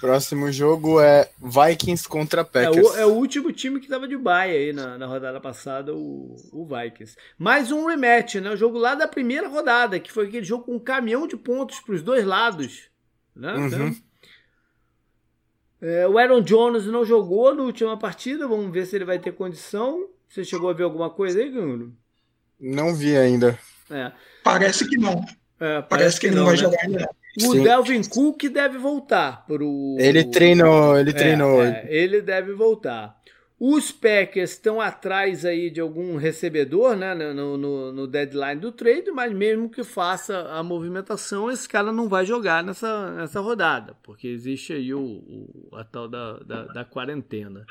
Próximo 0.00 0.50
jogo 0.52 1.00
é 1.00 1.28
Vikings 1.40 2.08
contra 2.08 2.44
Packers. 2.44 2.76
É 2.76 2.80
o, 2.80 2.96
é 2.98 3.06
o 3.06 3.14
último 3.14 3.52
time 3.52 3.80
que 3.80 3.86
estava 3.86 4.06
de 4.06 4.16
baia 4.16 4.54
aí 4.54 4.72
na, 4.72 4.96
na 4.96 5.06
rodada 5.06 5.40
passada, 5.40 5.92
o, 5.92 6.36
o, 6.52 6.64
Vikings. 6.64 7.16
Mais 7.36 7.72
um 7.72 7.86
rematch, 7.86 8.36
né? 8.36 8.50
O 8.50 8.56
jogo 8.56 8.78
lá 8.78 8.94
da 8.94 9.08
primeira 9.08 9.48
rodada, 9.48 9.98
que 9.98 10.12
foi 10.12 10.28
aquele 10.28 10.44
jogo 10.44 10.64
com 10.64 10.76
um 10.76 10.78
caminhão 10.78 11.26
de 11.26 11.36
pontos 11.36 11.80
para 11.80 11.94
os 11.94 12.02
dois 12.02 12.24
lados. 12.24 12.88
Né? 13.34 13.52
Uhum. 13.54 13.66
Então, 13.66 13.96
é, 15.80 16.06
o 16.06 16.16
Aaron 16.16 16.42
Jones 16.42 16.86
não 16.86 17.04
jogou 17.04 17.54
na 17.54 17.62
última 17.62 17.96
partida, 17.96 18.46
vamos 18.46 18.72
ver 18.72 18.86
se 18.86 18.94
ele 18.94 19.04
vai 19.04 19.18
ter 19.18 19.32
condição. 19.32 20.08
Você 20.28 20.44
chegou 20.44 20.70
a 20.70 20.74
ver 20.74 20.84
alguma 20.84 21.10
coisa 21.10 21.40
aí, 21.40 21.50
Gano? 21.50 21.96
Não 22.60 22.94
vi 22.94 23.16
ainda. 23.16 23.58
É. 23.90 24.12
Parece 24.44 24.88
que 24.88 24.96
não. 24.96 25.24
É, 25.60 25.82
parece, 25.82 25.88
parece, 25.88 26.20
que, 26.20 26.28
que 26.28 26.34
ele 26.34 26.36
não, 26.36 26.44
vai 26.44 26.54
né? 26.54 26.60
jogar 26.60 26.80
ainda. 26.82 27.08
O 27.40 27.52
Sim. 27.52 27.62
Delvin 27.62 28.02
Cook 28.02 28.48
deve 28.48 28.78
voltar 28.78 29.46
pro. 29.46 29.96
Ele 29.98 30.24
treinou, 30.24 30.98
ele 30.98 31.10
é, 31.10 31.12
treinou. 31.12 31.62
É, 31.62 31.86
ele 31.88 32.20
deve 32.20 32.52
voltar. 32.52 33.16
Os 33.60 33.90
Packers 33.90 34.52
estão 34.52 34.80
atrás 34.80 35.44
aí 35.44 35.68
de 35.68 35.80
algum 35.80 36.16
recebedor, 36.16 36.94
né, 36.94 37.12
no, 37.12 37.56
no, 37.56 37.92
no, 37.92 38.06
deadline 38.06 38.60
do 38.60 38.70
trade, 38.70 39.10
mas 39.10 39.32
mesmo 39.32 39.68
que 39.68 39.82
faça 39.82 40.48
a 40.52 40.62
movimentação, 40.62 41.50
esse 41.50 41.68
cara 41.68 41.90
não 41.90 42.08
vai 42.08 42.24
jogar 42.24 42.62
nessa, 42.62 43.10
nessa 43.16 43.40
rodada, 43.40 43.96
porque 44.04 44.28
existe 44.28 44.72
aí 44.72 44.94
o, 44.94 45.00
o 45.00 45.70
a 45.72 45.82
tal 45.82 46.08
da, 46.08 46.38
da, 46.38 46.62
da, 46.66 46.84
quarentena. 46.84 47.66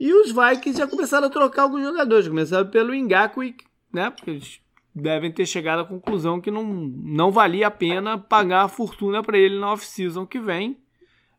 E 0.00 0.14
os 0.14 0.28
Vikings 0.28 0.78
já 0.78 0.86
começaram 0.86 1.26
a 1.26 1.30
trocar 1.30 1.64
alguns 1.64 1.82
jogadores, 1.82 2.26
começaram 2.26 2.70
pelo 2.70 2.94
Ngakwe, 2.94 3.54
né, 3.92 4.08
porque 4.08 4.30
eles 4.30 4.62
devem 4.94 5.32
ter 5.32 5.46
chegado 5.46 5.80
à 5.80 5.84
conclusão 5.84 6.40
que 6.40 6.50
não, 6.50 6.64
não 6.64 7.30
valia 7.30 7.68
a 7.68 7.70
pena 7.70 8.18
pagar 8.18 8.64
a 8.64 8.68
fortuna 8.68 9.22
para 9.22 9.38
ele 9.38 9.58
na 9.58 9.72
off-season 9.72 10.26
que 10.26 10.38
vem. 10.38 10.76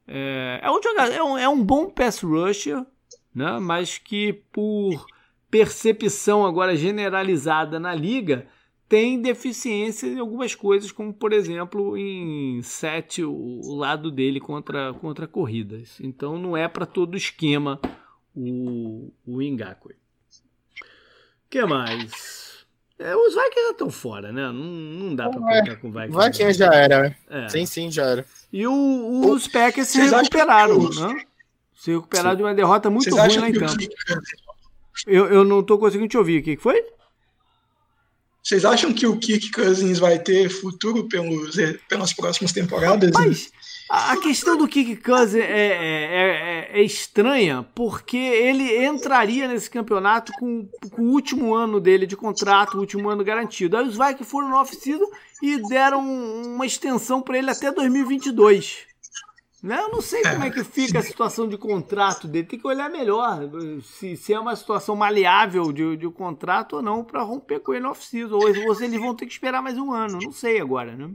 É, 0.08 0.60
é, 0.64 0.72
um 0.72 0.82
jogador, 0.82 1.14
é, 1.14 1.24
um, 1.24 1.38
é 1.38 1.48
um 1.48 1.64
bom 1.64 1.90
pass 1.90 2.22
rusher, 2.22 2.86
né? 3.34 3.60
mas 3.60 3.98
que 3.98 4.34
por 4.52 5.06
percepção 5.50 6.46
agora 6.46 6.76
generalizada 6.76 7.80
na 7.80 7.94
liga 7.94 8.48
tem 8.90 9.22
deficiência 9.22 10.08
em 10.08 10.20
algumas 10.20 10.56
coisas, 10.56 10.92
como 10.92 11.14
por 11.14 11.32
exemplo 11.32 11.98
em 11.98 12.62
set 12.62 13.24
o, 13.24 13.32
o 13.32 13.76
lado 13.76 14.12
dele 14.12 14.40
contra, 14.40 14.94
contra 14.96 15.28
corridas. 15.28 16.00
Então 16.02 16.38
não 16.38 16.58
é 16.58 16.68
para 16.68 16.86
todo 16.86 17.16
esquema 17.16 17.80
o, 18.36 19.12
o 19.26 19.42
Ngakwe. 19.42 19.94
O 19.94 21.50
que 21.50 21.66
mais? 21.66 22.43
É, 23.04 23.14
os 23.18 23.34
Vikings 23.34 23.66
já 23.66 23.72
estão 23.72 23.92
fora, 23.92 24.32
né? 24.32 24.44
Não, 24.44 24.54
não 24.54 25.14
dá 25.14 25.30
pra 25.30 25.58
é, 25.58 25.60
contar 25.60 25.76
com 25.76 25.90
o 25.90 25.92
Vikings. 25.92 26.26
Vikings 26.26 26.58
já 26.58 26.74
era. 26.74 27.18
É. 27.30 27.50
Sim, 27.50 27.66
sim, 27.66 27.92
já 27.92 28.06
era. 28.06 28.26
E 28.52 28.66
o, 28.66 29.30
os 29.30 29.46
Packers 29.46 29.90
se 29.90 30.00
recuperaram, 30.00 30.90
né? 30.90 31.26
Se 31.76 31.92
recuperar 31.92 32.32
Sim. 32.32 32.38
de 32.38 32.44
uma 32.44 32.54
derrota 32.54 32.90
muito 32.90 33.10
Vocês 33.10 33.36
ruim 33.36 33.42
lá 33.42 33.50
em 33.50 33.54
campo. 33.54 33.78
Que... 33.78 33.90
Eu, 35.06 35.26
eu 35.26 35.44
não 35.44 35.62
tô 35.62 35.78
conseguindo 35.78 36.08
te 36.08 36.18
ouvir. 36.18 36.40
O 36.40 36.44
que, 36.44 36.56
que 36.56 36.64
foi? 36.64 36.82
Vocês 38.42 38.64
acham 38.64 38.94
que 38.94 39.06
o 39.06 39.18
Kirk 39.18 39.52
Cousins 39.52 40.00
vai 40.00 40.18
ter 40.18 40.48
futuro 40.48 41.04
pelos, 41.10 41.58
pelas 41.90 42.14
próximas 42.14 42.54
temporadas? 42.54 43.12
Mas 43.12 43.52
a 43.90 44.18
questão 44.18 44.58
do 44.58 44.68
Kirk 44.68 44.98
Cousins 44.98 45.42
é, 45.42 45.48
é, 45.48 46.70
é, 46.74 46.80
é, 46.80 46.84
estranha 46.84 47.66
porque 47.76 48.18
ele 48.18 48.86
entraria 48.86 49.48
nesse 49.48 49.70
campeonato 49.70 50.32
com, 50.34 50.68
com, 50.92 51.02
o 51.02 51.12
último 51.12 51.54
ano 51.54 51.80
dele 51.80 52.06
de 52.06 52.16
contrato, 52.16 52.76
o 52.76 52.80
último 52.80 53.10
ano 53.10 53.24
garantido. 53.24 53.78
Aí 53.78 53.88
os 53.88 53.98
Vikings 53.98 54.24
foram 54.24 54.50
no 54.50 54.56
off-season 54.58 55.06
e 55.42 55.58
deram 55.68 56.02
uma 56.02 56.66
extensão 56.66 57.22
para 57.22 57.38
ele 57.38 57.52
até 57.52 57.72
2022. 57.72 58.88
Né? 59.62 59.80
Eu 59.80 59.90
não 59.90 60.02
sei 60.02 60.22
como 60.24 60.44
é 60.44 60.50
que 60.50 60.64
fica 60.64 61.00
a 61.00 61.04
situação 61.04 61.48
de 61.48 61.58
contrato 61.58 62.28
dele. 62.28 62.48
Tem 62.48 62.60
que 62.60 62.68
olhar 62.68 62.90
melhor 62.90 63.50
se, 63.82 64.18
se 64.18 64.34
é 64.34 64.40
uma 64.40 64.56
situação 64.58 64.94
maleável 64.94 65.72
de, 65.72 65.96
de 65.96 66.10
contrato 66.10 66.78
ou 66.78 66.82
não 66.82 67.04
para 67.04 67.22
romper 67.22 67.62
com 67.62 67.74
ele 67.74 67.84
no 67.84 67.92
off-season. 67.92 68.36
Ou, 68.36 68.68
ou 68.68 68.76
se 68.76 68.84
eles 68.84 69.00
vão 69.00 69.16
ter 69.16 69.26
que 69.26 69.32
esperar 69.32 69.62
mais 69.62 69.78
um 69.78 69.94
ano. 69.94 70.20
Não 70.22 70.34
sei 70.34 70.60
agora, 70.60 70.96
né? 70.98 71.10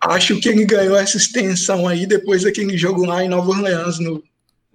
Acho 0.00 0.40
que 0.40 0.48
ele 0.48 0.64
ganhou 0.64 0.96
essa 0.96 1.16
extensão 1.16 1.88
aí 1.88 2.06
depois 2.06 2.44
daquele 2.44 2.76
jogo 2.78 3.04
lá 3.04 3.24
em 3.24 3.28
Nova 3.28 3.50
Orleans 3.50 3.98
no, 3.98 4.22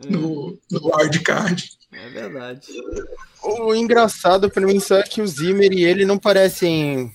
é. 0.03 0.09
no, 0.09 0.59
no 0.69 0.97
wildcard. 0.97 1.69
É 1.91 2.09
verdade. 2.09 2.67
O 3.41 3.73
engraçado 3.73 4.49
para 4.49 4.65
mim 4.65 4.79
só 4.79 4.97
é 4.99 5.03
que 5.03 5.21
o 5.21 5.27
Zimmer 5.27 5.71
e 5.71 5.83
ele 5.83 6.05
não 6.05 6.17
parecem 6.17 7.13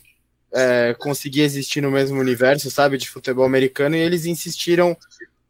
é, 0.53 0.95
conseguir 0.99 1.43
existir 1.43 1.81
no 1.81 1.91
mesmo 1.91 2.19
universo, 2.19 2.71
sabe, 2.71 2.97
de 2.97 3.09
futebol 3.09 3.45
americano, 3.45 3.97
e 3.97 4.01
eles 4.01 4.25
insistiram 4.25 4.97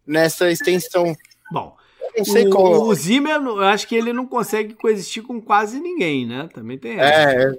nessa 0.06 0.50
extensão. 0.50 1.16
Bom, 1.52 1.76
não 2.18 2.24
sei 2.24 2.46
o, 2.46 2.50
qual... 2.50 2.82
o 2.82 2.94
Zimmer, 2.94 3.36
eu 3.36 3.60
acho 3.62 3.86
que 3.86 3.94
ele 3.94 4.12
não 4.12 4.26
consegue 4.26 4.74
coexistir 4.74 5.22
com 5.22 5.40
quase 5.40 5.80
ninguém, 5.80 6.26
né? 6.26 6.48
Também 6.52 6.78
tem. 6.78 6.98
É, 7.00 7.54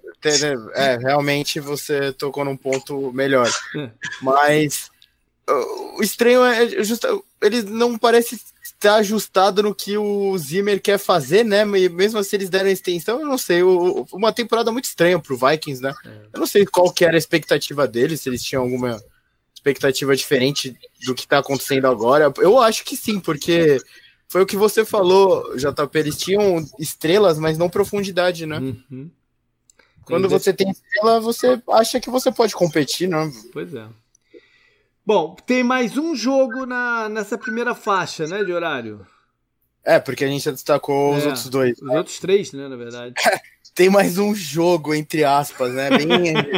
é, 0.76 0.98
realmente 0.98 1.60
você 1.60 2.12
tocou 2.14 2.46
num 2.46 2.58
ponto 2.58 3.12
melhor. 3.12 3.50
É. 3.76 3.90
Mas 4.22 4.92
o 5.98 6.02
estranho 6.02 6.44
é 6.44 6.84
justo, 6.84 7.26
ele 7.42 7.64
não 7.64 7.98
parece 7.98 8.40
estar 8.64 8.96
ajustado 8.96 9.64
no 9.64 9.76
que 9.76 9.98
o 9.98 10.38
Zimmer 10.38 10.82
quer 10.82 10.98
fazer, 10.98 11.44
né? 11.44 11.66
Mesmo 11.66 12.24
se 12.24 12.36
eles 12.36 12.50
deram 12.50 12.70
extensão, 12.70 13.20
eu 13.20 13.28
não 13.28 13.38
sei. 13.38 13.62
Uma 13.64 14.32
temporada 14.32 14.72
muito 14.72 14.86
estranha 14.86 15.20
pro 15.20 15.38
Vikings, 15.38 15.82
né? 15.82 15.94
É. 16.06 16.10
Eu 16.34 16.40
não 16.40 16.48
sei 16.48 16.66
qual 16.66 16.92
que 16.92 17.04
era 17.04 17.16
a 17.16 17.18
expectativa 17.18 17.88
deles, 17.88 18.22
se 18.22 18.30
eles 18.30 18.44
tinham 18.44 18.64
alguma 18.64 19.02
expectativa 19.54 20.16
diferente 20.16 20.76
do 21.06 21.14
que 21.14 21.24
está 21.24 21.40
acontecendo 21.40 21.88
agora? 21.88 22.32
Eu 22.38 22.60
acho 22.60 22.86
que 22.86 22.96
sim, 22.96 23.20
porque 23.20 23.80
foi 24.30 24.44
o 24.44 24.46
que 24.46 24.56
você 24.56 24.86
falou, 24.86 25.58
JP. 25.58 25.98
Eles 25.98 26.18
tinham 26.18 26.64
estrelas, 26.78 27.40
mas 27.40 27.58
não 27.58 27.68
profundidade, 27.68 28.46
né? 28.46 28.60
Uhum. 28.60 29.10
Quando 30.06 30.30
você 30.30 30.54
tem 30.54 30.70
estrela, 30.70 31.20
você 31.20 31.62
acha 31.70 32.00
que 32.00 32.10
você 32.10 32.32
pode 32.32 32.54
competir, 32.54 33.10
não? 33.10 33.32
Pois 33.52 33.74
é. 33.74 33.88
Bom, 35.06 35.36
tem 35.46 35.64
mais 35.64 35.98
um 35.98 36.16
jogo 36.16 36.68
na, 36.68 37.10
nessa 37.10 37.38
primeira 37.38 37.74
faixa, 37.74 38.28
né, 38.28 38.44
de 38.44 38.52
horário. 38.52 39.06
É, 39.84 40.00
porque 40.00 40.24
a 40.24 40.28
gente 40.28 40.44
já 40.44 40.52
destacou 40.52 41.16
é, 41.16 41.18
os 41.18 41.26
outros 41.26 41.50
dois. 41.50 41.78
Os 41.80 41.88
né? 41.88 41.98
outros 41.98 42.20
três, 42.20 42.52
né, 42.52 42.68
na 42.68 42.76
verdade. 42.76 43.16
tem 43.74 43.90
mais 43.90 44.18
um 44.18 44.36
jogo, 44.36 44.94
entre 44.94 45.24
aspas, 45.24 45.74
né? 45.74 45.90
Bem, 45.90 46.08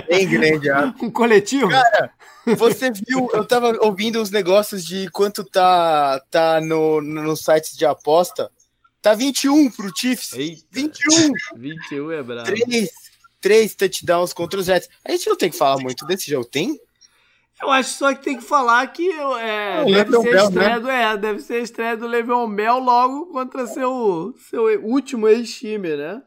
bem 0.08 0.30
grande. 0.30 0.68
Um 1.02 1.12
coletivo? 1.12 1.70
Cara, 1.70 2.12
você 2.58 2.92
viu, 2.92 3.30
eu 3.34 3.46
tava 3.46 3.78
ouvindo 3.82 4.22
os 4.22 4.32
negócios 4.32 4.86
de 4.86 5.10
quanto 5.12 5.44
tá, 5.44 6.22
tá 6.30 6.60
no, 6.62 7.02
no 7.02 7.36
site 7.36 7.78
de 7.78 7.86
aposta. 7.86 8.52
Tá 9.02 9.14
21 9.14 9.72
pro 9.72 9.92
Chiefs. 9.96 10.34
Eita. 10.34 10.64
21. 10.72 11.32
21 11.56 12.12
é 12.12 12.24
brabo. 12.24 12.46
Três, 12.46 12.92
três 13.40 13.76
touchdowns 13.76 14.34
contra 14.34 14.60
os 14.60 14.68
Jets. 14.68 14.90
A 15.04 15.12
gente 15.12 15.28
não 15.28 15.36
tem 15.36 15.50
que 15.50 15.58
falar 15.58 15.82
muito 15.82 16.06
desse 16.06 16.30
jogo, 16.30 16.46
tem? 16.46 16.80
Eu 17.62 17.70
acho 17.70 17.92
só 17.92 18.14
que 18.14 18.24
tem 18.24 18.38
que 18.38 18.44
falar 18.44 18.86
que 18.88 19.08
é, 19.12 19.86
deve, 19.86 20.12
ser 20.12 20.32
Bell, 20.32 20.46
estreia 20.46 20.70
né? 20.70 20.80
do, 20.80 20.90
é, 20.90 21.18
deve 21.18 21.40
ser 21.40 21.54
a 21.56 21.60
estreia 21.60 21.98
do 21.98 22.08
Le'Veon 22.08 22.50
Bell 22.50 22.80
logo 22.80 23.28
contra 23.28 23.68
seu, 23.68 24.34
seu 24.50 24.64
último 24.84 25.28
ex-time, 25.28 25.96
né? 25.96 26.22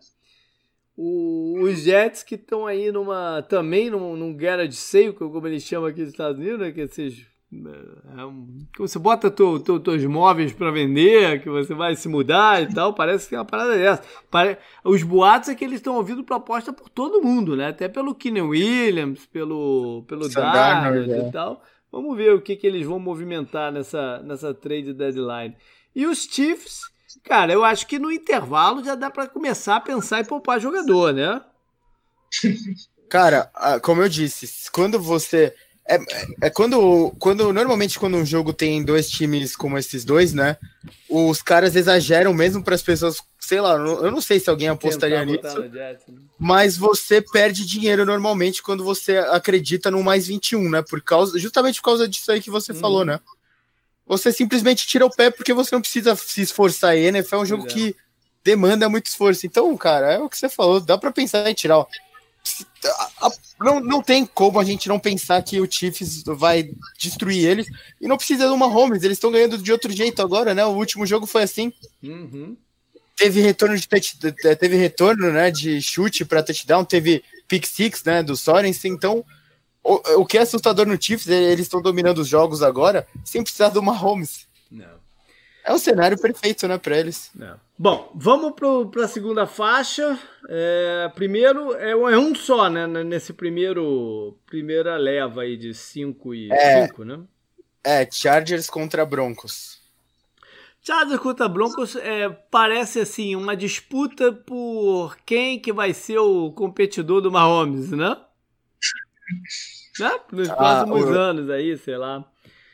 O, 0.97 1.61
os 1.63 1.81
Jets 1.81 2.23
que 2.23 2.37
estão 2.37 2.67
aí 2.67 2.93
numa 2.93 3.43
também 3.43 3.91
num, 3.91 4.17
num 4.17 4.37
guerra 4.37 4.67
de 4.67 4.77
seio, 4.77 5.13
como 5.15 5.47
eles 5.47 5.65
chamam 5.65 5.89
aqui 5.89 6.01
nos 6.01 6.11
Estados 6.11 6.39
Unidos, 6.39 6.61
né? 6.61 6.71
que 6.71 6.83
esses 6.83 7.27
é, 7.53 8.21
é 8.21 8.25
um, 8.25 8.59
que 8.73 8.81
você 8.81 8.99
bota 8.99 9.31
teu, 9.31 9.61
teu, 9.61 9.79
teus 9.79 10.05
móveis 10.05 10.53
para 10.53 10.71
vender, 10.71 11.41
que 11.41 11.49
você 11.49 11.75
vai 11.75 11.95
se 11.95 12.09
mudar 12.09 12.63
e 12.63 12.73
tal, 12.73 12.93
parece 12.95 13.29
que 13.29 13.35
é 13.35 13.39
uma 13.39 13.45
parada 13.45 13.77
dessa. 13.77 14.03
Pare... 14.31 14.59
Os 14.83 15.03
boatos 15.03 15.49
é 15.49 15.55
que 15.55 15.65
eles 15.65 15.77
estão 15.77 15.95
ouvindo 15.97 16.25
proposta 16.25 16.73
por 16.73 16.89
todo 16.89 17.23
mundo, 17.23 17.57
né? 17.57 17.69
Até 17.69 17.89
pelo 17.89 18.15
Keenan 18.15 18.47
Williams, 18.47 19.27
pelo, 19.27 20.05
pelo 20.09 20.29
Darnold 20.29 21.13
é. 21.13 21.29
e 21.29 21.33
tal. 21.33 21.63
Vamos 21.93 22.17
ver 22.17 22.35
o 22.35 22.41
que, 22.41 22.57
que 22.57 22.67
eles 22.67 22.85
vão 22.85 22.99
movimentar 22.99 23.71
nessa, 23.71 24.21
nessa 24.25 24.53
trade 24.53 24.93
deadline. 24.93 25.55
E 25.95 26.07
os 26.07 26.25
Chiefs 26.25 26.81
Cara, 27.23 27.53
eu 27.53 27.65
acho 27.65 27.87
que 27.87 27.99
no 27.99 28.11
intervalo 28.11 28.85
já 28.85 28.95
dá 28.95 29.11
para 29.11 29.27
começar 29.27 29.77
a 29.77 29.81
pensar 29.81 30.21
em 30.21 30.25
poupar 30.25 30.61
jogador, 30.61 31.13
né? 31.13 31.41
Cara, 33.09 33.51
como 33.83 34.03
eu 34.03 34.09
disse, 34.09 34.49
quando 34.73 34.99
você. 34.99 35.55
É, 35.87 35.99
é 36.43 36.51
quando, 36.51 37.15
quando. 37.19 37.53
Normalmente, 37.53 37.99
quando 37.99 38.17
um 38.17 38.25
jogo 38.25 38.53
tem 38.53 38.83
dois 38.83 39.09
times 39.09 39.55
como 39.55 39.79
esses 39.79 40.05
dois, 40.05 40.33
né? 40.33 40.57
Os 41.09 41.43
caras 41.43 41.77
exageram 41.77 42.33
mesmo 42.35 42.65
para 42.65 42.75
as 42.75 42.83
pessoas. 42.83 43.19
Sei 43.39 43.61
lá, 43.61 43.75
eu 43.75 44.11
não 44.11 44.23
sei 44.23 44.41
se 44.41 44.49
alguém 44.49 44.69
apostaria 44.69 45.23
nisso. 45.25 45.61
Né? 45.61 45.97
Mas 46.39 46.77
você 46.79 47.21
perde 47.21 47.67
dinheiro 47.67 48.07
normalmente 48.07 48.63
quando 48.63 48.83
você 48.83 49.19
acredita 49.19 49.91
no 49.91 50.03
mais 50.03 50.27
21, 50.27 50.71
né? 50.71 50.83
Por 50.83 51.03
causa, 51.03 51.39
justamente 51.39 51.81
por 51.81 51.91
causa 51.91 52.09
disso 52.09 52.33
aí 52.33 52.41
que 52.41 52.51
você 52.51 52.73
hum. 52.73 52.77
falou, 52.77 53.05
né? 53.05 53.21
Você 54.07 54.33
simplesmente 54.33 54.87
tira 54.87 55.07
o 55.07 55.11
pé 55.11 55.31
porque 55.31 55.53
você 55.53 55.75
não 55.75 55.81
precisa 55.81 56.15
se 56.17 56.43
esforçar 56.43 56.91
aí. 56.91 57.05
NFL 57.07 57.37
é 57.37 57.39
um 57.39 57.47
jogo 57.47 57.65
é. 57.65 57.67
que 57.67 57.97
demanda 58.45 58.89
muito 58.89 59.07
esforço. 59.07 59.47
Então, 59.47 59.75
cara, 59.77 60.13
é 60.13 60.19
o 60.19 60.29
que 60.29 60.37
você 60.37 60.49
falou, 60.49 60.81
dá 60.81 60.99
para 60.99 61.11
pensar 61.11 61.49
em 61.49 61.55
tirar. 61.55 61.85
Não, 63.59 63.81
não 63.81 64.03
tem 64.03 64.27
como 64.27 64.61
a 64.61 64.65
gente 64.65 64.89
não 64.89 64.99
pensar 64.99 65.43
que 65.43 65.59
o 65.59 65.71
Chiefs 65.71 66.23
vai 66.27 66.71
destruir 66.99 67.47
eles 67.47 67.67
e 67.99 68.07
não 68.07 68.19
precisa 68.19 68.47
de 68.47 68.53
uma 68.53 68.67
Holmes, 68.67 69.03
eles 69.03 69.17
estão 69.17 69.33
ganhando 69.33 69.57
de 69.57 69.73
outro 69.73 69.91
jeito 69.91 70.21
agora, 70.21 70.53
né? 70.53 70.65
O 70.67 70.77
último 70.77 71.07
jogo 71.07 71.27
foi 71.27 71.45
assim. 71.45 71.73
Uhum. 72.03 72.55
Teve 73.17 73.41
retorno 73.41 73.79
de 73.79 73.89
teve 73.89 74.77
retorno, 74.77 75.33
né, 75.33 75.49
de 75.49 75.81
chute 75.81 76.25
para 76.25 76.43
touchdown, 76.43 76.85
teve 76.85 77.23
pick 77.47 77.65
six, 77.65 78.03
né, 78.03 78.25
do 78.25 78.37
Sorensen, 78.37 78.93
então 78.93 79.25
o, 79.85 80.23
o 80.23 80.27
que 80.27 80.39
é 80.39 80.41
assustador 80.41 80.87
no 80.87 81.01
Chiefs, 81.01 81.29
é 81.29 81.53
eles 81.53 81.67
estão 81.67 81.83
dominando 81.83 82.19
os 82.19 82.29
jogos 82.29 82.63
agora 82.63 83.07
sem 83.23 83.43
precisar 83.43 83.69
do 83.69 83.83
Mahomes. 83.83 84.49
Não. 84.71 85.05
É 85.63 85.73
o 85.73 85.79
cenário 85.79 86.21
perfeito, 86.21 86.67
né, 86.67 86.77
para 86.77 86.99
eles. 86.99 87.31
Não. 87.35 87.59
Bom, 87.77 88.11
vamos 88.15 88.53
para 88.91 89.05
a 89.05 89.09
segunda 89.09 89.47
faixa. 89.47 90.19
É, 90.49 91.11
primeiro, 91.15 91.75
é, 91.75 91.91
é, 91.91 92.19
um 92.19 92.35
só, 92.35 92.69
né? 92.69 92.87
Nesse 92.87 93.33
primeiro 93.33 94.37
primeira 94.47 94.97
leva 94.97 95.43
aí 95.43 95.57
de 95.57 95.75
5 95.75 96.35
e 96.35 96.49
5, 96.87 97.03
é, 97.03 97.05
né? 97.05 97.21
É, 97.83 98.09
Chargers 98.11 98.69
contra 98.71 99.05
Broncos. 99.05 99.83
Chargers 100.83 101.21
contra 101.21 101.49
Broncos 101.49 101.97
é, 101.97 102.29
parece 102.51 103.01
assim 103.01 103.35
uma 103.35 103.57
disputa 103.57 104.33
por 104.33 105.17
quem 105.25 105.59
que 105.59 105.73
vai 105.73 105.95
ser 105.95 106.19
o 106.19 106.53
competidor 106.53 107.23
do 107.23 107.33
Mahomes, 107.33 107.91
né? 107.91 108.17
Né? 109.99 110.21
Nos 110.33 110.51
ah, 110.51 110.57
próximos 110.57 111.05
o... 111.05 111.09
anos 111.09 111.51
aí, 111.51 111.77
sei 111.77 111.97
lá. 111.97 112.25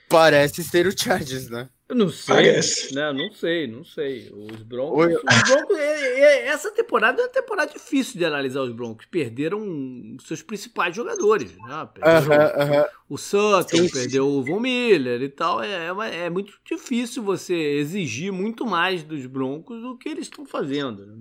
Parece 0.09 0.65
ser 0.65 0.87
o 0.87 0.99
Chargers, 0.99 1.49
né? 1.49 1.69
Eu 1.91 1.97
não 1.97 2.09
sei, 2.09 2.35
Parece. 2.37 2.95
né? 2.95 3.13
Não 3.13 3.33
sei, 3.33 3.67
não 3.67 3.83
sei. 3.83 4.31
Os 4.33 4.63
Broncos, 4.63 4.97
Oi. 4.97 5.15
os 5.15 5.43
Broncos 5.49 5.77
é, 5.77 6.21
é, 6.21 6.47
essa 6.47 6.71
temporada 6.71 7.21
é 7.21 7.25
uma 7.25 7.33
temporada 7.33 7.73
difícil 7.73 8.17
de 8.17 8.25
analisar 8.25 8.63
os 8.63 8.73
Broncos. 8.73 9.07
Perderam 9.07 10.17
seus 10.25 10.41
principais 10.41 10.95
jogadores, 10.95 11.51
né? 11.57 11.89
Perderam 11.93 12.21
uh 12.21 12.29
-huh, 12.29 12.81
uh 12.81 12.85
-huh. 12.85 12.89
o 13.09 13.19
Sutton, 13.19 13.89
perdeu 13.93 14.25
o 14.25 14.43
Von 14.45 14.61
Miller 14.61 15.21
e 15.21 15.29
tal. 15.29 15.61
É, 15.61 15.89
é, 15.89 16.27
é, 16.27 16.31
muito 16.31 16.53
difícil 16.65 17.25
você 17.25 17.55
exigir 17.55 18.33
muito 18.33 18.65
mais 18.65 19.03
dos 19.03 19.27
Broncos 19.27 19.83
do 19.83 19.99
que 19.99 20.09
eles 20.09 20.27
estão 20.27 20.47
fazendo. 20.47 21.05
Né? 21.05 21.15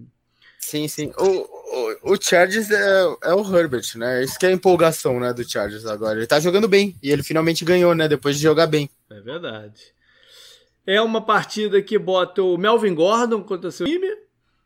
Sim, 0.69 0.87
sim. 0.87 1.11
O, 1.17 1.25
o, 1.25 2.13
o 2.13 2.21
Chargers 2.21 2.69
é, 2.69 3.15
é 3.23 3.33
o 3.33 3.57
Herbert, 3.57 3.85
né? 3.95 4.23
Isso 4.23 4.37
que 4.37 4.45
é 4.45 4.49
a 4.49 4.51
empolgação, 4.51 5.19
né, 5.19 5.33
do 5.33 5.43
Chargers 5.43 5.83
agora. 5.87 6.19
Ele 6.19 6.27
tá 6.27 6.39
jogando 6.39 6.67
bem 6.67 6.95
e 7.01 7.09
ele 7.09 7.23
finalmente 7.23 7.65
ganhou, 7.65 7.95
né, 7.95 8.07
depois 8.07 8.37
de 8.37 8.43
jogar 8.43 8.67
bem. 8.67 8.87
É 9.09 9.19
verdade. 9.19 9.81
É 10.85 11.01
uma 11.01 11.21
partida 11.21 11.81
que 11.81 11.97
bota 11.97 12.43
o 12.43 12.55
Melvin 12.55 12.93
Gordon 12.93 13.41
contra 13.41 13.71
seu 13.71 13.87
time, 13.87 14.15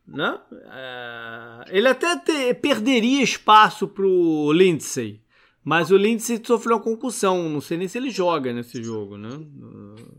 né? 0.06 0.38
É... 0.52 1.78
Ele 1.78 1.88
até 1.88 2.18
te... 2.18 2.54
perderia 2.56 3.24
espaço 3.24 3.88
pro 3.88 4.52
Lindsay, 4.52 5.22
mas 5.64 5.90
o 5.90 5.96
Lindsay 5.96 6.42
sofreu 6.46 6.76
uma 6.76 6.84
concussão. 6.84 7.48
Não 7.48 7.62
sei 7.62 7.78
nem 7.78 7.88
se 7.88 7.98
ele 7.98 8.10
joga 8.10 8.52
nesse 8.52 8.84
jogo, 8.84 9.18
né? 9.18 9.30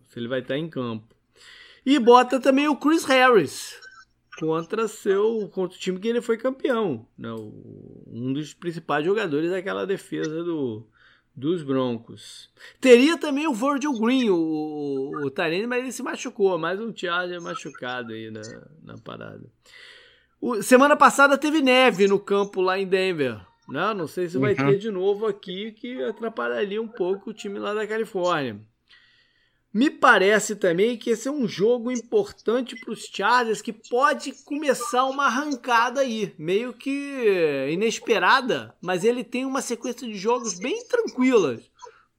Se 0.08 0.18
ele 0.18 0.28
vai 0.28 0.40
estar 0.40 0.56
em 0.56 0.66
campo. 0.66 1.14
E 1.84 1.98
bota 1.98 2.40
também 2.40 2.68
o 2.68 2.76
Chris 2.76 3.04
Harris 3.04 3.83
contra 4.38 4.88
seu 4.88 5.48
contra 5.52 5.76
o 5.76 5.80
time 5.80 5.98
que 5.98 6.08
ele 6.08 6.20
foi 6.20 6.36
campeão, 6.36 7.06
né? 7.16 7.30
um 8.06 8.32
dos 8.32 8.52
principais 8.54 9.04
jogadores 9.04 9.50
daquela 9.50 9.86
defesa 9.86 10.42
do, 10.42 10.86
dos 11.34 11.62
Broncos. 11.62 12.50
Teria 12.80 13.18
também 13.18 13.46
o 13.46 13.54
Virgil 13.54 13.92
Green, 13.92 14.30
o, 14.30 15.10
o 15.24 15.30
Tyrene, 15.30 15.66
mas 15.66 15.82
ele 15.82 15.92
se 15.92 16.02
machucou, 16.02 16.58
mais 16.58 16.80
um 16.80 16.94
Charger 16.94 17.40
machucado 17.40 18.12
aí 18.12 18.30
na, 18.30 18.42
na 18.82 18.98
parada. 18.98 19.44
O, 20.40 20.62
semana 20.62 20.96
passada 20.96 21.38
teve 21.38 21.62
neve 21.62 22.06
no 22.06 22.18
campo 22.18 22.60
lá 22.60 22.78
em 22.78 22.86
Denver. 22.86 23.40
Né? 23.68 23.94
Não 23.94 24.06
sei 24.06 24.28
se 24.28 24.36
vai 24.36 24.50
uhum. 24.50 24.66
ter 24.66 24.78
de 24.78 24.90
novo 24.90 25.26
aqui, 25.26 25.72
que 25.72 26.02
atrapalharia 26.02 26.82
um 26.82 26.88
pouco 26.88 27.30
o 27.30 27.34
time 27.34 27.58
lá 27.58 27.72
da 27.72 27.86
Califórnia. 27.86 28.60
Me 29.74 29.90
parece 29.90 30.54
também 30.54 30.96
que 30.96 31.10
esse 31.10 31.26
é 31.26 31.32
um 31.32 31.48
jogo 31.48 31.90
importante 31.90 32.76
para 32.76 32.92
os 32.92 33.06
Chargers 33.06 33.60
que 33.60 33.72
pode 33.72 34.32
começar 34.44 35.04
uma 35.06 35.26
arrancada 35.26 36.00
aí, 36.00 36.32
meio 36.38 36.72
que 36.72 37.66
inesperada, 37.72 38.72
mas 38.80 39.02
ele 39.02 39.24
tem 39.24 39.44
uma 39.44 39.60
sequência 39.60 40.06
de 40.06 40.14
jogos 40.14 40.60
bem 40.60 40.86
tranquilas 40.86 41.68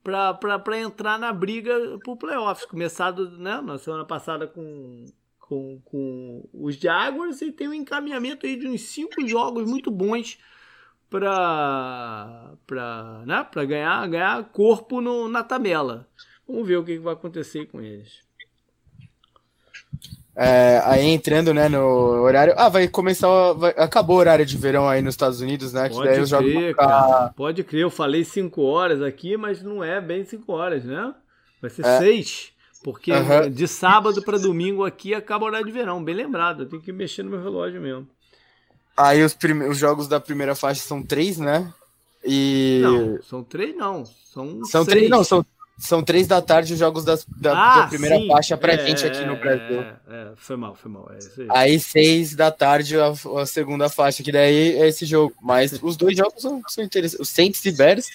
para 0.02 0.78
entrar 0.78 1.18
na 1.18 1.32
briga 1.32 1.98
por 2.04 2.18
playoffs. 2.18 2.66
Começado 2.66 3.30
né, 3.38 3.58
na 3.62 3.78
semana 3.78 4.04
passada 4.04 4.46
com, 4.46 5.06
com, 5.40 5.80
com 5.86 6.46
os 6.52 6.76
Jaguars 6.76 7.40
e 7.40 7.50
tem 7.50 7.68
um 7.68 7.74
encaminhamento 7.74 8.44
aí 8.44 8.56
de 8.56 8.68
uns 8.68 8.82
cinco 8.82 9.26
jogos 9.26 9.66
muito 9.66 9.90
bons 9.90 10.38
para 11.08 12.52
né, 13.24 13.48
ganhar, 13.66 14.06
ganhar 14.08 14.44
corpo 14.50 15.00
no, 15.00 15.26
na 15.26 15.42
tabela. 15.42 16.06
Vamos 16.48 16.66
ver 16.66 16.76
o 16.76 16.84
que 16.84 16.98
vai 16.98 17.14
acontecer 17.14 17.66
com 17.66 17.80
eles. 17.80 18.24
É, 20.38 20.82
aí 20.84 21.06
entrando, 21.06 21.54
né, 21.54 21.66
no 21.66 21.80
horário. 21.80 22.52
Ah, 22.58 22.68
vai 22.68 22.86
começar. 22.86 23.26
Vai, 23.54 23.70
acabou 23.78 24.16
o 24.16 24.18
horário 24.18 24.44
de 24.44 24.56
verão 24.58 24.86
aí 24.86 25.00
nos 25.00 25.14
Estados 25.14 25.40
Unidos, 25.40 25.72
né? 25.72 25.88
Pode 25.88 26.28
crer, 26.28 26.76
cara. 26.76 27.32
Pode 27.34 27.64
crer, 27.64 27.82
eu 27.82 27.90
falei 27.90 28.22
5 28.22 28.60
horas 28.62 29.00
aqui, 29.00 29.34
mas 29.38 29.62
não 29.62 29.82
é 29.82 29.98
bem 29.98 30.24
5 30.24 30.52
horas, 30.52 30.84
né? 30.84 31.14
Vai 31.60 31.70
ser 31.70 31.84
6. 31.84 32.52
É. 32.52 32.56
Porque 32.84 33.10
uhum. 33.10 33.50
de 33.50 33.66
sábado 33.66 34.22
para 34.22 34.38
domingo 34.38 34.84
aqui 34.84 35.14
acaba 35.14 35.44
o 35.44 35.48
horário 35.48 35.66
de 35.66 35.72
verão. 35.72 36.04
Bem 36.04 36.14
lembrado, 36.14 36.62
eu 36.62 36.68
tenho 36.68 36.82
que 36.82 36.92
mexer 36.92 37.22
no 37.22 37.30
meu 37.30 37.42
relógio 37.42 37.80
mesmo. 37.80 38.06
Aí 38.94 39.24
os, 39.24 39.32
prime... 39.32 39.66
os 39.66 39.78
jogos 39.78 40.06
da 40.06 40.20
primeira 40.20 40.54
faixa 40.54 40.82
são 40.82 41.02
três, 41.02 41.38
né? 41.38 41.72
E. 42.22 42.80
Não, 42.82 43.22
são 43.22 43.42
três 43.42 43.74
não. 43.74 44.04
São, 44.04 44.64
são 44.66 44.84
seis. 44.84 44.86
três, 44.86 45.10
não, 45.10 45.24
são 45.24 45.44
são 45.78 46.02
três 46.02 46.26
da 46.26 46.40
tarde 46.40 46.72
os 46.72 46.78
jogos 46.78 47.04
das, 47.04 47.26
da, 47.26 47.52
ah, 47.52 47.80
da 47.82 47.86
primeira 47.88 48.16
sim. 48.16 48.26
faixa 48.28 48.56
pra 48.56 48.72
é, 48.72 48.86
gente 48.86 49.04
aqui 49.04 49.24
no 49.26 49.36
Brasil. 49.36 49.82
É, 49.82 49.96
é, 50.08 50.32
foi 50.36 50.56
mal, 50.56 50.74
foi 50.74 50.90
mal. 50.90 51.10
É 51.10 51.18
aí. 51.50 51.72
aí. 51.72 51.80
seis 51.80 52.34
da 52.34 52.50
tarde 52.50 52.96
a, 52.98 53.12
a, 53.40 53.46
segunda 53.46 53.88
faixa, 53.88 54.22
que 54.22 54.32
daí 54.32 54.76
é 54.78 54.88
esse 54.88 55.04
jogo. 55.04 55.34
Mas 55.42 55.78
os 55.82 55.96
dois 55.96 56.16
jogos 56.16 56.40
são, 56.40 56.62
são 56.66 56.82
interessantes. 56.82 57.20
O 57.20 57.30
Saints 57.30 57.64
e 57.64 57.72
Bears. 57.72 58.08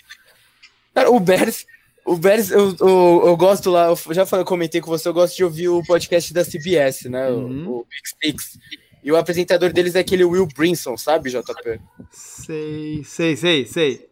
Cara, 0.93 1.11
o 1.11 1.19
Bears. 1.19 1.65
O 2.03 2.17
Bears, 2.17 2.49
eu, 2.49 2.75
eu, 2.79 3.23
eu 3.27 3.37
gosto 3.37 3.69
lá, 3.69 3.85
eu 3.85 4.13
já 4.13 4.25
falei, 4.25 4.41
eu 4.41 4.47
comentei 4.47 4.81
com 4.81 4.89
você, 4.89 5.07
eu 5.07 5.13
gosto 5.13 5.37
de 5.37 5.43
ouvir 5.43 5.69
o 5.69 5.83
podcast 5.85 6.33
da 6.33 6.43
CBS, 6.43 7.03
né? 7.03 7.29
Uhum. 7.29 7.67
O, 7.67 7.79
o 7.81 7.85
Big 7.85 8.33
Six. 8.33 8.57
E 9.03 9.11
o 9.11 9.15
apresentador 9.15 9.71
deles 9.71 9.93
é 9.93 9.99
aquele 9.99 10.23
Will 10.23 10.47
Brinson, 10.47 10.97
sabe, 10.97 11.29
JP? 11.29 11.79
Sei, 12.09 13.03
sei, 13.03 13.35
sei, 13.35 13.65
sei. 13.67 14.10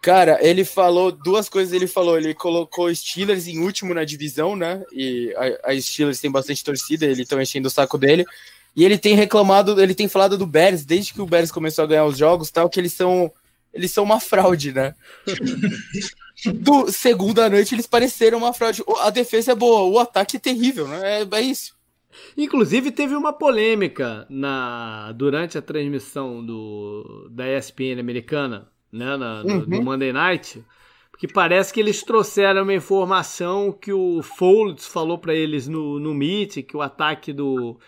Cara, 0.00 0.38
ele 0.40 0.64
falou 0.64 1.10
duas 1.10 1.48
coisas. 1.48 1.72
Ele 1.72 1.86
falou, 1.86 2.16
ele 2.16 2.34
colocou 2.34 2.94
Steelers 2.94 3.46
em 3.46 3.58
último 3.58 3.94
na 3.94 4.04
divisão, 4.04 4.54
né? 4.54 4.82
E 4.92 5.34
a, 5.36 5.72
a 5.72 5.80
Steelers 5.80 6.20
tem 6.20 6.30
bastante 6.30 6.62
torcida, 6.62 7.04
ele 7.04 7.22
estão 7.22 7.40
enchendo 7.40 7.68
o 7.68 7.70
saco 7.70 7.98
dele. 7.98 8.24
E 8.76 8.84
ele 8.84 8.96
tem 8.96 9.14
reclamado, 9.14 9.80
ele 9.80 9.94
tem 9.94 10.08
falado 10.08 10.38
do 10.38 10.46
Bears 10.46 10.84
desde 10.84 11.12
que 11.12 11.20
o 11.20 11.26
Bears 11.26 11.50
começou 11.50 11.84
a 11.84 11.88
ganhar 11.88 12.04
os 12.04 12.16
jogos, 12.16 12.50
tal, 12.50 12.68
que 12.70 12.78
eles 12.78 12.92
são 12.92 13.32
eles 13.74 13.90
são 13.90 14.02
uma 14.04 14.18
fraude, 14.20 14.72
né? 14.72 14.94
do 16.54 16.90
segunda 16.90 17.50
noite 17.50 17.74
eles 17.74 17.86
pareceram 17.86 18.38
uma 18.38 18.52
fraude. 18.52 18.82
A 19.00 19.10
defesa 19.10 19.52
é 19.52 19.54
boa, 19.54 19.82
o 19.82 19.98
ataque 19.98 20.36
é 20.36 20.40
terrível, 20.40 20.86
né? 20.86 21.22
É, 21.22 21.28
é 21.30 21.40
isso. 21.40 21.76
Inclusive 22.36 22.90
teve 22.90 23.14
uma 23.14 23.32
polêmica 23.32 24.26
na 24.30 25.12
durante 25.12 25.58
a 25.58 25.62
transmissão 25.62 26.44
do 26.44 27.28
da 27.30 27.46
ESPN 27.48 27.98
americana 28.00 28.68
né, 28.92 29.16
na, 29.16 29.42
uhum. 29.42 29.64
no, 29.66 29.82
Monday 29.82 30.12
Night, 30.12 30.64
porque 31.10 31.26
parece 31.26 31.72
que 31.72 31.80
eles 31.80 32.02
trouxeram 32.02 32.62
uma 32.62 32.74
informação 32.74 33.72
que 33.72 33.92
o 33.92 34.22
Folds 34.22 34.86
falou 34.86 35.18
para 35.18 35.34
eles 35.34 35.66
no, 35.66 35.98
no 35.98 36.14
Meet, 36.14 36.62
que 36.62 36.76
o 36.76 36.82
ataque 36.82 37.32
do, 37.32 37.78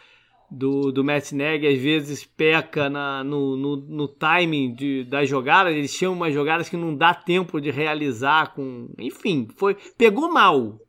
do, 0.50 0.90
do 0.90 1.04
Matt 1.04 1.32
Nagy 1.32 1.66
às 1.66 1.78
vezes 1.78 2.24
peca 2.24 2.90
na, 2.90 3.22
no, 3.22 3.56
no, 3.56 3.76
no 3.76 4.08
timing 4.08 4.74
de, 4.74 5.04
das 5.04 5.28
jogadas, 5.28 5.74
eles 5.74 5.92
chamam 5.92 6.16
umas 6.16 6.34
jogadas 6.34 6.68
que 6.68 6.76
não 6.76 6.94
dá 6.94 7.14
tempo 7.14 7.60
de 7.60 7.70
realizar 7.70 8.52
com. 8.52 8.88
Enfim, 8.98 9.46
foi. 9.56 9.76
Pegou 9.96 10.32
mal. 10.32 10.80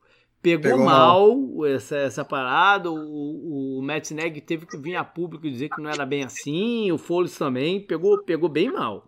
Pegou, 0.42 0.72
Pegou 0.72 0.86
mal, 0.86 1.38
mal, 1.38 1.66
Essa, 1.68 1.98
essa 1.98 2.26
parada. 2.26 2.90
O, 2.90 3.78
o 3.78 3.82
Matt 3.84 4.10
Nagy 4.12 4.42
teve 4.42 4.66
que 4.66 4.76
vir 4.76 4.96
a 4.96 5.04
público 5.04 5.48
dizer 5.48 5.70
que 5.70 5.80
não 5.80 5.92
era 5.92 6.04
bem 6.04 6.24
assim. 6.24 6.92
O 6.92 6.98
Foles 6.98 7.38
também 7.38 7.80
pegou, 7.80 8.24
pegou 8.24 8.50
bem 8.50 8.72
mal. 8.72 9.08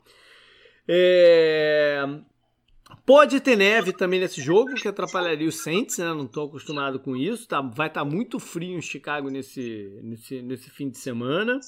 É... 0.87 2.03
Pode 3.05 3.41
ter 3.41 3.57
neve 3.57 3.91
também 3.91 4.19
nesse 4.19 4.41
jogo, 4.41 4.75
que 4.75 4.87
atrapalharia 4.87 5.47
os 5.47 5.61
Saints, 5.61 5.97
né? 5.97 6.05
Não 6.05 6.25
estou 6.25 6.47
acostumado 6.47 6.99
com 6.99 7.15
isso. 7.15 7.47
Tá, 7.47 7.61
vai 7.61 7.87
estar 7.87 8.03
tá 8.03 8.09
muito 8.09 8.39
frio 8.39 8.77
em 8.77 8.81
Chicago 8.81 9.29
nesse, 9.29 9.99
nesse, 10.01 10.41
nesse 10.41 10.69
fim 10.69 10.89
de 10.89 10.97
semana. 10.97 11.59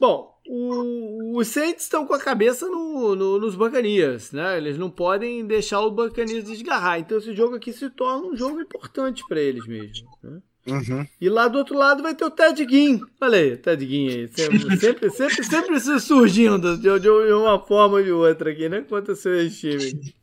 Bom, 0.00 0.38
o, 0.46 1.38
os 1.38 1.48
Saints 1.48 1.84
estão 1.84 2.06
com 2.06 2.14
a 2.14 2.20
cabeça 2.20 2.66
no, 2.66 3.14
no, 3.14 3.38
nos 3.38 3.54
Bacanias, 3.54 4.32
né? 4.32 4.56
Eles 4.56 4.78
não 4.78 4.90
podem 4.90 5.44
deixar 5.46 5.80
o 5.80 5.90
Bacanias 5.90 6.44
desgarrar. 6.44 6.98
Então 6.98 7.18
esse 7.18 7.34
jogo 7.34 7.56
aqui 7.56 7.72
se 7.72 7.90
torna 7.90 8.26
um 8.26 8.36
jogo 8.36 8.60
importante 8.60 9.22
para 9.28 9.40
eles 9.40 9.66
mesmo. 9.66 10.08
Né? 10.22 10.40
Uhum. 10.66 11.06
E 11.20 11.28
lá 11.28 11.48
do 11.48 11.58
outro 11.58 11.76
lado 11.76 12.02
vai 12.02 12.14
ter 12.14 12.24
o 12.24 12.30
Ted 12.30 12.66
Ginn. 12.68 13.00
Olha 13.20 13.38
aí, 13.38 13.56
Ted 13.56 13.84
Ginn 13.84 14.08
aí. 14.08 14.28
Sempre, 14.28 14.58
sempre, 14.78 15.10
sempre, 15.10 15.44
sempre 15.44 15.80
se 15.80 16.00
surgindo 16.00 16.76
de, 16.76 17.00
de, 17.00 17.08
uma 17.08 17.58
forma 17.58 17.96
ou 17.96 18.02
de 18.02 18.12
outra 18.12 18.50
aqui, 18.50 18.68
né? 18.68 18.84
Quanto 18.88 19.12
o 19.12 19.16
seu 19.16 19.50
time. 19.50 20.14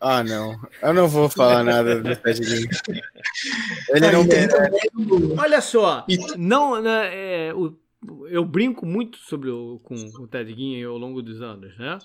Ah, 0.00 0.22
não. 0.22 0.58
Eu 0.82 0.94
não 0.94 1.08
vou 1.08 1.28
falar 1.28 1.62
nada 1.62 2.00
do 2.00 2.16
Ted 2.16 2.42
Ginn. 2.42 2.68
Ele 3.90 4.10
não 4.10 4.26
tem. 4.26 4.48
Olha 5.38 5.60
só, 5.60 6.06
não, 6.36 6.80
né, 6.80 7.10
é, 7.12 7.54
o, 7.54 7.76
eu 8.28 8.44
brinco 8.44 8.86
muito 8.86 9.18
sobre 9.18 9.50
o, 9.50 9.78
com, 9.82 9.94
com 10.12 10.22
o 10.22 10.28
Ted 10.28 10.54
Ginn 10.54 10.86
ao 10.86 10.96
longo 10.96 11.22
dos 11.22 11.42
anos, 11.42 11.76
né? 11.78 11.98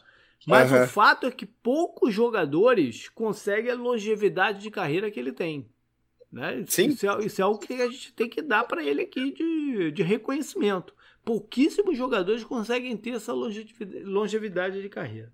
Mas 0.47 0.71
uhum. 0.71 0.83
o 0.83 0.87
fato 0.87 1.27
é 1.27 1.31
que 1.31 1.45
poucos 1.45 2.13
jogadores 2.13 3.09
conseguem 3.09 3.71
a 3.71 3.75
longevidade 3.75 4.61
de 4.61 4.71
carreira 4.71 5.11
que 5.11 5.19
ele 5.19 5.31
tem. 5.31 5.69
Né? 6.31 6.63
Sim. 6.67 6.87
Isso, 6.89 7.09
é, 7.09 7.25
isso 7.25 7.41
é 7.41 7.43
algo 7.43 7.59
que 7.59 7.73
a 7.73 7.87
gente 7.87 8.13
tem 8.13 8.29
que 8.29 8.41
dar 8.41 8.63
para 8.63 8.83
ele 8.83 9.01
aqui 9.01 9.31
de, 9.31 9.91
de 9.91 10.03
reconhecimento. 10.03 10.93
Pouquíssimos 11.25 11.97
jogadores 11.97 12.43
conseguem 12.43 12.95
ter 12.95 13.11
essa 13.11 13.33
longevidade 13.33 14.81
de 14.81 14.89
carreira. 14.89 15.31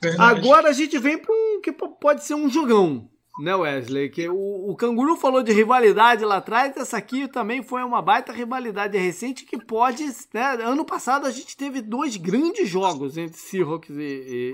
Verdade. 0.00 0.38
Agora 0.38 0.68
a 0.68 0.72
gente 0.72 0.98
vem 0.98 1.18
para 1.18 1.34
um 1.34 1.60
que 1.60 1.72
pode 1.72 2.24
ser 2.24 2.34
um 2.34 2.48
jogão, 2.48 3.10
né, 3.38 3.54
Wesley? 3.54 4.10
Que 4.10 4.28
o, 4.28 4.70
o 4.70 4.76
Canguru 4.76 5.16
falou 5.16 5.42
de 5.42 5.52
rivalidade 5.52 6.24
lá 6.24 6.36
atrás, 6.36 6.76
essa 6.76 6.96
aqui 6.96 7.28
também 7.28 7.62
foi 7.62 7.82
uma 7.82 8.02
baita 8.02 8.32
rivalidade 8.32 8.96
recente 8.98 9.44
que 9.44 9.58
pode. 9.58 10.04
Né, 10.32 10.62
ano 10.62 10.84
passado 10.84 11.26
a 11.26 11.30
gente 11.30 11.56
teve 11.56 11.80
dois 11.80 12.16
grandes 12.16 12.68
jogos 12.68 13.16
entre 13.16 13.38
Seahawks 13.38 13.96
e, 13.96 14.02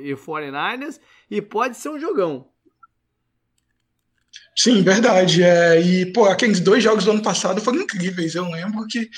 e, 0.04 0.10
e 0.12 0.14
49ers 0.14 1.00
e 1.30 1.40
pode 1.42 1.76
ser 1.76 1.90
um 1.90 1.98
jogão. 1.98 2.48
Sim, 4.56 4.82
verdade. 4.82 5.42
É, 5.42 5.80
e, 5.80 6.06
pô, 6.06 6.26
aqueles 6.26 6.60
dois 6.60 6.82
jogos 6.82 7.04
do 7.04 7.10
ano 7.10 7.22
passado 7.22 7.60
foram 7.60 7.80
incríveis. 7.80 8.34
Eu 8.34 8.48
lembro 8.48 8.86
que 8.86 9.10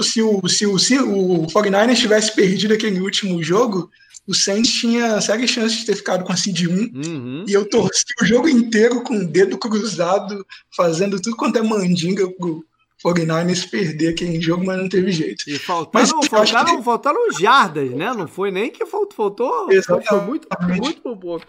se 0.00 0.22
o, 0.22 0.46
se 0.48 0.66
o, 0.66 0.78
se 0.78 0.98
o 0.98 1.46
49ers 1.48 1.96
tivesse 1.96 2.34
perdido 2.34 2.74
aquele 2.74 3.00
último 3.00 3.42
jogo, 3.42 3.90
o 4.26 4.34
Saints 4.34 4.72
tinha 4.72 5.20
sérias 5.20 5.50
chances 5.50 5.78
de 5.78 5.86
ter 5.86 5.96
ficado 5.96 6.24
com 6.24 6.32
a 6.32 6.36
seed 6.36 6.66
1. 6.66 6.70
Uhum. 6.72 7.44
E 7.48 7.52
eu 7.52 7.68
torci 7.68 8.04
o 8.22 8.24
jogo 8.24 8.48
inteiro 8.48 9.02
com 9.02 9.16
o 9.16 9.26
dedo 9.26 9.58
cruzado, 9.58 10.46
fazendo 10.74 11.20
tudo 11.20 11.36
quanto 11.36 11.58
é 11.58 11.62
mandinga 11.62 12.30
pro 12.30 12.64
49ers 13.04 13.68
perder 13.68 14.08
aquele 14.08 14.40
jogo, 14.40 14.64
mas 14.64 14.78
não 14.78 14.88
teve 14.88 15.12
jeito. 15.12 15.44
E 15.46 15.58
faltaram, 15.58 15.90
mas, 15.92 16.28
faltaram, 16.28 16.76
que... 16.78 16.82
faltaram 16.82 17.32
jardas, 17.32 17.90
né? 17.90 18.14
Não 18.14 18.26
foi 18.26 18.50
nem 18.50 18.70
que 18.70 18.86
faltou, 18.86 19.14
faltou, 19.14 19.82
faltou 19.82 20.22
muito, 20.22 20.48
muito 20.68 21.02
por 21.02 21.16
pouco. 21.18 21.46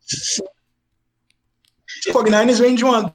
Sim. 0.00 0.44
O 2.08 2.12
49ers 2.12 2.58
vem 2.58 2.74
de 2.74 2.84
uma 2.84 3.14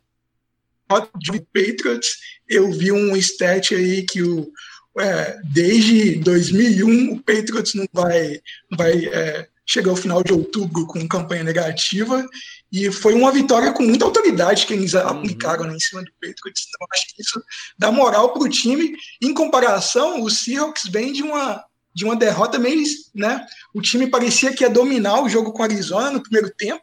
de 1.17 1.39
Patriots. 1.53 2.17
Eu 2.47 2.71
vi 2.71 2.91
um 2.91 3.15
stat 3.17 3.75
aí 3.75 4.03
que 4.03 4.21
o, 4.21 4.51
é, 4.97 5.38
desde 5.43 6.15
2001 6.15 7.13
o 7.13 7.21
Patriots 7.21 7.73
não 7.73 7.85
vai, 7.93 8.39
vai 8.71 9.05
é, 9.05 9.47
chega 9.65 9.89
ao 9.89 9.95
final 9.95 10.23
de 10.23 10.31
outubro 10.31 10.88
com 10.88 11.07
campanha 11.07 11.43
negativa 11.43 12.25
e 12.71 12.89
foi 12.91 13.13
uma 13.13 13.31
vitória 13.31 13.73
com 13.73 13.83
muita 13.83 14.05
autoridade 14.05 14.65
que 14.65 14.73
eles 14.73 14.93
uhum. 14.93 15.01
aplicaram 15.01 15.65
né, 15.65 15.75
em 15.75 15.79
cima 15.79 16.01
do 16.01 16.11
Patriots. 16.13 16.67
Então, 16.67 16.88
acho 16.93 17.13
que 17.13 17.21
isso 17.21 17.43
dá 17.77 17.91
moral 17.91 18.33
para 18.33 18.43
o 18.43 18.49
time. 18.49 18.95
Em 19.21 19.33
comparação, 19.33 20.21
o 20.21 20.29
Seahawks 20.29 20.89
vem 20.89 21.11
de 21.11 21.21
uma, 21.21 21.63
de 21.93 22.05
uma 22.05 22.15
derrota 22.15 22.57
meio. 22.57 22.81
Né, 23.13 23.45
o 23.73 23.81
time 23.81 24.07
parecia 24.07 24.53
que 24.53 24.63
ia 24.63 24.69
dominar 24.69 25.21
o 25.21 25.29
jogo 25.29 25.51
com 25.51 25.61
a 25.61 25.65
Arizona 25.65 26.11
no 26.11 26.23
primeiro 26.23 26.49
tempo, 26.49 26.81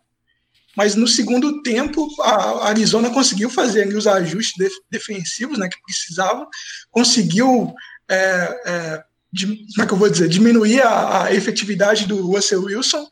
mas 0.76 0.94
no 0.94 1.06
segundo 1.06 1.62
tempo 1.62 2.08
a 2.20 2.68
Arizona 2.68 3.10
conseguiu 3.10 3.48
fazer 3.48 3.86
os 3.94 4.06
ajustes 4.06 4.56
def 4.56 4.72
defensivos 4.90 5.58
né, 5.58 5.68
que 5.68 5.80
precisava, 5.82 6.46
conseguiu. 6.90 7.74
É, 8.08 8.60
é, 8.66 9.04
de, 9.32 9.46
como 9.46 9.82
é 9.82 9.86
que 9.86 9.92
eu 9.92 9.98
vou 9.98 10.08
dizer, 10.08 10.28
diminuir 10.28 10.80
a, 10.80 11.24
a, 11.24 11.34
efetividade 11.34 12.06
do 12.06 12.24
Russell 12.24 12.62
Wilson 12.62 13.04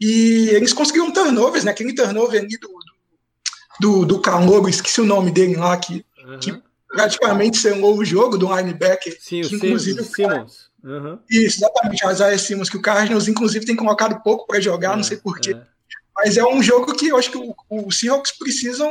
e 0.00 0.48
eles 0.48 0.72
conseguiram 0.72 1.12
turnovers, 1.12 1.64
né? 1.64 1.70
Aquele 1.70 1.94
turnover 1.94 2.40
ali 2.40 2.56
do, 2.58 4.06
do, 4.06 4.18
do 4.18 4.68
esqueci 4.70 5.02
o 5.02 5.04
nome 5.04 5.30
dele 5.30 5.56
lá, 5.56 5.76
que, 5.76 6.02
uhum. 6.24 6.38
que 6.38 6.62
praticamente 6.88 7.58
selou 7.58 7.98
o 7.98 8.04
jogo 8.04 8.38
do 8.38 8.54
linebacker. 8.56 9.16
Sim, 9.20 9.42
que, 9.42 9.54
o 9.54 9.56
inclusive, 9.56 10.02
Simmons. 10.02 10.70
Uhum. 10.82 11.18
Isso, 11.28 11.58
exatamente, 11.58 12.06
o 12.06 12.10
Isaiah 12.10 12.38
Simmons, 12.38 12.70
que 12.70 12.76
o 12.76 12.82
Cardinals, 12.82 13.28
inclusive, 13.28 13.66
tem 13.66 13.76
colocado 13.76 14.22
pouco 14.22 14.46
para 14.46 14.60
jogar, 14.60 14.94
é, 14.94 14.96
não 14.96 15.02
sei 15.02 15.18
porquê. 15.18 15.50
É. 15.50 15.75
Mas 16.16 16.36
é 16.36 16.44
um 16.44 16.62
jogo 16.62 16.94
que 16.96 17.08
eu 17.08 17.16
acho 17.16 17.30
que 17.30 17.38
o, 17.38 17.54
o 17.68 17.90
Seahawks 17.90 18.32
precisam 18.32 18.90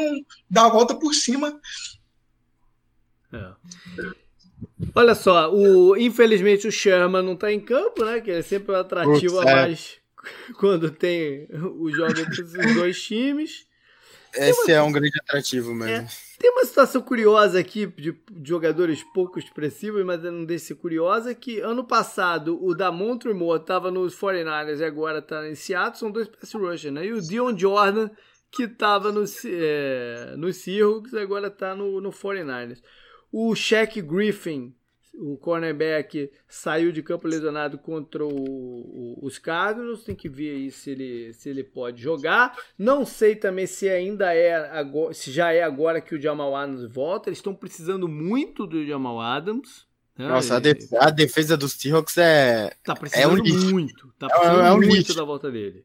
dar 0.49 0.65
a 0.65 0.69
volta 0.69 0.93
por 0.95 1.13
cima. 1.13 1.59
É. 3.33 3.51
Olha 4.93 5.15
só, 5.15 5.51
o, 5.53 5.97
infelizmente 5.97 6.67
o 6.67 6.71
Sherman 6.71 7.23
não 7.23 7.33
está 7.33 7.51
em 7.51 7.59
campo, 7.59 8.05
né? 8.05 8.21
Que 8.21 8.31
é 8.31 8.41
sempre 8.41 8.73
um 8.73 8.79
atrativo 8.79 9.35
Putz, 9.35 9.47
a 9.47 9.49
é. 9.49 9.55
mais 9.55 9.97
quando 10.59 10.91
tem 10.91 11.47
o 11.51 11.89
jogo 11.91 12.19
entre 12.19 12.41
os 12.41 12.75
dois 12.75 13.01
times. 13.01 13.64
Esse 14.35 14.71
uma, 14.71 14.71
é 14.71 14.81
um 14.81 14.91
grande 14.91 15.17
atrativo 15.19 15.73
mesmo. 15.73 16.05
É, 16.05 16.07
tem 16.37 16.51
uma 16.51 16.65
situação 16.65 17.01
curiosa 17.01 17.59
aqui 17.59 17.85
de, 17.85 18.11
de, 18.11 18.49
jogadores 18.49 19.03
pouco 19.13 19.39
expressivos, 19.39 20.03
mas 20.05 20.21
não 20.21 20.45
deixa 20.45 20.65
ser 20.65 20.75
curiosa, 20.75 21.33
que 21.33 21.59
ano 21.59 21.83
passado 21.83 22.63
o 22.63 22.75
Damontre 22.75 23.33
Moore 23.33 23.61
estava 23.61 23.89
nos 23.89 24.15
49ers 24.15 24.79
e 24.79 24.83
agora 24.83 25.19
está 25.19 25.47
em 25.47 25.55
Seattle, 25.55 25.97
são 25.97 26.11
dois 26.11 26.27
pass 26.27 26.53
rushers, 26.53 26.93
né? 26.93 27.05
E 27.05 27.13
o 27.13 27.21
Dion 27.21 27.57
Jordan, 27.57 28.09
que 28.51 28.63
estava 28.63 29.11
no, 29.11 29.23
é, 29.45 30.35
no 30.37 30.51
Seahawks 30.51 31.13
agora 31.13 31.47
está 31.47 31.73
no, 31.73 32.01
no 32.01 32.11
49ers. 32.11 32.81
O 33.31 33.55
Shaq 33.55 34.01
Griffin, 34.01 34.73
o 35.17 35.37
cornerback, 35.37 36.31
saiu 36.47 36.91
de 36.91 37.01
campo 37.01 37.27
lesionado 37.27 37.77
contra 37.77 38.25
o, 38.25 38.29
o, 38.29 39.19
os 39.21 39.37
Cardinals. 39.37 40.03
Tem 40.03 40.15
que 40.15 40.29
ver 40.29 40.55
aí 40.55 40.71
se 40.71 40.91
ele, 40.91 41.33
se 41.33 41.49
ele 41.49 41.63
pode 41.63 42.01
jogar. 42.01 42.57
Não 42.77 43.05
sei 43.05 43.35
também 43.35 43.65
se 43.67 43.89
ainda 43.89 44.33
é 44.33 44.55
agora, 44.77 45.13
se 45.13 45.31
já 45.31 45.51
é 45.51 45.63
agora 45.63 46.01
que 46.01 46.15
o 46.15 46.21
Jamal 46.21 46.55
Adams 46.55 46.91
volta. 46.91 47.29
Eles 47.29 47.39
estão 47.39 47.55
precisando 47.55 48.07
muito 48.07 48.67
do 48.67 48.85
Jamal 48.85 49.19
Adams. 49.19 49.85
Né? 50.17 50.27
Nossa, 50.27 50.55
a, 50.55 50.59
def 50.59 50.93
a, 50.93 51.09
defesa 51.09 51.57
dos 51.57 51.73
Seahawks 51.73 52.17
é. 52.17 52.73
Tá 52.83 52.95
precisando 52.95 53.39
é 53.39 53.51
um 53.51 53.69
muito. 53.71 54.13
Tá 54.17 54.27
precisando 54.27 54.61
é, 54.61 54.67
é 54.67 54.71
um 54.71 54.77
muito 54.77 54.95
lixo. 54.95 55.15
da 55.15 55.23
volta 55.23 55.51
dele. 55.51 55.83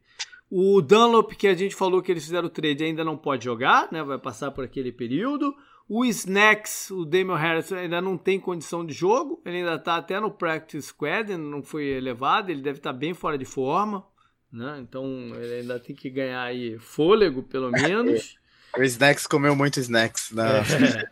O 0.51 0.81
Dunlop, 0.81 1.33
que 1.33 1.47
a 1.47 1.55
gente 1.55 1.77
falou 1.77 2.03
que 2.03 2.11
eles 2.11 2.25
fizeram 2.25 2.47
o 2.47 2.51
trade, 2.51 2.83
ainda 2.83 3.05
não 3.05 3.17
pode 3.17 3.45
jogar, 3.45 3.89
né? 3.93 4.03
Vai 4.03 4.19
passar 4.19 4.51
por 4.51 4.65
aquele 4.65 4.91
período. 4.91 5.55
O 5.93 6.05
Snacks, 6.05 6.89
o 6.93 7.05
Damian 7.05 7.35
Harris, 7.35 7.73
ainda 7.73 8.01
não 8.01 8.17
tem 8.17 8.39
condição 8.39 8.87
de 8.87 8.95
jogo. 8.95 9.43
Ele 9.45 9.57
ainda 9.57 9.75
está 9.75 9.97
até 9.97 10.21
no 10.21 10.31
practice 10.31 10.87
squad, 10.87 11.33
ainda 11.33 11.43
não 11.43 11.65
foi 11.65 11.85
elevado. 11.85 12.49
Ele 12.49 12.63
deve 12.63 12.79
estar 12.79 12.93
tá 12.93 12.97
bem 12.97 13.13
fora 13.13 13.37
de 13.37 13.45
forma. 13.45 14.07
Né? 14.53 14.79
Então 14.81 15.05
ele 15.35 15.63
ainda 15.63 15.81
tem 15.81 15.97
que 15.97 16.09
ganhar 16.09 16.43
aí 16.43 16.79
fôlego, 16.79 17.43
pelo 17.43 17.73
menos. 17.75 18.39
o 18.79 18.85
Snacks 18.85 19.27
comeu 19.27 19.57
muito 19.57 19.81
Snacks. 19.81 20.31
Né? 20.31 20.45
É. 20.61 21.11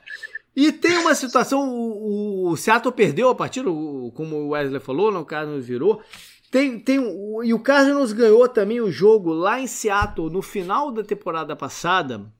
E 0.54 0.70
tem 0.70 0.96
uma 0.98 1.16
situação, 1.16 1.68
o, 1.68 2.48
o 2.48 2.56
Seattle 2.56 2.94
perdeu 2.94 3.30
a 3.30 3.34
partida, 3.34 3.68
como 4.14 4.36
o 4.36 4.48
Wesley 4.50 4.78
falou, 4.78 5.12
o 5.12 5.24
Cardinals 5.24 5.66
virou. 5.66 6.00
Tem, 6.52 6.78
tem, 6.78 7.00
e 7.44 7.52
o 7.52 7.58
Cardinals 7.58 8.12
ganhou 8.12 8.48
também 8.48 8.80
o 8.80 8.92
jogo 8.92 9.32
lá 9.32 9.60
em 9.60 9.66
Seattle 9.66 10.30
no 10.30 10.40
final 10.40 10.92
da 10.92 11.02
temporada 11.02 11.56
passada 11.56 12.32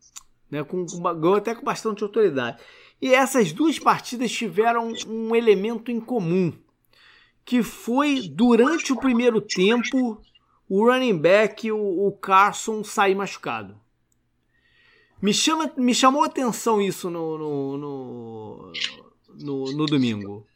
né, 0.50 0.64
com, 0.64 0.84
ganhou 0.84 1.34
até 1.34 1.54
com 1.54 1.64
bastante 1.64 2.02
autoridade. 2.02 2.58
E 3.00 3.14
essas 3.14 3.52
duas 3.52 3.78
partidas 3.78 4.32
tiveram 4.32 4.92
um 5.06 5.34
elemento 5.34 5.90
em 5.90 6.00
comum, 6.00 6.52
que 7.44 7.62
foi 7.62 8.28
durante 8.28 8.92
o 8.92 8.98
primeiro 8.98 9.40
tempo 9.40 10.20
o 10.68 10.86
running 10.86 11.16
back, 11.16 11.70
o, 11.72 12.06
o 12.06 12.12
Carson, 12.12 12.84
sair 12.84 13.14
machucado. 13.14 13.80
Me, 15.20 15.32
chama, 15.32 15.72
me 15.76 15.94
chamou 15.94 16.22
a 16.22 16.26
atenção 16.26 16.80
isso 16.80 17.10
no, 17.10 17.38
no, 17.38 17.78
no, 17.78 18.72
no, 19.40 19.64
no 19.72 19.86
domingo. 19.86 20.46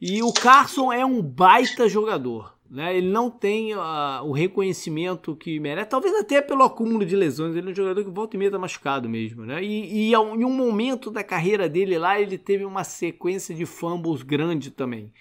E 0.00 0.22
o 0.22 0.32
Carson 0.32 0.92
é 0.92 1.04
um 1.04 1.22
baita 1.22 1.88
jogador. 1.88 2.55
Né? 2.70 2.98
Ele 2.98 3.08
não 3.08 3.30
tem 3.30 3.74
uh, 3.74 4.22
o 4.24 4.32
reconhecimento 4.32 5.36
que 5.36 5.58
merece, 5.60 5.88
talvez 5.88 6.14
até 6.14 6.42
pelo 6.42 6.64
acúmulo 6.64 7.04
de 7.04 7.14
lesões. 7.14 7.54
Ele 7.54 7.68
é 7.68 7.72
um 7.72 7.74
jogador 7.74 8.04
que 8.04 8.10
volta 8.10 8.36
e 8.36 8.38
meia 8.38 8.50
tá 8.50 8.58
machucado 8.58 9.08
mesmo. 9.08 9.44
Né? 9.44 9.62
E, 9.62 10.10
e 10.10 10.14
em 10.14 10.44
um 10.44 10.52
momento 10.52 11.10
da 11.10 11.22
carreira 11.22 11.68
dele 11.68 11.98
lá, 11.98 12.20
ele 12.20 12.36
teve 12.36 12.64
uma 12.64 12.84
sequência 12.84 13.54
de 13.54 13.64
fumbles 13.64 14.22
grande 14.22 14.70
também. 14.70 15.12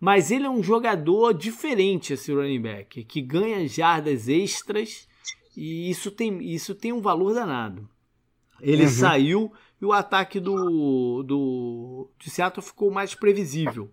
Mas 0.00 0.30
ele 0.30 0.44
é 0.46 0.50
um 0.50 0.62
jogador 0.62 1.32
diferente, 1.32 2.12
esse 2.12 2.32
running 2.32 2.60
back, 2.60 3.04
que 3.04 3.22
ganha 3.22 3.66
jardas 3.66 4.28
extras 4.28 5.08
e 5.56 5.90
isso 5.90 6.10
tem, 6.10 6.42
isso 6.42 6.74
tem 6.74 6.92
um 6.92 7.00
valor 7.00 7.32
danado. 7.32 7.88
Ele 8.60 8.84
uhum. 8.84 8.90
saiu 8.90 9.52
e 9.80 9.84
o 9.84 9.92
ataque 9.92 10.38
do, 10.38 11.22
do 11.22 12.10
de 12.18 12.30
Seattle 12.30 12.64
ficou 12.64 12.90
mais 12.90 13.14
previsível 13.14 13.90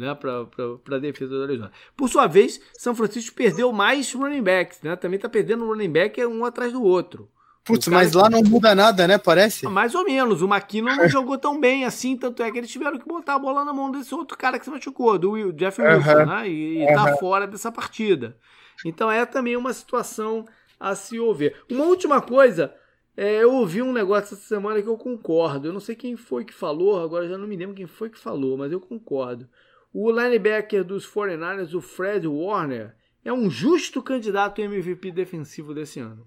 né, 0.00 0.14
para 0.14 0.96
a 0.96 0.98
defesa 0.98 1.38
da 1.38 1.44
Arizona. 1.44 1.72
Por 1.96 2.08
sua 2.08 2.26
vez, 2.26 2.60
São 2.76 2.94
Francisco 2.94 3.36
perdeu 3.36 3.70
mais 3.70 4.12
running 4.12 4.42
backs, 4.42 4.80
né? 4.82 4.96
Também 4.96 5.16
está 5.16 5.28
perdendo 5.28 5.66
running 5.66 5.92
back 5.92 6.24
um 6.24 6.44
atrás 6.44 6.72
do 6.72 6.82
outro. 6.82 7.28
Putz, 7.62 7.86
mas 7.88 8.14
lá 8.14 8.30
não 8.30 8.42
muda 8.42 8.74
nada, 8.74 9.06
né? 9.06 9.18
Parece. 9.18 9.66
Mais 9.68 9.94
ou 9.94 10.04
menos. 10.04 10.40
O 10.40 10.46
McKinnon 10.46 10.96
não 10.96 11.06
jogou 11.10 11.36
tão 11.36 11.60
bem 11.60 11.84
assim, 11.84 12.16
tanto 12.16 12.42
é 12.42 12.50
que 12.50 12.58
eles 12.58 12.70
tiveram 12.70 12.98
que 12.98 13.06
botar 13.06 13.34
a 13.34 13.38
bola 13.38 13.64
na 13.64 13.72
mão 13.72 13.90
desse 13.90 14.14
outro 14.14 14.36
cara 14.36 14.58
que 14.58 14.64
se 14.64 14.70
machucou, 14.70 15.18
do 15.18 15.32
Will, 15.32 15.52
Jeff 15.52 15.80
Wilson, 15.80 16.10
uhum. 16.10 16.26
né? 16.26 16.48
E, 16.48 16.82
e 16.82 16.86
tá 16.94 17.16
fora 17.18 17.46
dessa 17.46 17.70
partida. 17.70 18.36
Então 18.84 19.10
é 19.10 19.24
também 19.26 19.56
uma 19.56 19.74
situação 19.74 20.46
a 20.78 20.94
se 20.94 21.20
ouvir. 21.20 21.54
Uma 21.70 21.84
última 21.84 22.22
coisa, 22.22 22.74
é, 23.14 23.42
eu 23.42 23.52
ouvi 23.52 23.82
um 23.82 23.92
negócio 23.92 24.34
essa 24.34 24.48
semana 24.48 24.80
que 24.80 24.88
eu 24.88 24.96
concordo. 24.96 25.68
Eu 25.68 25.72
não 25.74 25.80
sei 25.80 25.94
quem 25.94 26.16
foi 26.16 26.44
que 26.44 26.54
falou, 26.54 27.02
agora 27.02 27.28
já 27.28 27.36
não 27.36 27.46
me 27.46 27.56
lembro 27.56 27.76
quem 27.76 27.86
foi 27.86 28.08
que 28.08 28.18
falou, 28.18 28.56
mas 28.56 28.72
eu 28.72 28.80
concordo. 28.80 29.46
O 29.92 30.10
linebacker 30.10 30.84
dos 30.84 31.06
49ers, 31.06 31.74
o 31.74 31.80
Fred 31.80 32.26
Warner, 32.26 32.94
é 33.24 33.32
um 33.32 33.50
justo 33.50 34.02
candidato 34.02 34.60
MVP 34.60 35.10
defensivo 35.10 35.74
desse 35.74 36.00
ano. 36.00 36.26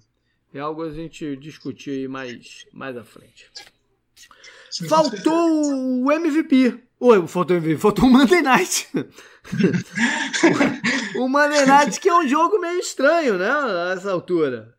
É 0.53 0.59
algo 0.59 0.83
a 0.83 0.91
gente 0.91 1.35
discutir 1.37 1.91
aí 1.91 2.07
mais, 2.07 2.65
mais 2.71 2.95
à 2.95 3.03
frente. 3.03 3.49
Faltou 4.87 6.03
o 6.03 6.11
MVP. 6.11 6.79
Oi, 6.99 7.27
faltou 7.27 7.55
o 7.55 7.59
MVP, 7.59 7.79
faltou 7.79 8.05
o 8.05 8.09
Monday 8.09 8.41
Night. 8.41 8.89
o 11.15 11.27
Monday 11.27 11.65
Night 11.65 11.99
que 11.99 12.09
é 12.09 12.15
um 12.15 12.27
jogo 12.27 12.59
meio 12.59 12.79
estranho, 12.79 13.37
né? 13.37 13.49
Nessa 13.89 14.11
altura. 14.11 14.75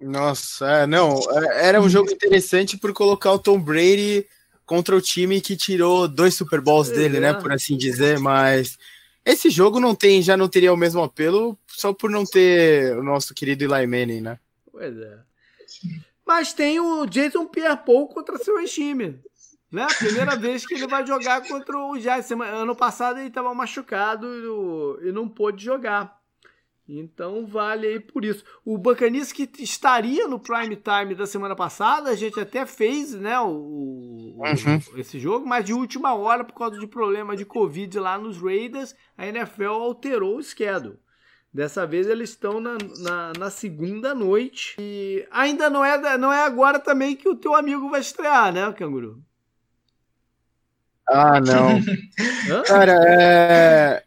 Nossa, 0.00 0.68
é, 0.68 0.86
não, 0.86 1.18
é, 1.30 1.68
era 1.68 1.80
um 1.80 1.88
jogo 1.88 2.10
interessante 2.10 2.76
por 2.76 2.92
colocar 2.92 3.32
o 3.32 3.38
Tom 3.38 3.60
Brady 3.60 4.26
contra 4.64 4.96
o 4.96 5.00
time 5.00 5.40
que 5.40 5.56
tirou 5.56 6.08
dois 6.08 6.34
Super 6.34 6.60
Bowls 6.60 6.90
é, 6.90 6.94
dele, 6.94 7.20
né, 7.20 7.34
por 7.34 7.52
assim 7.52 7.76
dizer, 7.76 8.18
mas 8.18 8.78
esse 9.24 9.50
jogo 9.50 9.78
não 9.78 9.94
tem, 9.94 10.20
já 10.22 10.36
não 10.36 10.48
teria 10.48 10.72
o 10.72 10.76
mesmo 10.76 11.02
apelo 11.02 11.58
só 11.66 11.92
por 11.92 12.10
não 12.10 12.24
ter 12.24 12.96
o 12.96 13.02
nosso 13.02 13.34
querido 13.34 13.64
Eli 13.64 13.86
Manning, 13.86 14.20
né? 14.20 14.38
Pois 14.70 14.96
é. 14.96 15.18
Mas 16.26 16.52
tem 16.52 16.80
o 16.80 17.06
Jason 17.06 17.46
Pierre-Paul 17.46 18.08
contra 18.08 18.38
seu 18.38 18.64
time. 18.64 19.20
Né? 19.70 19.86
Primeira 19.98 20.34
vez 20.36 20.66
que 20.66 20.74
ele 20.74 20.86
vai 20.86 21.06
jogar 21.06 21.46
contra 21.46 21.76
o 21.76 21.98
Giants. 21.98 22.30
Ano 22.30 22.74
passado 22.76 23.18
ele 23.18 23.28
estava 23.28 23.54
machucado 23.54 24.26
e 25.02 25.12
não 25.12 25.28
pôde 25.28 25.64
jogar. 25.64 26.21
Então 26.88 27.46
vale 27.46 27.86
aí 27.86 28.00
por 28.00 28.24
isso. 28.24 28.44
O 28.64 28.76
Buccaneers 28.76 29.32
que 29.32 29.48
estaria 29.58 30.26
no 30.26 30.38
prime 30.38 30.76
time 30.76 31.14
da 31.14 31.26
semana 31.26 31.54
passada, 31.54 32.10
a 32.10 32.16
gente 32.16 32.38
até 32.40 32.66
fez, 32.66 33.14
né, 33.14 33.38
o, 33.40 34.36
uhum. 34.38 34.98
esse 34.98 35.18
jogo, 35.18 35.46
mas 35.46 35.64
de 35.64 35.72
última 35.72 36.14
hora 36.14 36.44
por 36.44 36.54
causa 36.54 36.78
de 36.78 36.86
problema 36.86 37.36
de 37.36 37.44
Covid 37.44 37.98
lá 37.98 38.18
nos 38.18 38.36
Raiders, 38.40 38.94
a 39.16 39.26
NFL 39.26 39.66
alterou 39.66 40.36
o 40.36 40.42
schedule. 40.42 40.98
Dessa 41.54 41.86
vez 41.86 42.08
eles 42.08 42.30
estão 42.30 42.60
na, 42.60 42.78
na, 42.98 43.32
na, 43.38 43.50
segunda 43.50 44.14
noite. 44.14 44.74
E 44.78 45.26
ainda 45.30 45.68
não 45.68 45.84
é, 45.84 46.16
não 46.16 46.32
é 46.32 46.44
agora 46.44 46.78
também 46.78 47.14
que 47.14 47.28
o 47.28 47.36
teu 47.36 47.54
amigo 47.54 47.90
vai 47.90 48.00
estrear, 48.00 48.50
né, 48.50 48.72
Canguru? 48.72 49.22
Ah, 51.06 51.38
não. 51.42 51.78
Cara, 52.64 52.92
é 53.06 54.02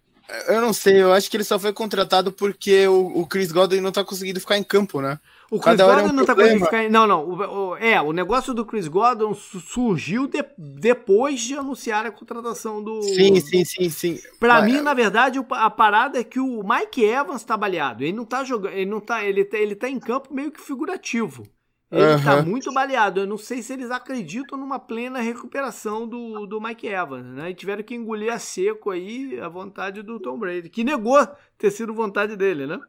Eu 0.47 0.59
não 0.59 0.73
sei, 0.73 1.01
eu 1.01 1.13
acho 1.13 1.29
que 1.29 1.37
ele 1.37 1.43
só 1.43 1.59
foi 1.59 1.71
contratado 1.71 2.31
porque 2.31 2.87
o, 2.87 3.21
o 3.21 3.27
Chris 3.27 3.51
Godwin 3.51 3.79
não 3.79 3.91
tá 3.91 4.03
conseguindo 4.03 4.39
ficar 4.39 4.57
em 4.57 4.63
campo, 4.63 4.99
né? 4.99 5.19
O 5.51 5.59
Chris 5.59 5.77
Cada 5.77 5.85
Godwin 5.85 6.01
é 6.01 6.11
um 6.11 6.15
não 6.15 6.25
tá 6.25 6.33
conseguindo 6.33 6.65
ficar 6.65 6.83
em... 6.83 6.89
Não, 6.89 7.05
não. 7.05 7.23
O, 7.23 7.35
o, 7.35 7.77
é, 7.77 8.01
o 8.01 8.11
negócio 8.11 8.53
do 8.53 8.65
Chris 8.65 8.87
Godwin 8.87 9.35
surgiu 9.35 10.27
de, 10.27 10.43
depois 10.57 11.41
de 11.41 11.53
anunciar 11.53 12.05
a 12.05 12.11
contratação 12.11 12.83
do. 12.83 13.03
Sim, 13.03 13.39
sim, 13.39 13.63
sim, 13.63 13.89
sim. 13.89 14.19
Pra 14.39 14.61
Mas... 14.61 14.65
mim, 14.65 14.81
na 14.81 14.93
verdade, 14.95 15.39
a 15.51 15.69
parada 15.69 16.19
é 16.19 16.23
que 16.23 16.39
o 16.39 16.63
Mike 16.63 17.03
Evans 17.03 17.43
tá 17.43 17.55
baleado. 17.55 18.03
Ele 18.03 18.13
não 18.13 18.25
tá 18.25 18.43
jogando. 18.43 18.73
Ele 18.73 18.89
não 18.89 18.99
tá. 18.99 19.23
Ele, 19.23 19.45
tá, 19.45 19.57
ele 19.57 19.75
tá 19.75 19.87
em 19.87 19.99
campo 19.99 20.33
meio 20.33 20.51
que 20.51 20.59
figurativo. 20.59 21.43
Ele 21.91 22.03
uhum. 22.03 22.23
tá 22.23 22.41
muito 22.41 22.73
baleado. 22.73 23.21
Eu 23.21 23.27
não 23.27 23.37
sei 23.37 23.61
se 23.61 23.73
eles 23.73 23.91
acreditam 23.91 24.57
numa 24.57 24.79
plena 24.79 25.19
recuperação 25.19 26.07
do, 26.07 26.45
do 26.45 26.59
Mike 26.59 26.87
Evans, 26.87 27.25
né? 27.25 27.51
E 27.51 27.55
tiveram 27.55 27.83
que 27.83 27.95
engolir 27.95 28.33
a 28.33 28.39
seco 28.39 28.89
aí 28.89 29.39
a 29.39 29.47
vontade 29.47 30.01
do 30.01 30.19
Tom 30.19 30.37
Brady, 30.37 30.69
que 30.69 30.83
negou 30.83 31.25
ter 31.57 31.71
sido 31.71 31.93
vontade 31.93 32.35
dele, 32.35 32.65
né? 32.65 32.79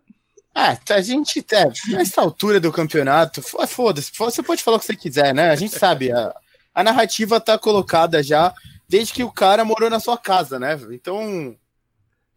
É, 0.55 0.95
a 0.95 1.01
gente, 1.03 1.45
é, 1.53 1.71
nessa 1.95 2.23
altura 2.23 2.59
do 2.59 2.73
campeonato, 2.73 3.43
foda-se, 3.43 4.11
você 4.17 4.43
pode 4.43 4.63
falar 4.63 4.79
o 4.79 4.81
que 4.81 4.87
você 4.87 4.97
quiser, 4.97 5.35
né? 5.35 5.51
A 5.51 5.55
gente 5.55 5.79
sabe, 5.79 6.11
a, 6.11 6.35
a 6.75 6.83
narrativa 6.83 7.39
tá 7.39 7.59
colocada 7.59 8.23
já 8.23 8.55
desde 8.89 9.13
que 9.13 9.23
o 9.23 9.31
cara 9.31 9.67
morou 9.67 9.91
na 9.91 10.01
sua 10.01 10.17
casa, 10.17 10.59
né? 10.59 10.79
Então, 10.93 11.55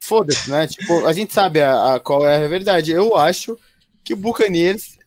foda-se, 0.02 0.52
né? 0.52 0.68
Tipo, 0.68 1.06
a 1.06 1.14
gente 1.14 1.34
sabe 1.34 1.62
a, 1.62 1.96
a, 1.96 2.00
qual 2.02 2.28
é 2.28 2.44
a 2.44 2.48
verdade. 2.50 2.92
Eu 2.92 3.16
acho 3.16 3.58
que 4.04 4.14
o 4.14 4.18
Buccaneers 4.18 4.99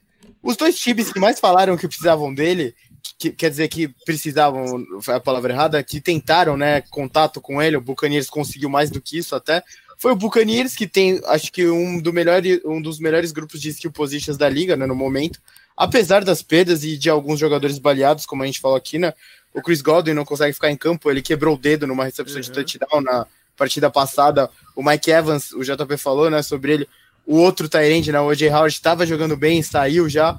os 0.43 0.57
dois 0.57 0.79
times 0.79 1.13
que 1.13 1.21
mais 1.21 1.39
falaram 1.39 1.77
que 1.77 1.87
precisavam 1.87 2.35
dele, 2.35 2.75
que, 3.19 3.31
quer 3.31 3.51
dizer 3.51 3.69
que 3.69 3.89
precisavam, 4.05 4.85
foi 5.01 5.15
a 5.15 5.21
palavra 5.21 5.53
errada, 5.53 5.83
que 5.83 6.01
tentaram, 6.01 6.57
né, 6.57 6.81
contato 6.91 7.41
com 7.41 7.63
ele, 7.63 7.77
o 7.77 7.81
Buccaneers 7.81 8.29
conseguiu 8.29 8.69
mais 8.69 8.91
do 8.91 9.01
que 9.01 9.19
isso 9.19 9.35
até, 9.35 9.63
foi 9.97 10.13
o 10.13 10.17
Buccaneers 10.17 10.75
que 10.75 10.87
tem, 10.87 11.21
acho 11.27 11.53
que 11.53 11.69
um, 11.69 12.01
do 12.01 12.13
melhor, 12.13 12.43
um 12.65 12.83
dos 12.83 12.99
melhores 12.99 13.31
grupos 13.31 13.61
de 13.61 13.69
skill 13.69 13.93
positions 13.93 14.37
da 14.37 14.49
liga, 14.49 14.77
né, 14.77 14.87
no 14.87 14.97
momento, 14.97 15.41
apesar 15.77 16.25
das 16.25 16.43
perdas 16.43 16.83
e 16.83 16.97
de 16.97 17.09
alguns 17.09 17.39
jogadores 17.39 17.79
baleados, 17.79 18.27
como 18.27 18.43
a 18.43 18.47
gente 18.47 18.61
falou 18.61 18.77
aqui, 18.77 18.99
né, 18.99 19.15
o 19.55 19.63
Chris 19.63 19.81
Godwin 19.81 20.15
não 20.15 20.25
consegue 20.25 20.53
ficar 20.53 20.71
em 20.71 20.77
campo, 20.77 21.09
ele 21.09 21.23
quebrou 21.23 21.55
o 21.55 21.59
dedo 21.59 21.87
numa 21.87 22.05
recepção 22.05 22.37
uhum. 22.37 22.43
de 22.43 22.51
touchdown 22.51 23.01
na 23.01 23.27
partida 23.57 23.91
passada, 23.91 24.51
o 24.75 24.83
Mike 24.83 25.11
Evans, 25.11 25.53
o 25.53 25.63
JP 25.63 25.97
falou, 25.97 26.29
né, 26.29 26.43
sobre 26.43 26.73
ele, 26.73 26.89
o 27.33 27.37
outro 27.37 27.67
Tyrande, 27.67 28.13
né, 28.13 28.21
o 28.21 28.27
O.J. 28.27 28.51
Howard, 28.51 28.75
estava 28.75 29.07
jogando 29.07 29.37
bem, 29.37 29.63
saiu 29.63 30.07
já. 30.07 30.39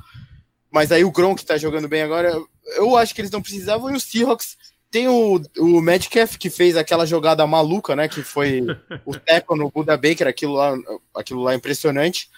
Mas 0.71 0.91
aí 0.91 1.03
o 1.03 1.11
Gronk 1.11 1.41
está 1.41 1.57
jogando 1.57 1.87
bem 1.87 2.03
agora. 2.03 2.39
Eu 2.75 2.95
acho 2.95 3.15
que 3.15 3.21
eles 3.21 3.31
não 3.31 3.41
precisavam. 3.41 3.91
E 3.91 3.95
o 3.95 3.99
Seahawks 3.99 4.55
tem 4.91 5.07
o, 5.07 5.41
o 5.57 5.81
Metcalf, 5.81 6.37
que 6.37 6.51
fez 6.51 6.77
aquela 6.77 7.05
jogada 7.05 7.45
maluca, 7.47 7.95
né? 7.95 8.07
Que 8.07 8.21
foi 8.21 8.61
o 9.05 9.15
teco 9.15 9.55
no 9.55 9.71
Buda 9.71 9.97
Baker, 9.97 10.27
aquilo 10.27 10.53
lá, 10.53 10.75
aquilo 11.15 11.41
lá 11.41 11.55
impressionante. 11.55 12.29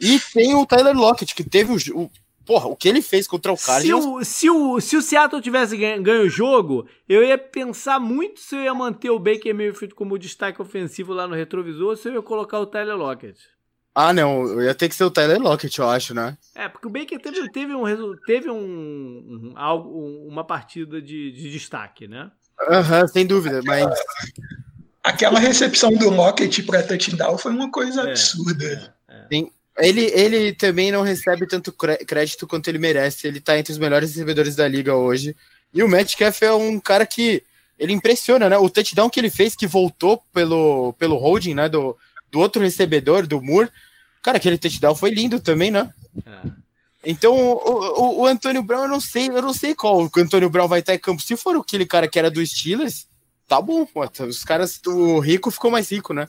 E 0.00 0.20
tem 0.32 0.54
o 0.54 0.64
Tyler 0.64 0.96
Lockett, 0.96 1.34
que 1.34 1.42
teve 1.42 1.72
o, 1.72 2.00
o 2.00 2.10
Porra, 2.44 2.68
o 2.68 2.76
que 2.76 2.88
ele 2.88 3.02
fez 3.02 3.26
contra 3.26 3.52
o 3.52 3.56
Cardinals... 3.56 4.04
Se 4.04 4.08
o, 4.08 4.24
se 4.24 4.50
o, 4.50 4.80
se 4.80 4.96
o 4.96 5.02
Seattle 5.02 5.42
tivesse 5.42 5.76
ganho, 5.76 6.00
ganho, 6.00 6.22
o 6.22 6.30
jogo, 6.30 6.86
eu 7.08 7.24
ia 7.24 7.36
pensar 7.36 7.98
muito 7.98 8.38
se 8.38 8.54
eu 8.54 8.62
ia 8.62 8.72
manter 8.72 9.10
o 9.10 9.18
Baker 9.18 9.52
Mayfield 9.52 9.96
como 9.96 10.16
destaque 10.16 10.62
ofensivo 10.62 11.12
lá 11.12 11.26
no 11.26 11.34
retrovisor 11.34 11.88
ou 11.88 11.96
se 11.96 12.08
eu 12.08 12.14
ia 12.14 12.22
colocar 12.22 12.60
o 12.60 12.66
Tyler 12.66 12.96
Lockett. 12.96 13.55
Ah, 13.98 14.12
não, 14.12 14.60
ia 14.62 14.74
ter 14.74 14.90
que 14.90 14.94
ser 14.94 15.04
o 15.04 15.10
Tyler 15.10 15.40
Lockett, 15.40 15.78
eu 15.78 15.88
acho, 15.88 16.12
né? 16.12 16.36
É, 16.54 16.68
porque 16.68 16.86
o 16.86 16.90
Baker 16.90 17.18
teve, 17.18 17.48
teve, 17.48 17.74
um, 17.74 18.14
teve 18.26 18.50
um, 18.50 18.58
um, 18.58 19.52
algo, 19.56 19.88
uma 20.28 20.44
partida 20.44 21.00
de, 21.00 21.32
de 21.32 21.50
destaque, 21.50 22.06
né? 22.06 22.30
Aham, 22.68 23.00
uhum, 23.00 23.08
sem 23.08 23.26
dúvida, 23.26 23.62
mas. 23.64 23.86
Aquela 25.02 25.38
recepção 25.38 25.90
do 25.94 26.10
Lockett 26.10 26.62
para 26.64 26.82
touchdown 26.82 27.38
foi 27.38 27.52
uma 27.52 27.70
coisa 27.70 28.02
é, 28.02 28.10
absurda. 28.10 28.94
É, 29.08 29.14
é. 29.14 29.26
Sim. 29.32 29.50
Ele, 29.78 30.10
ele 30.12 30.52
também 30.52 30.92
não 30.92 31.00
recebe 31.00 31.46
tanto 31.46 31.72
crédito 31.72 32.46
quanto 32.46 32.68
ele 32.68 32.78
merece. 32.78 33.26
Ele 33.26 33.40
tá 33.40 33.58
entre 33.58 33.72
os 33.72 33.78
melhores 33.78 34.10
recebedores 34.10 34.54
da 34.54 34.68
liga 34.68 34.94
hoje. 34.94 35.34
E 35.72 35.82
o 35.82 35.88
Metcalf 35.88 36.42
é 36.42 36.52
um 36.52 36.78
cara 36.78 37.06
que 37.06 37.42
ele 37.78 37.94
impressiona, 37.94 38.50
né? 38.50 38.58
O 38.58 38.68
touchdown 38.68 39.08
que 39.08 39.20
ele 39.20 39.30
fez, 39.30 39.56
que 39.56 39.66
voltou 39.66 40.22
pelo, 40.34 40.92
pelo 40.98 41.16
holding, 41.16 41.54
né? 41.54 41.66
Do, 41.66 41.96
do 42.36 42.40
outro 42.40 42.62
recebedor, 42.62 43.26
do 43.26 43.40
Moore, 43.40 43.70
Cara, 44.26 44.38
aquele 44.38 44.58
touchdown 44.58 44.92
foi 44.92 45.10
lindo 45.10 45.38
também, 45.38 45.70
né? 45.70 45.88
É. 46.26 46.50
Então, 47.04 47.32
o, 47.32 47.52
o, 47.54 48.22
o, 48.22 48.26
Antônio 48.26 48.60
Brown, 48.60 48.82
eu 48.82 48.88
não 48.88 49.00
sei, 49.00 49.28
eu 49.28 49.40
não 49.40 49.54
sei 49.54 49.72
qual 49.72 50.02
o 50.02 50.10
Antônio 50.16 50.50
Brown 50.50 50.66
vai 50.66 50.80
estar 50.80 50.96
em 50.96 50.98
campo. 50.98 51.22
Se 51.22 51.36
for 51.36 51.54
aquele 51.54 51.86
cara 51.86 52.08
que 52.08 52.18
era 52.18 52.28
do 52.28 52.44
Steelers, 52.44 53.06
tá 53.46 53.62
bom. 53.62 53.86
Pô, 53.86 54.04
os 54.24 54.42
caras, 54.42 54.80
o 54.84 55.20
rico 55.20 55.48
ficou 55.52 55.70
mais 55.70 55.92
rico, 55.92 56.12
né? 56.12 56.26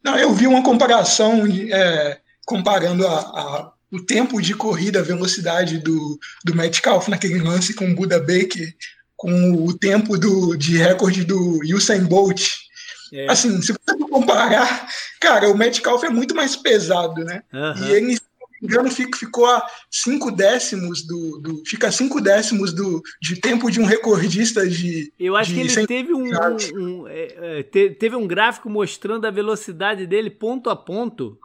Não, 0.00 0.16
eu 0.16 0.32
vi 0.32 0.46
uma 0.46 0.62
comparação 0.62 1.44
é, 1.48 2.20
comparando 2.46 3.04
a, 3.04 3.18
a, 3.18 3.72
o 3.90 4.00
tempo 4.00 4.40
de 4.40 4.54
corrida, 4.54 5.00
a 5.00 5.02
velocidade 5.02 5.78
do, 5.78 6.16
do 6.44 6.54
Metcalf 6.54 7.08
naquele 7.08 7.40
lance 7.40 7.74
com 7.74 7.90
o 7.90 7.94
Buda 7.96 8.20
Baker, 8.20 8.72
com 9.16 9.54
o 9.66 9.76
tempo 9.76 10.16
do, 10.16 10.54
de 10.54 10.76
recorde 10.76 11.24
do 11.24 11.58
Usain 11.74 12.04
Bolt 12.04 12.65
é. 13.12 13.30
Assim, 13.30 13.60
se 13.62 13.72
você 13.72 13.98
comparar, 14.10 14.88
cara, 15.20 15.50
o 15.50 15.56
Metcalf 15.56 16.02
é 16.04 16.10
muito 16.10 16.34
mais 16.34 16.56
pesado, 16.56 17.24
né? 17.24 17.42
Uhum. 17.52 17.86
E 17.86 17.92
ele, 17.92 18.16
se 18.16 18.22
não 18.40 18.48
me 18.60 18.68
engano, 18.68 18.90
ficou 18.90 19.46
a 19.46 19.66
cinco 19.90 20.30
décimos 20.30 21.06
do, 21.06 21.38
do. 21.38 21.62
Fica 21.66 21.90
cinco 21.92 22.20
décimos 22.20 22.72
do, 22.72 23.02
de 23.20 23.40
tempo 23.40 23.70
de 23.70 23.80
um 23.80 23.84
recordista 23.84 24.66
de. 24.66 25.12
Eu 25.18 25.36
acho 25.36 25.52
de 25.52 25.56
que 25.56 25.60
ele 25.60 25.86
teve 25.86 26.12
um, 26.12 26.24
um, 26.24 27.02
um 27.02 27.08
é, 27.08 27.60
é 27.60 27.62
teve 27.62 28.16
um 28.16 28.26
gráfico 28.26 28.68
mostrando 28.68 29.26
a 29.26 29.30
velocidade 29.30 30.06
dele 30.06 30.30
ponto 30.30 30.70
a 30.70 30.76
ponto. 30.76 31.38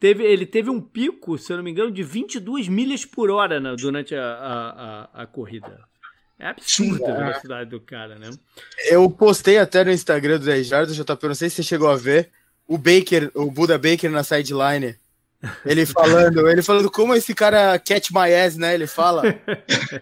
Teve, 0.00 0.24
ele 0.24 0.46
teve 0.46 0.70
um 0.70 0.80
pico, 0.80 1.36
se 1.36 1.52
eu 1.52 1.56
não 1.56 1.64
me 1.64 1.72
engano, 1.72 1.90
de 1.90 2.04
22 2.04 2.68
milhas 2.68 3.04
por 3.04 3.30
hora 3.30 3.60
durante 3.74 4.14
a, 4.14 4.22
a, 4.22 4.68
a, 5.20 5.22
a 5.22 5.26
corrida. 5.26 5.87
É 6.38 6.46
absurda 6.46 7.12
a 7.12 7.16
velocidade 7.16 7.70
do 7.70 7.80
cara, 7.80 8.16
né? 8.16 8.30
Eu 8.88 9.10
postei 9.10 9.58
até 9.58 9.82
no 9.82 9.90
Instagram 9.90 10.38
do 10.38 10.44
10 10.44 10.66
Jardas, 10.66 10.96
JP, 10.96 11.26
não 11.26 11.34
sei 11.34 11.50
se 11.50 11.56
você 11.56 11.62
chegou 11.64 11.90
a 11.90 11.96
ver, 11.96 12.30
o 12.66 12.78
Baker, 12.78 13.30
o 13.34 13.50
Buda 13.50 13.76
Baker 13.76 14.10
na 14.10 14.22
sideline. 14.22 14.96
Ele 15.64 15.86
falando, 15.86 16.48
ele 16.48 16.62
falando 16.62 16.90
como 16.90 17.14
esse 17.14 17.32
cara 17.32 17.78
catch 17.78 18.10
my 18.10 18.34
ass, 18.34 18.56
né? 18.56 18.74
Ele 18.74 18.88
fala. 18.88 19.22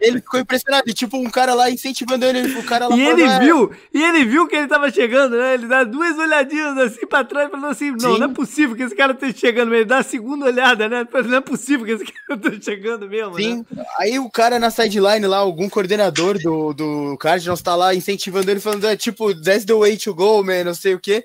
Ele 0.01 0.18
ficou 0.20 0.41
impressionado, 0.41 0.89
e, 0.89 0.95
tipo, 0.95 1.18
um 1.18 1.28
cara 1.28 1.53
lá 1.53 1.70
incentivando 1.70 2.24
ele, 2.24 2.59
o 2.59 2.62
cara 2.62 2.89
lá 2.89 2.97
E 2.97 3.07
ele 3.07 3.22
é. 3.22 3.39
viu, 3.41 3.70
e 3.93 4.03
ele 4.03 4.24
viu 4.24 4.49
que 4.49 4.57
ele 4.57 4.66
tava 4.66 4.91
chegando, 4.91 5.37
né? 5.37 5.55
Ele 5.55 5.66
dá 5.66 5.84
duas 5.84 6.16
olhadinhas 6.18 6.78
assim 6.78 7.07
pra 7.07 7.22
trás, 7.22 7.51
falando 7.51 7.70
assim: 7.70 7.91
não, 7.91 8.14
Sim. 8.14 8.18
não 8.18 8.30
é 8.30 8.32
possível 8.32 8.74
que 8.74 8.82
esse 8.82 8.97
cara 8.97 9.12
esteja 9.12 9.37
chegando 9.37 9.68
mesmo. 9.68 9.82
Ele 9.82 9.84
dá 9.84 9.99
a 9.99 10.03
segunda 10.03 10.47
olhada, 10.47 10.89
né? 10.89 11.07
Não 11.26 11.37
é 11.37 11.41
possível 11.43 11.84
que 11.84 11.93
esse 11.93 12.05
cara 12.05 12.41
esteja 12.41 12.62
chegando 12.62 13.07
mesmo. 13.07 13.37
Sim. 13.37 13.64
Né? 13.70 13.84
Aí 13.99 14.18
o 14.18 14.30
cara 14.30 14.59
na 14.59 14.70
sideline 14.70 15.26
lá, 15.26 15.39
algum 15.39 15.68
coordenador 15.68 16.39
do, 16.39 16.72
do 16.72 17.16
Cardinals 17.18 17.61
tá 17.61 17.76
lá 17.76 17.95
incentivando 17.95 18.51
ele, 18.51 18.61
falando, 18.61 18.87
é 18.87 18.97
tipo, 18.97 19.34
that's 19.34 19.66
the 19.66 19.74
way 19.74 19.99
to 19.99 20.14
go, 20.14 20.43
man, 20.43 20.64
não 20.64 20.74
sei 20.74 20.95
o 20.95 21.01
quê. 21.01 21.22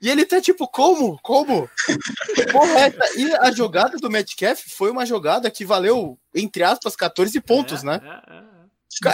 E 0.00 0.10
ele 0.10 0.26
tá 0.26 0.40
tipo, 0.40 0.68
como? 0.68 1.18
Como? 1.22 1.68
Correta. 2.52 3.04
E 3.16 3.34
a 3.36 3.50
jogada 3.50 3.96
do 3.96 4.10
Metcalf 4.10 4.62
foi 4.68 4.90
uma 4.90 5.06
jogada 5.06 5.50
que 5.50 5.64
valeu, 5.64 6.18
entre 6.34 6.62
aspas, 6.62 6.94
14 6.94 7.40
pontos, 7.40 7.82
é, 7.82 7.86
né? 7.86 8.00
É, 8.04 8.34
é, 8.34 8.38
é. 8.38 8.46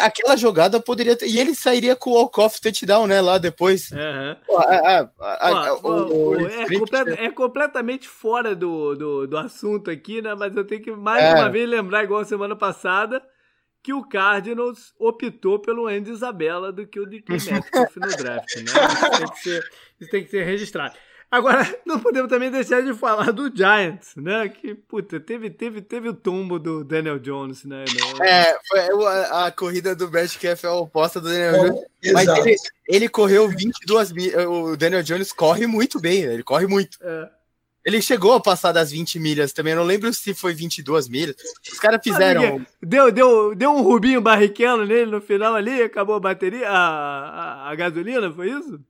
Aquela 0.04 0.36
jogada 0.36 0.80
poderia 0.80 1.16
ter. 1.16 1.26
E 1.26 1.38
ele 1.38 1.54
sairia 1.54 1.96
com 1.96 2.10
o 2.10 2.14
walk-off 2.14 2.60
touchdown, 2.60 3.06
né? 3.06 3.20
Lá 3.20 3.38
depois. 3.38 3.90
É, 3.92 4.36
completamente 7.30 8.06
fora 8.06 8.54
do, 8.54 8.94
do, 8.94 9.26
do, 9.26 9.36
assunto 9.36 9.90
aqui, 9.90 10.22
né? 10.22 10.34
Mas 10.34 10.54
eu 10.56 10.64
tenho 10.64 10.82
que 10.82 10.92
mais 10.92 11.24
é. 11.24 11.34
uma 11.34 11.48
vez 11.48 11.68
lembrar, 11.68 12.04
igual 12.04 12.24
semana 12.24 12.54
passada, 12.54 13.20
que 13.82 13.92
o 13.92 14.04
Cardinals 14.04 14.94
optou 14.98 15.58
pelo 15.58 15.88
Andy 15.88 16.10
Isabella 16.10 16.72
do 16.72 16.86
que 16.86 17.00
o 17.00 17.06
DK 17.06 17.32
Metcalf 17.32 17.96
no 17.96 18.16
draft, 18.16 18.56
né? 18.56 18.62
Isso 18.62 19.18
tem, 19.18 19.28
que 19.28 19.38
ser, 19.40 19.70
isso 20.00 20.10
tem 20.10 20.24
que 20.24 20.30
ser 20.30 20.44
registrado. 20.44 20.94
Agora, 21.32 21.66
não 21.86 21.98
podemos 21.98 22.28
também 22.28 22.50
deixar 22.50 22.82
de 22.82 22.92
falar 22.92 23.32
do 23.32 23.50
Giants, 23.54 24.14
né? 24.16 24.50
Que, 24.50 24.74
puta, 24.74 25.18
teve, 25.18 25.48
teve, 25.48 25.80
teve 25.80 26.10
o 26.10 26.14
tombo 26.14 26.58
do 26.58 26.84
Daniel 26.84 27.18
Jones, 27.18 27.64
né? 27.64 27.84
É, 28.20 28.54
foi 28.68 28.80
a, 29.06 29.46
a 29.46 29.50
corrida 29.50 29.96
do 29.96 30.10
Metcalf 30.10 30.62
é 30.62 30.68
a 30.68 30.74
oposta 30.74 31.20
do 31.20 31.30
Daniel 31.30 31.54
é, 31.54 31.68
Jones. 31.70 31.84
Mas 32.12 32.28
ele, 32.28 32.56
ele 32.86 33.08
correu 33.08 33.48
22 33.48 34.12
mil. 34.12 34.50
O 34.50 34.76
Daniel 34.76 35.02
Jones 35.02 35.32
corre 35.32 35.66
muito 35.66 35.98
bem, 35.98 36.22
ele 36.22 36.42
corre 36.42 36.66
muito. 36.66 36.98
É. 37.00 37.30
Ele 37.84 38.00
chegou 38.00 38.32
a 38.32 38.40
passar 38.40 38.70
das 38.70 38.92
20 38.92 39.18
milhas 39.18 39.52
também, 39.52 39.72
eu 39.72 39.78
não 39.78 39.84
lembro 39.84 40.12
se 40.14 40.32
foi 40.34 40.54
22 40.54 41.08
milhas. 41.08 41.34
Os 41.70 41.80
caras 41.80 42.00
fizeram. 42.02 42.64
Deu, 42.80 43.10
deu, 43.10 43.54
deu 43.54 43.70
um 43.72 43.82
Rubinho 43.82 44.20
Barrichello 44.20 44.86
nele 44.86 45.10
no 45.10 45.20
final 45.20 45.54
ali, 45.54 45.82
acabou 45.82 46.14
a 46.14 46.20
bateria, 46.20 46.68
a, 46.68 46.78
a, 46.78 47.70
a 47.70 47.74
gasolina, 47.74 48.32
foi 48.32 48.50
isso? 48.50 48.80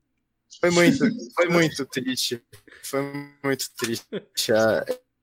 Foi 0.59 0.69
muito, 0.69 1.05
foi 1.35 1.49
muito 1.49 1.85
triste. 1.87 2.41
Foi 2.83 3.01
muito 3.43 3.65
triste. 3.75 4.05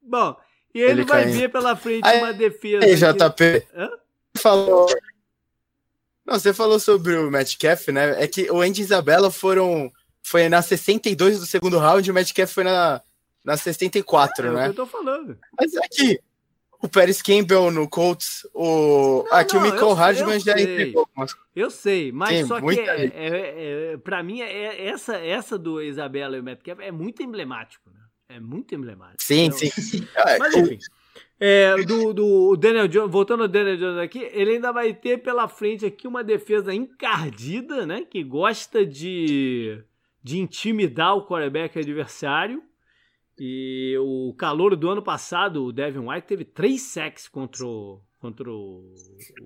Bom, 0.02 0.36
e 0.74 0.80
ele, 0.80 0.90
ele 0.90 1.04
vai 1.04 1.24
caindo. 1.24 1.38
ver 1.38 1.48
pela 1.50 1.76
frente 1.76 2.06
aí, 2.06 2.18
uma 2.18 2.32
defesa. 2.32 2.84
Aí, 2.84 2.96
JP. 2.96 3.66
Hã? 3.74 3.90
Falou. 4.36 4.86
Não, 6.26 6.38
você 6.38 6.52
falou 6.52 6.78
sobre 6.80 7.16
o 7.16 7.30
Metcalf, 7.30 7.88
né? 7.88 8.22
É 8.22 8.26
que 8.26 8.50
o 8.50 8.60
Andy 8.60 8.80
e 8.80 8.84
Isabella 8.84 9.30
foram 9.30 9.92
foi 10.22 10.48
na 10.48 10.60
62 10.60 11.40
do 11.40 11.46
segundo 11.46 11.78
round 11.78 12.06
e 12.06 12.10
o 12.10 12.14
Metcalf 12.14 12.52
foi 12.52 12.64
na, 12.64 13.02
na 13.44 13.56
64, 13.56 14.46
é, 14.46 14.50
né? 14.50 14.60
É 14.60 14.64
que 14.64 14.70
eu 14.70 14.74
tô 14.74 14.86
falando. 14.86 15.38
Mas 15.58 15.76
aqui, 15.76 16.14
é 16.14 16.30
o 16.82 16.88
Paris 16.88 17.20
Campbell 17.20 17.70
no 17.70 17.88
Colts, 17.88 18.46
o. 18.54 19.24
Não, 19.30 19.38
aqui 19.38 19.54
não, 19.54 19.60
o 19.60 19.64
Michael 19.64 19.92
Hardman 19.92 20.40
já 20.40 20.52
entregou. 20.52 21.08
Eu 21.54 21.70
sei, 21.70 22.10
mas 22.10 22.46
só 22.46 22.60
que 22.60 22.80
é, 22.80 23.04
é, 23.04 23.12
é, 23.92 23.96
pra 23.98 24.22
mim, 24.22 24.40
é, 24.40 24.88
essa, 24.88 25.16
essa 25.16 25.58
do 25.58 25.82
Isabela 25.82 26.36
e 26.36 26.40
o 26.40 26.42
Metcalf 26.42 26.80
é 26.80 26.90
muito 26.90 27.22
emblemático, 27.22 27.90
né? 27.90 28.00
É 28.30 28.40
muito 28.40 28.74
emblemático. 28.74 29.22
Sim, 29.22 29.46
então, 29.46 29.58
sim. 29.58 30.06
Mas 30.38 30.54
enfim. 30.54 30.78
É, 31.42 31.74
do, 31.84 32.12
do 32.12 32.56
Daniel 32.56 32.86
Jones, 32.86 33.10
voltando 33.10 33.42
ao 33.42 33.48
Daniel 33.48 33.76
Jones 33.76 33.98
aqui, 33.98 34.28
ele 34.32 34.52
ainda 34.52 34.72
vai 34.72 34.94
ter 34.94 35.18
pela 35.18 35.48
frente 35.48 35.84
aqui 35.84 36.06
uma 36.06 36.22
defesa 36.22 36.72
encardida, 36.72 37.84
né? 37.84 38.04
Que 38.08 38.22
gosta 38.22 38.86
de, 38.86 39.82
de 40.22 40.38
intimidar 40.38 41.16
o 41.16 41.26
quarterback 41.26 41.78
adversário. 41.78 42.62
E 43.42 43.96
o 43.98 44.34
calor 44.34 44.76
do 44.76 44.90
ano 44.90 45.00
passado, 45.00 45.64
o 45.64 45.72
Devin 45.72 46.00
White 46.00 46.26
teve 46.26 46.44
três 46.44 46.82
sacks 46.82 47.26
contra, 47.26 47.64
o, 47.64 47.98
contra 48.20 48.50
o, 48.52 48.94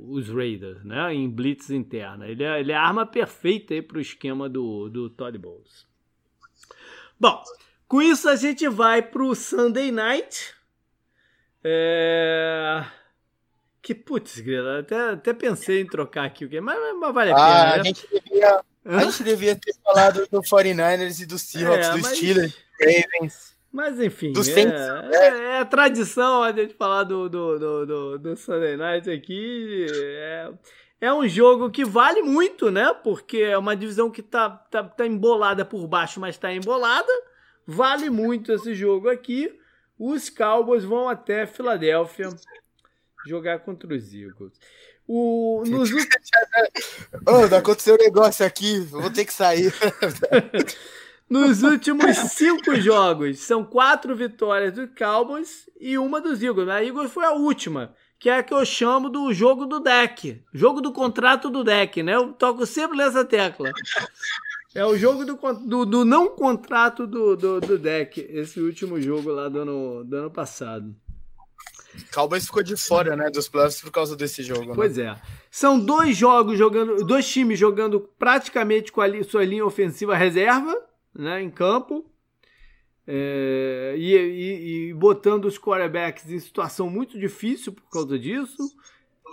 os 0.09 0.29
Raiders, 0.29 0.85
né? 0.85 1.15
Em 1.15 1.31
blitz 1.31 1.71
interna. 1.71 2.27
Ele 2.27 2.43
é, 2.43 2.59
ele 2.59 2.73
é 2.73 2.75
a 2.75 2.83
arma 2.83 3.07
perfeita 3.07 3.73
aí 3.73 3.81
pro 3.81 4.01
esquema 4.01 4.49
do, 4.49 4.89
do 4.89 5.09
Todd 5.09 5.39
Bowles. 5.39 5.87
Bom, 7.21 7.41
com 7.87 8.03
isso 8.03 8.29
a 8.29 8.35
gente 8.35 8.69
vai 8.69 9.01
pro 9.01 9.33
Sunday 9.33 9.93
Night. 9.93 10.57
É... 11.63 12.85
Que 13.81 13.95
putz, 13.95 14.41
grila, 14.41 14.81
até, 14.81 15.11
até 15.11 15.33
pensei 15.33 15.83
em 15.83 15.87
trocar 15.87 16.25
aqui 16.25 16.45
o 16.45 16.49
que, 16.49 16.61
mas, 16.61 16.77
mas 16.99 17.15
vale 17.15 17.31
a 17.31 17.37
ah, 17.37 17.39
pena. 17.39 17.77
Né? 17.77 17.81
A, 17.81 17.85
gente 17.85 18.09
devia, 18.11 18.61
a 18.87 19.05
gente 19.05 19.23
devia 19.23 19.55
ter 19.55 19.75
falado 19.85 20.27
do 20.29 20.43
49ers 20.43 21.21
e 21.21 21.27
do 21.27 21.39
Seahawks, 21.39 21.87
é, 21.87 21.93
do 21.93 22.03
mas... 22.03 22.17
Steelers, 22.17 22.57
Ravens. 22.81 23.54
Mas 23.75 23.99
enfim, 23.99 24.33
é, 24.37 25.17
é, 25.17 25.61
é, 25.61 25.65
tradição 25.65 26.45
a 26.45 26.53
gente 26.53 26.75
falar 26.75 27.03
do, 27.03 27.29
do, 27.29 27.59
do, 27.59 27.87
do, 27.87 28.19
do 28.21 28.37
Sunday 28.37 28.77
Night 28.77 29.11
aqui. 29.11 29.85
É, 29.91 30.53
é 31.01 31.13
um 31.13 31.27
jogo 31.27 31.69
que 31.69 31.85
vale 31.85 32.23
muito, 32.23 32.71
né? 32.71 32.95
Porque 33.03 33.39
é 33.39 33.59
uma 33.59 33.75
divisão 33.75 34.13
que 34.13 34.23
tá, 34.23 34.49
tá, 34.49 34.85
tá 34.85 35.05
embolada 35.05 35.65
por 35.65 35.89
baixo, 35.89 36.21
mas 36.21 36.39
tá 36.39 36.53
embolada. 36.53 37.13
Vale 37.67 38.09
muito 38.11 38.53
esse 38.53 38.77
jogo 38.77 39.09
aqui. 39.09 39.53
Os 39.99 40.31
Cowboys 40.31 40.85
vão 40.85 41.09
até 41.09 41.45
Filadélfia 41.45 42.29
jogar 43.27 43.59
contra 43.59 43.93
os 43.93 44.15
Eagles. 44.15 44.53
O, 45.05 45.65
nos... 45.67 45.91
oh, 47.27 47.53
aconteceu 47.53 47.97
um 47.97 47.99
negócio 47.99 48.47
aqui, 48.47 48.79
vou 48.79 49.11
ter 49.11 49.25
que 49.25 49.33
sair. 49.33 49.75
Nos 51.29 51.63
últimos 51.63 52.17
cinco 52.33 52.77
jogos, 52.77 53.39
são 53.41 53.65
quatro 53.65 54.15
vitórias 54.15 54.75
do 54.75 54.87
Cowboys 54.89 55.69
e 55.81 55.97
uma 55.97 56.21
dos 56.21 56.43
Eagles. 56.43 56.69
A 56.69 56.85
Eagles 56.85 57.11
foi 57.13 57.25
a 57.25 57.33
última, 57.33 57.95
que 58.19 58.29
é 58.29 58.39
a 58.39 58.43
que 58.43 58.53
eu 58.53 58.65
chamo 58.65 59.09
do 59.09 59.33
jogo 59.33 59.65
do 59.65 59.81
deck. 59.81 60.43
Jogo 60.53 60.83
do 60.83 60.93
contrato 60.93 61.49
do 61.49 61.65
deck, 61.65 62.03
né? 62.03 62.15
Eu 62.15 62.33
toco 62.35 62.67
sempre 62.67 62.99
nessa 62.99 63.25
tecla. 63.25 63.73
É 64.75 64.85
o 64.85 64.99
jogo 64.99 65.25
do, 65.25 65.39
do, 65.67 65.87
do 65.87 66.05
não 66.05 66.29
contrato 66.31 67.07
do, 67.07 67.37
do, 67.37 67.61
do, 67.61 67.79
deck, 67.79 68.21
esse 68.29 68.61
último 68.61 69.01
jogo 69.01 69.31
lá 69.31 69.49
do 69.49 69.61
ano, 69.61 70.05
do 70.05 70.17
ano 70.17 70.31
passado. 70.31 70.95
Cowboys 72.13 72.45
ficou 72.45 72.63
de 72.63 72.77
fora, 72.77 73.17
né, 73.17 73.31
dos 73.31 73.49
playoffs 73.49 73.81
por 73.81 73.93
causa 73.93 74.17
desse 74.17 74.43
jogo. 74.43 74.67
Né? 74.67 74.73
Pois 74.75 74.99
é. 74.99 75.17
São 75.51 75.79
dois 75.79 76.17
jogos 76.17 76.59
jogando, 76.59 77.05
dois 77.05 77.27
times 77.27 77.59
jogando 77.59 78.01
praticamente 78.19 78.93
com 78.93 79.01
a 79.01 79.25
sua 79.25 79.45
linha 79.45 79.65
ofensiva 79.65 80.17
reserva 80.17 80.77
né, 81.15 81.43
em 81.43 81.51
campo 81.51 82.05
é, 83.07 83.95
e, 83.99 84.17
e, 84.17 84.89
e, 84.89 84.95
botando 84.95 85.45
os 85.45 85.59
quarterbacks 85.59 86.31
em 86.31 86.39
situação 86.39 86.89
muito 86.89 87.19
difícil 87.19 87.73
por 87.73 87.89
causa 87.91 88.19
disso. 88.19 88.63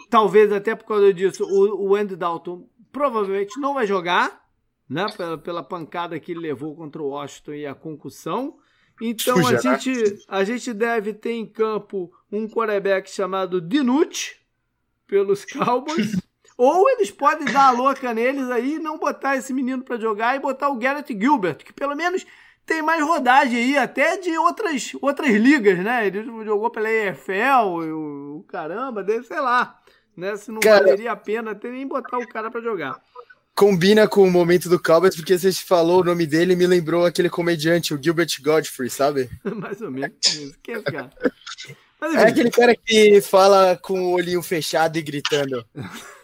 Talvez 0.09 0.51
até 0.51 0.75
por 0.75 0.85
causa 0.85 1.13
disso 1.13 1.45
o, 1.45 1.89
o 1.89 1.95
Andy 1.95 2.15
Dalton 2.15 2.67
provavelmente 2.91 3.59
não 3.59 3.73
vai 3.73 3.87
jogar, 3.87 4.45
né, 4.89 5.05
pela, 5.15 5.37
pela 5.37 5.63
pancada 5.63 6.19
que 6.19 6.33
ele 6.33 6.41
levou 6.41 6.75
contra 6.75 7.01
o 7.01 7.09
Washington 7.09 7.53
e 7.53 7.65
a 7.65 7.73
concussão. 7.73 8.57
Então 9.01 9.47
a 9.47 9.55
gente, 9.55 9.91
a 10.27 10.43
gente 10.43 10.73
deve 10.73 11.13
ter 11.13 11.31
em 11.31 11.45
campo 11.45 12.11
um 12.31 12.47
quarterback 12.47 13.09
chamado 13.09 13.61
Dinucci 13.61 14.35
pelos 15.07 15.45
Cowboys. 15.47 16.15
Ou 16.63 16.87
eles 16.91 17.09
podem 17.09 17.51
dar 17.51 17.69
a 17.69 17.71
louca 17.71 18.13
neles 18.13 18.47
aí, 18.51 18.77
não 18.77 18.99
botar 18.99 19.35
esse 19.35 19.51
menino 19.51 19.83
para 19.83 19.97
jogar 19.97 20.35
e 20.35 20.39
botar 20.39 20.69
o 20.69 20.75
Garrett 20.75 21.11
Gilbert, 21.19 21.55
que 21.55 21.73
pelo 21.73 21.95
menos 21.95 22.23
tem 22.67 22.83
mais 22.83 23.03
rodagem 23.03 23.57
aí, 23.57 23.77
até 23.79 24.15
de 24.15 24.37
outras, 24.37 24.91
outras 25.01 25.31
ligas, 25.31 25.79
né? 25.79 26.05
Ele 26.05 26.23
jogou 26.45 26.69
pela 26.69 26.87
EFL, 26.87 27.65
o, 27.65 28.45
caramba, 28.47 29.03
sei 29.23 29.39
lá. 29.39 29.75
Né? 30.15 30.37
Se 30.37 30.51
não 30.51 30.59
cara, 30.59 30.83
valeria 30.83 31.13
a 31.13 31.15
pena 31.15 31.49
até 31.49 31.67
nem 31.71 31.87
botar 31.87 32.19
o 32.19 32.27
cara 32.27 32.51
para 32.51 32.61
jogar. 32.61 33.01
Combina 33.55 34.07
com 34.07 34.21
o 34.21 34.29
momento 34.29 34.69
do 34.69 34.79
Cowboys, 34.79 35.15
porque 35.15 35.35
você 35.35 35.51
falou 35.51 36.01
o 36.01 36.05
nome 36.05 36.27
dele 36.27 36.55
me 36.55 36.67
lembrou 36.67 37.07
aquele 37.07 37.27
comediante, 37.27 37.91
o 37.91 37.99
Gilbert 37.99 38.39
Godfrey, 38.39 38.87
sabe? 38.87 39.31
mais 39.43 39.81
ou 39.81 39.89
menos. 39.89 40.15
Quem 40.61 40.75
é 40.75 40.77
esse 40.77 40.83
cara? 40.83 41.09
Mas, 42.01 42.15
é 42.15 42.27
aquele 42.27 42.49
cara 42.49 42.75
que 42.75 43.21
fala 43.21 43.77
com 43.77 44.01
o 44.01 44.13
olhinho 44.13 44.41
fechado 44.41 44.97
e 44.97 45.03
gritando. 45.03 45.63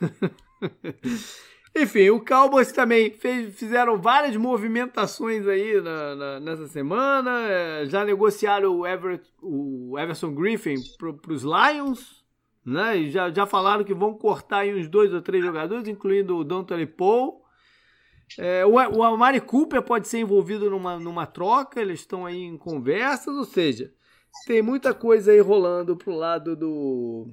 enfim, 1.75 2.09
o 2.09 2.25
Cowboys 2.25 2.71
também 2.71 3.11
fez, 3.11 3.55
fizeram 3.55 4.01
várias 4.01 4.35
movimentações 4.35 5.47
aí 5.47 5.79
na, 5.79 6.15
na, 6.15 6.39
nessa 6.39 6.67
semana. 6.67 7.47
É, 7.47 7.85
já 7.85 8.03
negociaram 8.03 8.75
o, 8.75 8.87
Everett, 8.87 9.23
o 9.39 9.99
Everson 9.99 10.33
Griffin 10.33 10.77
para 10.97 11.31
os 11.31 11.43
Lions. 11.43 12.25
Né? 12.65 12.97
E 12.97 13.11
já, 13.11 13.29
já 13.29 13.45
falaram 13.45 13.83
que 13.83 13.93
vão 13.93 14.15
cortar 14.15 14.61
aí 14.61 14.73
uns 14.73 14.89
dois 14.89 15.13
ou 15.13 15.21
três 15.21 15.45
jogadores, 15.45 15.87
incluindo 15.87 16.37
o 16.37 16.43
D'Antoni 16.43 16.87
Paul. 16.87 17.45
É, 18.39 18.65
o, 18.65 18.71
o 18.71 19.03
Amari 19.03 19.39
Cooper 19.39 19.83
pode 19.83 20.07
ser 20.07 20.19
envolvido 20.19 20.71
numa, 20.71 20.99
numa 20.99 21.27
troca, 21.27 21.79
eles 21.79 21.99
estão 21.99 22.25
aí 22.25 22.41
em 22.41 22.57
conversas, 22.57 23.35
ou 23.35 23.45
seja, 23.45 23.93
tem 24.45 24.61
muita 24.61 24.93
coisa 24.93 25.31
aí 25.31 25.39
rolando 25.39 25.95
pro 25.95 26.15
lado 26.15 26.55
do, 26.55 27.27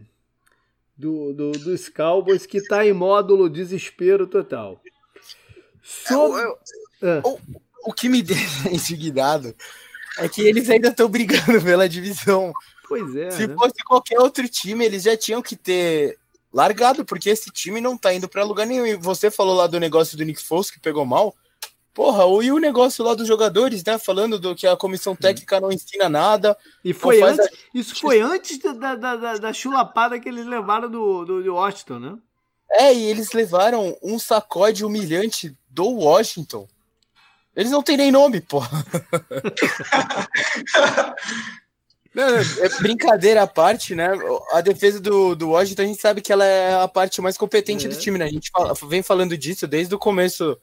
do, 0.97 1.33
do 1.33 1.53
dos 1.53 1.89
Cowboys 1.89 2.47
que 2.47 2.63
tá 2.67 2.87
em 2.87 2.93
módulo 2.93 3.49
desespero 3.49 4.27
total. 4.27 4.81
Sobre... 5.83 6.43
É, 7.03 7.19
ah. 7.19 7.23
o, 7.25 7.39
o 7.87 7.93
que 7.93 8.09
me 8.09 8.23
deixa 8.25 8.71
indignado 8.71 9.55
é 10.19 10.29
que 10.29 10.43
eles 10.43 10.71
ainda 10.71 10.89
estão 10.89 11.09
brigando 11.09 11.61
pela 11.63 11.89
divisão. 11.89 12.53
Pois 12.89 13.15
é. 13.17 13.31
Se 13.31 13.47
né? 13.47 13.55
fosse 13.55 13.83
qualquer 13.85 14.21
outro 14.21 14.49
time, 14.49 14.85
eles 14.85 15.03
já 15.03 15.17
tinham 15.17 15.43
que 15.43 15.57
ter 15.57 16.19
largado, 16.53 17.05
porque 17.05 17.31
esse 17.31 17.51
time 17.51 17.81
não 17.81 17.99
tá 17.99 18.15
indo 18.15 18.29
para 18.29 18.45
lugar 18.45 18.67
nenhum. 18.67 18.87
E 18.87 18.95
você 18.95 19.31
falou 19.31 19.55
lá 19.55 19.67
do 19.67 19.81
negócio 19.81 20.17
do 20.17 20.25
Nick 20.25 20.43
Foles 20.43 20.71
que 20.71 20.79
pegou 20.79 21.05
mal. 21.05 21.35
Porra, 21.95 22.25
e 22.45 22.51
o 22.51 22.59
negócio 22.59 23.05
lá 23.05 23.15
dos 23.15 23.29
jogadores, 23.29 23.85
né? 23.85 23.97
Falando 23.99 24.37
do 24.37 24.53
que 24.53 24.67
a 24.67 24.77
comissão 24.77 25.15
técnica 25.15 25.61
não 25.61 25.71
ensina 25.71 26.09
nada. 26.09 26.59
E 26.85 26.93
foi 26.93 27.23
antes, 27.23 27.47
a... 27.47 27.51
isso 27.73 27.95
foi 28.01 28.21
antes 28.21 28.59
da, 28.59 28.97
da, 28.97 29.17
da, 29.17 29.37
da, 29.37 29.53
chulapada 29.53 30.19
que 30.19 30.29
eles 30.29 30.45
levaram 30.45 30.91
do, 30.91 31.25
do, 31.25 31.43
do 31.45 31.55
Washington, 31.55 32.01
né? 32.01 32.19
É, 32.69 32.93
e 32.93 33.05
eles 33.05 33.33
levaram 33.33 33.97
um 34.03 34.19
sacode 34.19 34.85
humilhante 34.85 35.57
do 35.71 35.89
Washington. 35.89 36.67
Eles 37.55 37.71
não 37.71 37.81
têm 37.83 37.97
nem 37.97 38.11
nome, 38.11 38.41
porra. 38.41 38.69
É 42.17 42.69
brincadeira 42.81 43.43
à 43.43 43.47
parte, 43.47 43.93
né? 43.93 44.09
A 44.53 44.61
defesa 44.61 45.01
do, 45.01 45.35
do 45.35 45.49
Washington, 45.51 45.83
a 45.83 45.87
gente 45.87 46.01
sabe 46.01 46.21
que 46.21 46.33
ela 46.33 46.45
é 46.45 46.81
a 46.81 46.87
parte 46.87 47.21
mais 47.21 47.37
competente 47.37 47.87
é. 47.87 47.89
do 47.89 47.97
time, 47.97 48.19
né? 48.19 48.27
A 48.27 48.31
gente 48.31 48.53
fala, 48.53 48.73
vem 48.89 49.03
falando 49.03 49.37
disso 49.37 49.67
desde 49.67 49.93
o 49.97 49.99
começo 49.99 50.57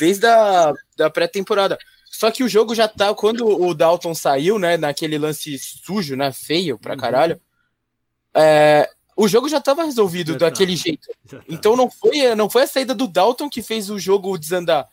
desde 0.00 0.26
a 0.26 0.72
da 0.96 1.10
pré-temporada. 1.10 1.78
Só 2.10 2.30
que 2.30 2.42
o 2.42 2.48
jogo 2.48 2.74
já 2.74 2.88
tá. 2.88 3.14
Quando 3.14 3.46
o 3.46 3.74
Dalton 3.74 4.14
saiu, 4.14 4.58
né? 4.58 4.76
Naquele 4.76 5.18
lance 5.18 5.56
sujo, 5.58 6.16
né? 6.16 6.32
Feio 6.32 6.78
pra 6.78 6.94
uhum. 6.94 6.98
caralho. 6.98 7.34
Uhum. 7.34 8.42
É, 8.42 8.90
o 9.14 9.28
jogo 9.28 9.48
já 9.48 9.60
tava 9.60 9.84
resolvido 9.84 10.32
já 10.32 10.38
tá. 10.38 10.44
daquele 10.46 10.76
tá. 10.76 10.82
jeito. 10.82 11.08
Tá. 11.28 11.40
Então 11.48 11.76
não 11.76 11.90
foi, 11.90 12.34
não 12.34 12.48
foi 12.48 12.62
a 12.62 12.66
saída 12.66 12.94
do 12.94 13.06
Dalton 13.06 13.48
que 13.48 13.62
fez 13.62 13.90
o 13.90 13.98
jogo 13.98 14.36
desandar. 14.38 14.88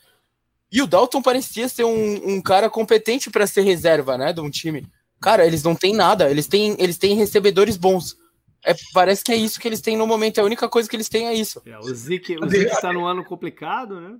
E 0.69 0.81
o 0.81 0.87
Dalton 0.87 1.21
parecia 1.21 1.69
ser 1.69 1.85
um, 1.85 2.35
um 2.35 2.41
cara 2.41 2.69
competente 2.69 3.29
para 3.31 3.47
ser 3.47 3.61
reserva, 3.61 4.17
né? 4.17 4.33
De 4.33 4.41
um 4.41 4.49
time. 4.49 4.85
Cara, 5.19 5.45
eles 5.47 5.63
não 5.63 5.73
têm 5.73 5.93
nada. 5.93 6.29
Eles 6.29 6.47
têm, 6.47 6.75
eles 6.77 6.97
têm 6.97 7.15
recebedores 7.15 7.77
bons. 7.77 8.17
É, 8.65 8.75
parece 8.93 9.23
que 9.23 9.31
é 9.31 9.35
isso 9.35 9.59
que 9.59 9.67
eles 9.67 9.81
têm 9.81 9.95
no 9.95 10.05
momento. 10.05 10.39
A 10.39 10.43
única 10.43 10.67
coisa 10.67 10.89
que 10.89 10.95
eles 10.95 11.07
têm 11.07 11.27
é 11.27 11.33
isso. 11.33 11.61
É, 11.65 11.79
o 11.79 11.93
Zeke, 11.93 12.37
o 12.37 12.49
Zeke 12.49 12.81
tá 12.81 12.91
num 12.91 13.05
ano 13.05 13.23
complicado, 13.23 14.01
né? 14.01 14.17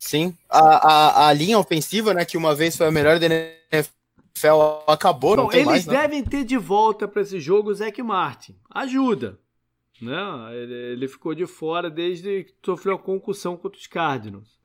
Sim, 0.00 0.34
a, 0.48 0.60
a, 0.60 1.28
a 1.28 1.32
linha 1.34 1.58
ofensiva, 1.58 2.14
né, 2.14 2.24
que 2.24 2.38
uma 2.38 2.54
vez 2.54 2.74
foi 2.74 2.86
a 2.86 2.90
melhor 2.90 3.18
da 3.18 3.26
NFL, 3.26 3.90
acabou, 4.86 5.36
Bom, 5.36 5.42
não 5.42 5.48
tem 5.50 5.60
eles 5.60 5.70
mais, 5.70 5.86
né? 5.86 6.00
devem 6.00 6.24
ter 6.24 6.42
de 6.42 6.56
volta 6.56 7.06
para 7.06 7.20
esse 7.20 7.38
jogo 7.38 7.68
o 7.68 7.74
Zac 7.74 8.02
Martin. 8.02 8.56
Ajuda. 8.70 9.38
Né? 10.00 10.16
Ele, 10.54 10.74
ele, 10.74 11.06
ficou 11.06 11.34
de 11.34 11.46
fora 11.46 11.90
desde 11.90 12.44
que 12.44 12.54
sofreu 12.64 12.94
a 12.94 12.98
concussão 12.98 13.58
contra 13.58 13.78
os 13.78 13.86
Cardinals. 13.86 14.58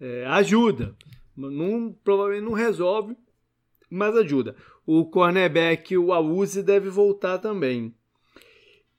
é, 0.00 0.24
ajuda. 0.24 0.96
Não, 1.36 1.94
provavelmente 2.02 2.44
não 2.44 2.52
resolve, 2.52 3.14
mas 3.90 4.16
ajuda. 4.16 4.56
O 4.86 5.04
cornerback, 5.04 5.98
o 5.98 6.14
Awuzi, 6.14 6.62
deve 6.62 6.88
voltar 6.88 7.38
também. 7.38 7.94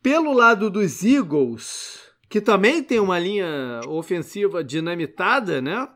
Pelo 0.03 0.34
lado 0.34 0.69
dos 0.69 1.03
Eagles, 1.03 2.03
que 2.34 2.42
também 2.42 2.82
tem 2.82 3.00
uma 3.00 3.20
linha 3.20 3.82
ofensiva 3.88 4.64
dinamitada, 4.64 5.62
né? 5.62 5.88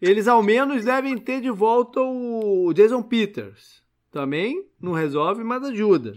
Eles 0.00 0.26
ao 0.26 0.42
menos 0.42 0.82
devem 0.82 1.18
ter 1.18 1.42
de 1.42 1.50
volta 1.50 2.00
o 2.00 2.72
Jason 2.72 3.02
Peters. 3.02 3.82
Também 4.10 4.66
não 4.80 4.92
resolve, 4.92 5.44
mas 5.44 5.62
ajuda. 5.62 6.16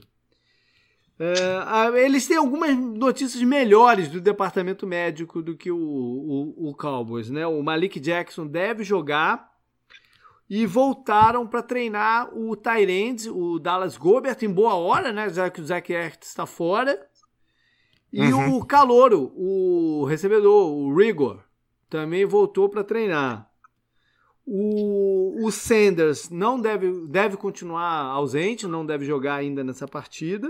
É, 1.19 2.01
eles 2.01 2.25
têm 2.25 2.37
algumas 2.37 2.77
notícias 2.77 3.43
melhores 3.43 4.07
do 4.07 4.21
departamento 4.21 4.87
médico 4.87 5.41
do 5.41 5.53
que 5.53 5.69
o, 5.69 5.77
o, 5.77 6.69
o 6.69 6.73
Cowboys, 6.73 7.29
né? 7.29 7.45
O 7.45 7.61
Malik 7.61 7.99
Jackson 7.99 8.47
deve 8.47 8.85
jogar 8.85 9.51
e 10.49 10.65
voltaram 10.65 11.45
para 11.45 11.61
treinar 11.61 12.33
o 12.33 12.55
Tyrande, 12.55 13.29
o 13.29 13.59
Dallas 13.59 13.97
Gobert, 13.97 14.37
em 14.43 14.49
boa 14.49 14.75
hora, 14.75 15.11
né? 15.11 15.27
Já 15.27 15.49
que 15.49 15.59
o 15.59 15.65
Zach 15.65 15.91
Ertz 15.91 16.29
está 16.29 16.45
fora. 16.45 17.05
E 18.11 18.21
uhum. 18.21 18.57
o 18.57 18.65
Calouro, 18.65 19.31
o 19.35 20.05
recebedor, 20.05 20.71
o 20.71 20.95
Rigor, 20.95 21.43
também 21.89 22.25
voltou 22.25 22.69
para 22.69 22.83
treinar. 22.83 23.49
O, 24.45 25.45
o 25.45 25.51
Sanders 25.51 26.29
não 26.29 26.59
deve, 26.59 27.05
deve 27.07 27.35
continuar 27.35 28.05
ausente, 28.05 28.65
não 28.65 28.85
deve 28.85 29.05
jogar 29.05 29.35
ainda 29.35 29.63
nessa 29.63 29.87
partida. 29.87 30.49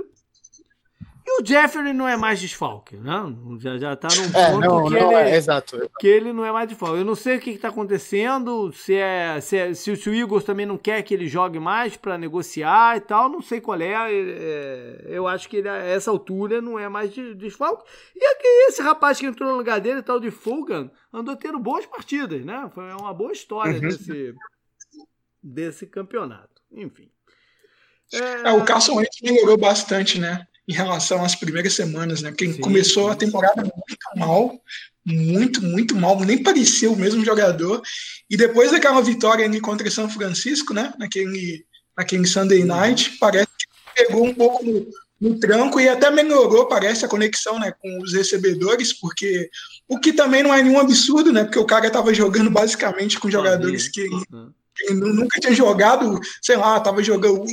O 1.40 1.46
Jeffrey 1.46 1.94
não 1.94 2.08
é 2.08 2.18
mais 2.18 2.40
desfalque, 2.40 2.98
né? 2.98 3.14
Já, 3.60 3.78
já 3.78 3.96
tá 3.96 4.08
num 4.08 4.40
é, 4.40 4.52
ponto 4.52 4.64
é, 4.64 4.68
não, 4.68 4.84
que, 4.86 5.00
não 5.00 5.12
ele, 5.12 5.30
é, 5.30 5.36
exato. 5.36 5.92
que 6.00 6.08
ele 6.08 6.34
não 6.34 6.44
é 6.44 6.52
mais 6.52 6.68
desfalque. 6.68 6.98
Eu 6.98 7.06
não 7.06 7.14
sei 7.14 7.38
o 7.38 7.40
que 7.40 7.52
está 7.52 7.70
acontecendo, 7.70 8.72
se, 8.74 8.96
é, 8.96 9.40
se, 9.40 9.56
é, 9.56 9.74
se, 9.74 9.96
se, 9.96 10.10
o 10.10 10.14
Eagles 10.14 10.44
também 10.44 10.66
não 10.66 10.78
quer 10.78 11.04
que 11.04 11.14
ele 11.14 11.28
jogue 11.28 11.60
mais 11.60 11.96
para 11.96 12.18
negociar 12.18 12.98
e 12.98 13.02
tal, 13.02 13.30
não 13.30 13.42
sei 13.42 13.62
qual 13.62 13.80
é, 13.80 13.94
é. 14.12 15.06
eu 15.06 15.28
acho 15.28 15.48
que 15.48 15.58
ele, 15.58 15.70
a 15.70 15.76
essa 15.78 16.10
altura 16.10 16.60
não 16.60 16.80
é 16.80 16.90
mais 16.90 17.12
desfalque. 17.12 17.88
E 18.16 18.26
aqui, 18.26 18.48
esse 18.70 18.82
rapaz 18.82 19.20
que 19.20 19.28
entrou 19.28 19.52
no 19.52 19.58
lugar 19.58 19.80
dele, 19.80 20.02
tal 20.02 20.20
de 20.20 20.32
Fulgan, 20.32 20.90
andou 21.14 21.36
tendo 21.36 21.60
boas 21.60 21.86
partidas, 21.86 22.44
né? 22.44 22.70
Foi 22.74 22.92
uma 22.94 23.14
boa 23.14 23.32
história 23.32 23.74
uhum. 23.74 23.80
desse, 23.82 24.34
desse 25.44 25.86
campeonato. 25.86 26.62
Enfim. 26.72 27.12
É, 28.12 28.54
o 28.54 28.64
Carson 28.64 28.96
Wentz 28.96 29.22
melhorou 29.22 29.58
bastante, 29.58 30.20
né? 30.20 30.48
Em 30.68 30.74
relação 30.74 31.24
às 31.24 31.36
primeiras 31.36 31.74
semanas, 31.74 32.22
né? 32.22 32.30
Porque 32.30 32.52
Sim. 32.54 32.62
começou 32.62 33.10
a 33.10 33.16
temporada 33.16 33.62
muito 33.62 33.98
mal, 34.16 34.62
muito, 35.06 35.62
muito 35.64 35.96
mal, 35.96 36.20
nem 36.20 36.44
parecia 36.44 36.92
o 36.92 36.96
mesmo 36.96 37.24
jogador. 37.24 37.82
E 38.30 38.36
depois 38.36 38.72
daquela 38.72 39.02
vitória 39.02 39.46
ali 39.46 39.62
contra 39.62 39.90
São 39.90 40.10
Francisco, 40.10 40.74
né? 40.74 40.94
Naquele, 41.00 41.66
naquele 41.96 42.28
Sunday 42.28 42.66
Night, 42.66 43.18
parece 43.18 43.48
que 43.48 44.04
pegou 44.04 44.26
um 44.26 44.34
pouco 44.34 44.66
no, 44.66 44.88
no 45.22 45.40
tranco 45.40 45.80
e 45.80 45.88
até 45.88 46.12
melhorou, 46.12 46.68
parece, 46.68 47.06
a 47.06 47.10
conexão 47.10 47.58
né, 47.58 47.72
com 47.72 48.02
os 48.02 48.14
recebedores, 48.14 48.92
porque 48.92 49.50
o 49.88 49.98
que 50.00 50.12
também 50.12 50.44
não 50.44 50.54
é 50.54 50.62
nenhum 50.62 50.80
absurdo, 50.80 51.32
né? 51.32 51.46
Porque 51.46 51.60
o 51.60 51.66
cara 51.66 51.88
estava 51.88 52.14
jogando 52.14 52.52
basicamente 52.52 53.18
com 53.18 53.32
jogadores 53.32 53.88
que 53.88 54.02
ele, 54.02 54.22
que 54.76 54.92
ele 54.92 55.00
nunca 55.00 55.40
tinha 55.40 55.54
jogado, 55.54 56.20
sei 56.42 56.58
lá, 56.58 56.78
estava 56.78 57.02
jogando 57.02 57.46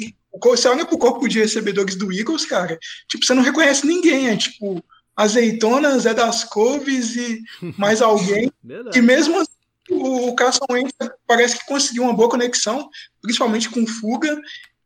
você 0.43 0.69
olha 0.69 0.85
pro 0.85 0.99
corpo 0.99 1.29
de 1.29 1.39
recebedores 1.39 1.97
do 1.97 2.13
Eagles, 2.13 2.45
cara, 2.45 2.79
tipo, 3.09 3.25
você 3.25 3.35
não 3.35 3.43
reconhece 3.43 3.87
ninguém, 3.87 4.29
é 4.29 4.37
tipo 4.37 4.83
azeitonas, 5.17 6.03
Zé 6.03 6.15
das 6.15 6.45
Couves 6.45 7.17
e 7.17 7.41
mais 7.79 8.03
alguém. 8.03 8.51
e 8.95 9.01
mesmo 9.01 9.39
assim, 9.39 9.53
o 9.91 10.35
Carson 10.35 10.65
Wentz 10.71 10.93
parece 11.27 11.59
que 11.59 11.67
conseguiu 11.67 12.05
uma 12.05 12.15
boa 12.15 12.29
conexão, 12.29 12.89
principalmente 13.23 13.69
com 13.71 13.87
fuga, 13.87 14.41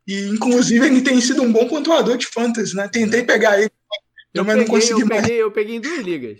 e 0.07 0.27
inclusive 0.27 0.85
ele 0.85 1.01
tem 1.01 1.19
sido 1.21 1.41
um 1.41 1.51
bom 1.51 1.67
pontuador 1.67 2.17
de 2.17 2.27
fantasy, 2.27 2.75
né? 2.75 2.87
Tentei 2.87 3.23
pegar 3.23 3.59
ele, 3.59 3.71
eu 4.33 4.43
mas 4.43 4.55
peguei, 4.55 4.67
não 4.67 4.73
consegui 4.73 5.01
eu 5.01 5.07
mais. 5.07 5.21
Peguei, 5.21 5.41
eu 5.41 5.51
peguei 5.51 5.75
em 5.75 5.81
duas 5.81 5.99
ligas. 5.99 6.39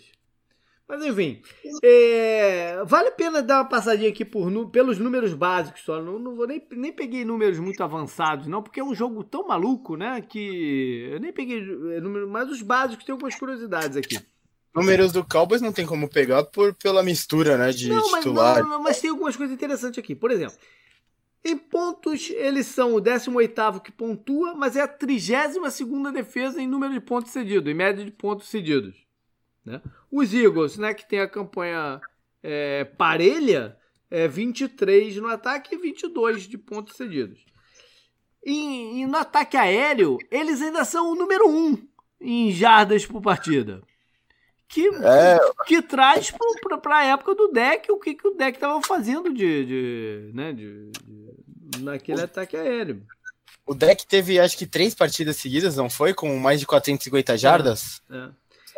Mas 0.89 1.05
enfim, 1.05 1.39
é, 1.83 2.83
vale 2.83 3.09
a 3.09 3.11
pena 3.11 3.43
dar 3.43 3.57
uma 3.57 3.69
passadinha 3.69 4.09
aqui 4.09 4.25
por, 4.25 4.51
pelos 4.71 4.97
números 4.97 5.35
básicos 5.35 5.83
só. 5.83 6.01
Não, 6.01 6.17
não 6.17 6.35
vou 6.35 6.47
nem, 6.47 6.65
nem 6.71 6.91
peguei 6.91 7.23
números 7.23 7.59
muito 7.59 7.83
avançados, 7.83 8.47
não, 8.47 8.63
porque 8.63 8.79
é 8.79 8.83
um 8.83 8.95
jogo 8.95 9.23
tão 9.23 9.47
maluco, 9.47 9.95
né? 9.95 10.19
Que 10.19 11.09
eu 11.11 11.19
nem 11.19 11.31
peguei 11.31 11.59
é, 11.59 12.01
números, 12.01 12.27
mas 12.27 12.49
os 12.49 12.63
básicos 12.63 13.05
tem 13.05 13.13
algumas 13.13 13.35
curiosidades 13.35 13.97
aqui. 13.97 14.19
Números 14.75 15.11
do 15.11 15.23
Cowboys 15.23 15.61
não 15.61 15.71
tem 15.71 15.85
como 15.85 16.09
pegar 16.09 16.43
por, 16.45 16.73
pela 16.73 17.03
mistura, 17.03 17.55
né? 17.55 17.71
De 17.71 17.87
não, 17.87 18.01
titular. 18.01 18.55
Mas, 18.55 18.67
não, 18.67 18.81
mas 18.81 18.99
tem 18.99 19.11
algumas 19.11 19.35
coisas 19.35 19.53
interessantes 19.53 19.99
aqui. 19.99 20.15
Por 20.15 20.31
exemplo, 20.31 20.57
em 21.45 21.55
pontos, 21.55 22.31
eles 22.31 22.65
são 22.65 22.95
o 22.95 22.99
18 22.99 23.79
que 23.83 23.91
pontua, 23.91 24.55
mas 24.55 24.75
é 24.75 24.81
a 24.81 24.87
32 24.87 26.11
defesa 26.11 26.59
em 26.59 26.67
número 26.67 26.93
de 26.93 26.99
pontos 26.99 27.31
cedidos, 27.31 27.71
em 27.71 27.75
média 27.75 28.03
de 28.03 28.09
pontos 28.11 28.49
cedidos. 28.49 29.07
Né? 29.69 29.81
Os 30.11 30.33
Eagles, 30.33 30.79
né, 30.79 30.95
que 30.95 31.07
tem 31.07 31.19
a 31.19 31.27
campanha 31.27 32.01
é, 32.41 32.85
parelha, 32.85 33.77
é 34.09 34.27
23 34.27 35.17
no 35.17 35.27
ataque 35.27 35.75
e 35.75 35.77
22 35.77 36.47
de 36.47 36.57
pontos 36.57 36.97
cedidos. 36.97 37.45
E, 38.43 39.01
e, 39.01 39.05
no 39.05 39.17
ataque 39.17 39.55
aéreo, 39.55 40.17
eles 40.31 40.59
ainda 40.59 40.83
são 40.83 41.11
o 41.11 41.15
número 41.15 41.47
1 41.47 41.51
um 41.51 41.87
em 42.19 42.51
jardas 42.51 43.05
por 43.05 43.21
partida. 43.21 43.83
Que, 44.67 44.87
é. 44.87 45.39
que, 45.65 45.81
traz 45.83 46.33
para 46.81 46.97
a 46.97 47.05
época 47.05 47.35
do 47.35 47.49
deck 47.49 47.91
o 47.91 47.99
que, 47.99 48.15
que 48.15 48.27
o 48.27 48.35
deck 48.35 48.57
estava 48.57 48.81
fazendo 48.81 49.31
de, 49.31 49.65
de, 49.65 50.31
né, 50.33 50.51
de, 50.51 50.91
de, 50.91 51.83
naquele 51.83 52.21
ataque 52.21 52.57
aéreo. 52.57 53.03
O 53.67 53.75
deck 53.75 54.05
teve 54.07 54.39
acho 54.39 54.57
que 54.57 54.65
três 54.65 54.95
partidas 54.95 55.37
seguidas, 55.37 55.75
não 55.75 55.89
foi? 55.89 56.13
Com 56.13 56.37
mais 56.39 56.59
de 56.59 56.65
450 56.65 57.37
jardas? 57.37 58.01
É. 58.09 58.15
é 58.17 58.29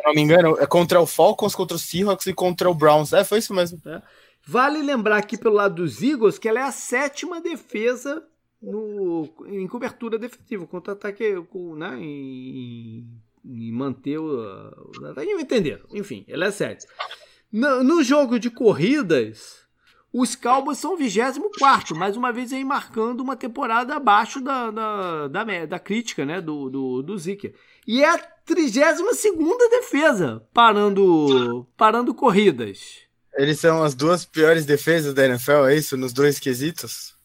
se 0.02 0.06
não 0.06 0.14
me 0.14 0.20
engano, 0.20 0.56
é 0.58 0.66
contra 0.66 1.00
o 1.00 1.06
Falcons, 1.06 1.54
contra 1.54 1.76
o 1.76 1.80
Seahawks 1.80 2.26
e 2.26 2.34
contra 2.34 2.68
o 2.68 2.74
Browns. 2.74 3.12
É, 3.12 3.24
foi 3.24 3.38
isso 3.38 3.54
mesmo. 3.54 3.80
É. 3.86 4.02
Vale 4.44 4.82
lembrar 4.82 5.18
aqui 5.18 5.38
pelo 5.38 5.54
lado 5.54 5.76
dos 5.76 6.02
Eagles 6.02 6.38
que 6.38 6.48
ela 6.48 6.58
é 6.58 6.64
a 6.64 6.72
sétima 6.72 7.40
defesa 7.40 8.22
no, 8.60 9.28
em 9.46 9.66
cobertura 9.68 10.18
defensiva, 10.18 10.66
contra 10.66 10.92
ataque 10.92 11.40
com, 11.50 11.74
né, 11.76 11.96
em, 12.00 13.06
em 13.44 13.72
manter 13.72 14.18
o. 14.18 14.92
Entenderam? 15.38 15.84
Enfim, 15.92 16.24
ela 16.28 16.46
é 16.46 16.50
sétima. 16.50 16.92
No, 17.50 17.84
no 17.84 18.02
jogo 18.02 18.38
de 18.38 18.50
corridas, 18.50 19.62
os 20.12 20.34
Cowboys 20.34 20.78
são 20.78 20.96
24, 20.96 21.96
mais 21.96 22.16
uma 22.16 22.32
vez 22.32 22.52
aí 22.52 22.64
marcando 22.64 23.20
uma 23.20 23.36
temporada 23.36 23.94
abaixo 23.94 24.40
da, 24.40 24.70
da, 24.70 25.28
da, 25.28 25.66
da 25.66 25.78
crítica 25.78 26.24
né, 26.24 26.40
do, 26.40 26.68
do, 26.68 27.02
do 27.02 27.18
Zika. 27.18 27.52
E 27.86 28.02
é 28.02 28.08
a 28.08 28.31
32 28.44 29.22
defesa 29.70 30.42
parando, 30.52 31.66
parando 31.76 32.14
corridas. 32.14 33.02
Eles 33.34 33.58
são 33.58 33.82
as 33.82 33.94
duas 33.94 34.24
piores 34.24 34.66
defesas 34.66 35.14
da 35.14 35.24
NFL, 35.24 35.66
é 35.66 35.76
isso? 35.76 35.96
Nos 35.96 36.12
dois 36.12 36.38
quesitos? 36.38 37.16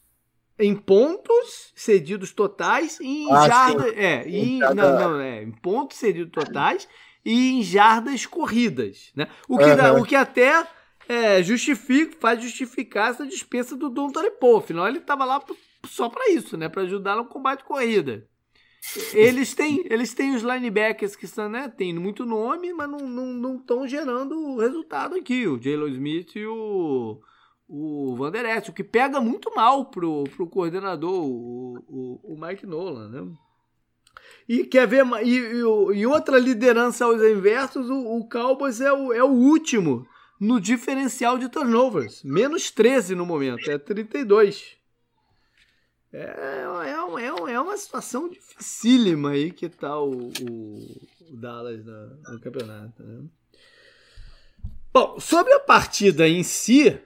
Em 0.57 0.75
pontos 0.75 1.71
cedidos 1.75 2.31
totais 2.31 2.99
e 2.99 3.23
em 3.23 3.31
ah, 3.31 3.47
jardas. 3.47 3.93
É, 3.95 4.27
em, 4.27 4.59
não, 4.59 4.73
não, 4.73 5.19
é, 5.19 5.43
em 5.43 5.51
pontos 5.51 5.97
cedidos 5.97 6.31
totais 6.31 6.87
e 7.23 7.59
em 7.59 7.63
jardas 7.63 8.25
corridas. 8.25 9.11
Né? 9.15 9.27
O, 9.47 9.57
que 9.57 9.65
uhum. 9.65 9.75
dá, 9.75 9.93
o 9.93 10.03
que 10.03 10.15
até 10.15 10.65
é, 11.07 11.43
justifica, 11.43 12.15
faz 12.19 12.41
justificar 12.41 13.11
essa 13.11 13.25
dispensa 13.25 13.75
do 13.75 13.89
Don 13.89 14.09
Tolipô. 14.09 14.57
Afinal, 14.57 14.87
ele 14.87 14.99
estava 14.99 15.25
lá 15.25 15.43
só 15.85 16.09
para 16.09 16.31
isso, 16.31 16.57
né? 16.57 16.69
Para 16.69 16.83
ajudar 16.83 17.15
no 17.15 17.25
combate 17.25 17.63
corrida. 17.63 18.27
Eles 19.13 19.53
têm, 19.53 19.83
eles 19.89 20.13
têm 20.13 20.35
os 20.35 20.41
linebackers 20.41 21.15
que 21.15 21.27
são, 21.27 21.49
né, 21.49 21.71
tem 21.75 21.93
muito 21.93 22.25
nome, 22.25 22.71
mas 22.73 22.89
não 22.89 22.97
estão 22.97 23.07
não, 23.07 23.63
não 23.67 23.87
gerando 23.87 24.57
resultado 24.57 25.15
aqui. 25.15 25.47
O 25.47 25.61
Jalen 25.61 25.93
Smith 25.93 26.35
e 26.35 26.45
o, 26.45 27.19
o 27.67 28.15
Van 28.15 28.31
o 28.67 28.73
que 28.73 28.83
pega 28.83 29.19
muito 29.19 29.53
mal 29.53 29.85
pro, 29.85 30.23
pro 30.35 30.47
coordenador, 30.47 31.23
o, 31.23 31.83
o, 31.87 32.33
o 32.33 32.39
Mike 32.39 32.65
Nolan, 32.65 33.09
né? 33.09 33.37
E 34.47 34.63
quer 34.63 34.87
ver 34.87 35.05
e, 35.23 35.37
e, 35.37 35.59
e 35.59 36.07
outra 36.07 36.39
liderança 36.39 37.05
aos 37.05 37.21
inversos, 37.21 37.89
o, 37.89 38.17
o 38.17 38.29
Cowboys 38.29 38.79
é 38.79 38.91
o, 38.91 39.11
é 39.11 39.23
o 39.23 39.27
último 39.27 40.07
no 40.39 40.61
diferencial 40.61 41.37
de 41.37 41.49
turnovers, 41.49 42.23
menos 42.23 42.71
13 42.71 43.15
no 43.15 43.25
momento, 43.25 43.69
é 43.69 43.77
32. 43.77 44.76
É, 46.11 46.19
é, 46.19 47.21
é, 47.21 47.53
é 47.53 47.59
uma 47.59 47.77
situação 47.77 48.29
dificílima 48.29 49.31
aí 49.31 49.51
que 49.51 49.67
tá 49.67 49.99
o, 49.99 50.29
o, 50.29 51.07
o 51.29 51.35
Dallas 51.35 51.85
na, 51.85 52.07
no 52.31 52.39
campeonato. 52.39 53.03
Né? 53.03 53.25
Bom, 54.93 55.19
sobre 55.19 55.53
a 55.53 55.59
partida 55.59 56.27
em 56.27 56.43
si, 56.43 56.97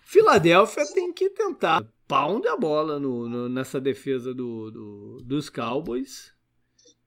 Filadélfia 0.00 0.84
tem 0.92 1.12
que 1.12 1.28
tentar 1.30 1.84
pound 2.08 2.46
a 2.48 2.56
bola 2.56 2.98
no, 2.98 3.28
no, 3.28 3.48
nessa 3.48 3.80
defesa 3.80 4.32
do, 4.32 4.70
do 4.70 5.18
dos 5.22 5.50
Cowboys. 5.50 6.34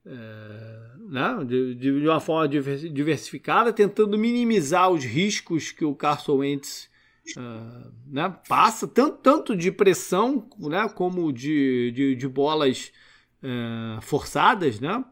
É, 0.05 0.91
né? 1.09 1.43
de, 1.45 1.75
de, 1.75 2.07
uma 2.07 2.19
forma 2.19 2.47
diversificada, 2.47 3.73
tentando 3.73 4.17
minimizar 4.17 4.89
os 4.89 5.03
riscos 5.03 5.71
que 5.71 5.83
o 5.83 5.95
Carson 5.95 6.37
Wentz 6.37 6.88
uh, 7.37 7.91
né, 8.07 8.35
passa 8.47 8.87
tanto, 8.87 9.17
tanto 9.17 9.55
de 9.55 9.71
pressão 9.71 10.47
né, 10.59 10.87
como 10.89 11.31
de, 11.31 11.91
de, 11.91 12.15
de 12.15 12.27
bolas 12.27 12.91
uh, 13.43 14.01
forçadas. 14.01 14.79
Né? 14.79 15.03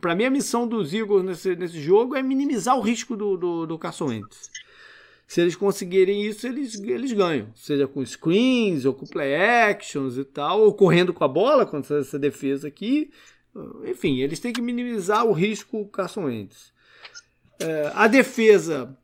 Para 0.00 0.14
mim, 0.14 0.24
a 0.24 0.30
missão 0.30 0.66
dos 0.66 0.92
Eagles 0.92 1.24
nesse, 1.24 1.56
nesse 1.56 1.80
jogo 1.80 2.14
é 2.14 2.22
minimizar 2.22 2.76
o 2.76 2.82
risco 2.82 3.16
do, 3.16 3.36
do, 3.36 3.66
do 3.66 3.78
Carson 3.78 4.06
Wentz. 4.06 4.50
Se 5.26 5.40
eles 5.40 5.56
conseguirem 5.56 6.24
isso, 6.24 6.46
eles, 6.46 6.78
eles 6.80 7.12
ganham. 7.12 7.48
Seja 7.54 7.88
com 7.88 8.04
screens, 8.04 8.84
ou 8.84 8.94
com 8.94 9.06
play 9.06 9.34
actions 9.34 10.16
e 10.16 10.24
tal, 10.24 10.60
ou 10.60 10.72
correndo 10.72 11.12
com 11.12 11.24
a 11.24 11.28
bola 11.28 11.66
contra 11.66 11.98
essa 11.98 12.18
defesa 12.18 12.68
aqui. 12.68 13.10
Enfim, 13.84 14.20
eles 14.20 14.38
têm 14.38 14.52
que 14.52 14.60
minimizar 14.60 15.26
o 15.26 15.32
risco 15.32 15.86
Carson 15.88 16.26
Wentz. 16.26 16.72
É, 17.58 17.90
a 17.94 18.06
defesa. 18.06 18.96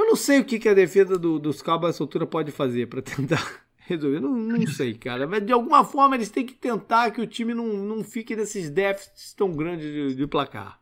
Eu 0.00 0.06
não 0.06 0.16
sei 0.16 0.40
o 0.40 0.44
que, 0.44 0.58
que 0.58 0.68
a 0.68 0.72
defesa 0.72 1.18
do, 1.18 1.38
dos 1.38 1.60
Cowboys 1.60 2.00
altura 2.00 2.26
pode 2.26 2.50
fazer 2.50 2.86
para 2.86 3.02
tentar 3.02 3.62
resolver. 3.76 4.18
Não, 4.18 4.34
não 4.34 4.66
sei, 4.66 4.94
cara. 4.94 5.26
Mas 5.26 5.44
de 5.44 5.52
alguma 5.52 5.84
forma 5.84 6.16
eles 6.16 6.30
têm 6.30 6.46
que 6.46 6.54
tentar 6.54 7.10
que 7.10 7.20
o 7.20 7.26
time 7.26 7.52
não, 7.52 7.66
não 7.66 8.02
fique 8.02 8.34
nesses 8.34 8.70
déficits 8.70 9.34
tão 9.34 9.52
grandes 9.52 9.86
de, 9.86 10.14
de 10.14 10.26
placar. 10.26 10.80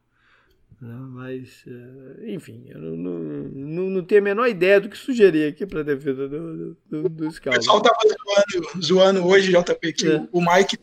Né? 0.80 0.94
Mas, 0.94 1.64
é, 1.66 2.32
enfim, 2.32 2.64
eu 2.68 2.78
não, 2.78 2.96
não, 2.96 3.18
não, 3.18 3.90
não, 3.90 4.04
tenho 4.04 4.20
a 4.20 4.24
menor 4.24 4.46
ideia 4.46 4.80
do 4.80 4.88
que 4.88 4.96
sugerir 4.96 5.48
aqui 5.48 5.66
para 5.66 5.80
a 5.80 5.82
defesa 5.84 6.28
do, 6.28 6.76
do, 6.88 7.08
dos 7.08 7.40
Cowboys. 7.40 7.66
O 7.66 7.72
pessoal 7.72 7.78
estava 7.78 7.98
zoando, 8.06 8.84
zoando, 8.84 9.26
hoje, 9.26 9.50
JP, 9.50 9.92
que 9.94 10.06
é. 10.06 10.28
o 10.30 10.40
Mike, 10.40 10.78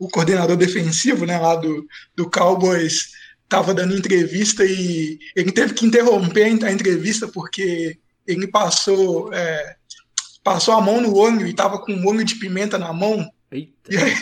o 0.00 0.08
coordenador 0.08 0.56
defensivo 0.56 1.24
né, 1.24 1.38
lá 1.38 1.54
do, 1.54 1.86
do 2.16 2.28
Cowboys, 2.28 3.12
estava 3.52 3.74
dando 3.74 3.94
entrevista 3.94 4.64
e 4.64 5.18
ele 5.36 5.52
teve 5.52 5.74
que 5.74 5.84
interromper 5.84 6.44
a 6.64 6.72
entrevista 6.72 7.28
porque 7.28 7.98
ele 8.26 8.46
passou 8.46 9.32
é, 9.32 9.76
passou 10.42 10.74
a 10.74 10.80
mão 10.80 11.02
no 11.02 11.14
olho 11.14 11.46
e 11.46 11.50
estava 11.50 11.78
com 11.78 11.92
um 11.92 12.06
olho 12.06 12.24
de 12.24 12.36
pimenta 12.36 12.78
na 12.78 12.92
mão. 12.92 13.30
Eita. 13.50 13.72
E 13.90 13.96
aí, 13.98 14.14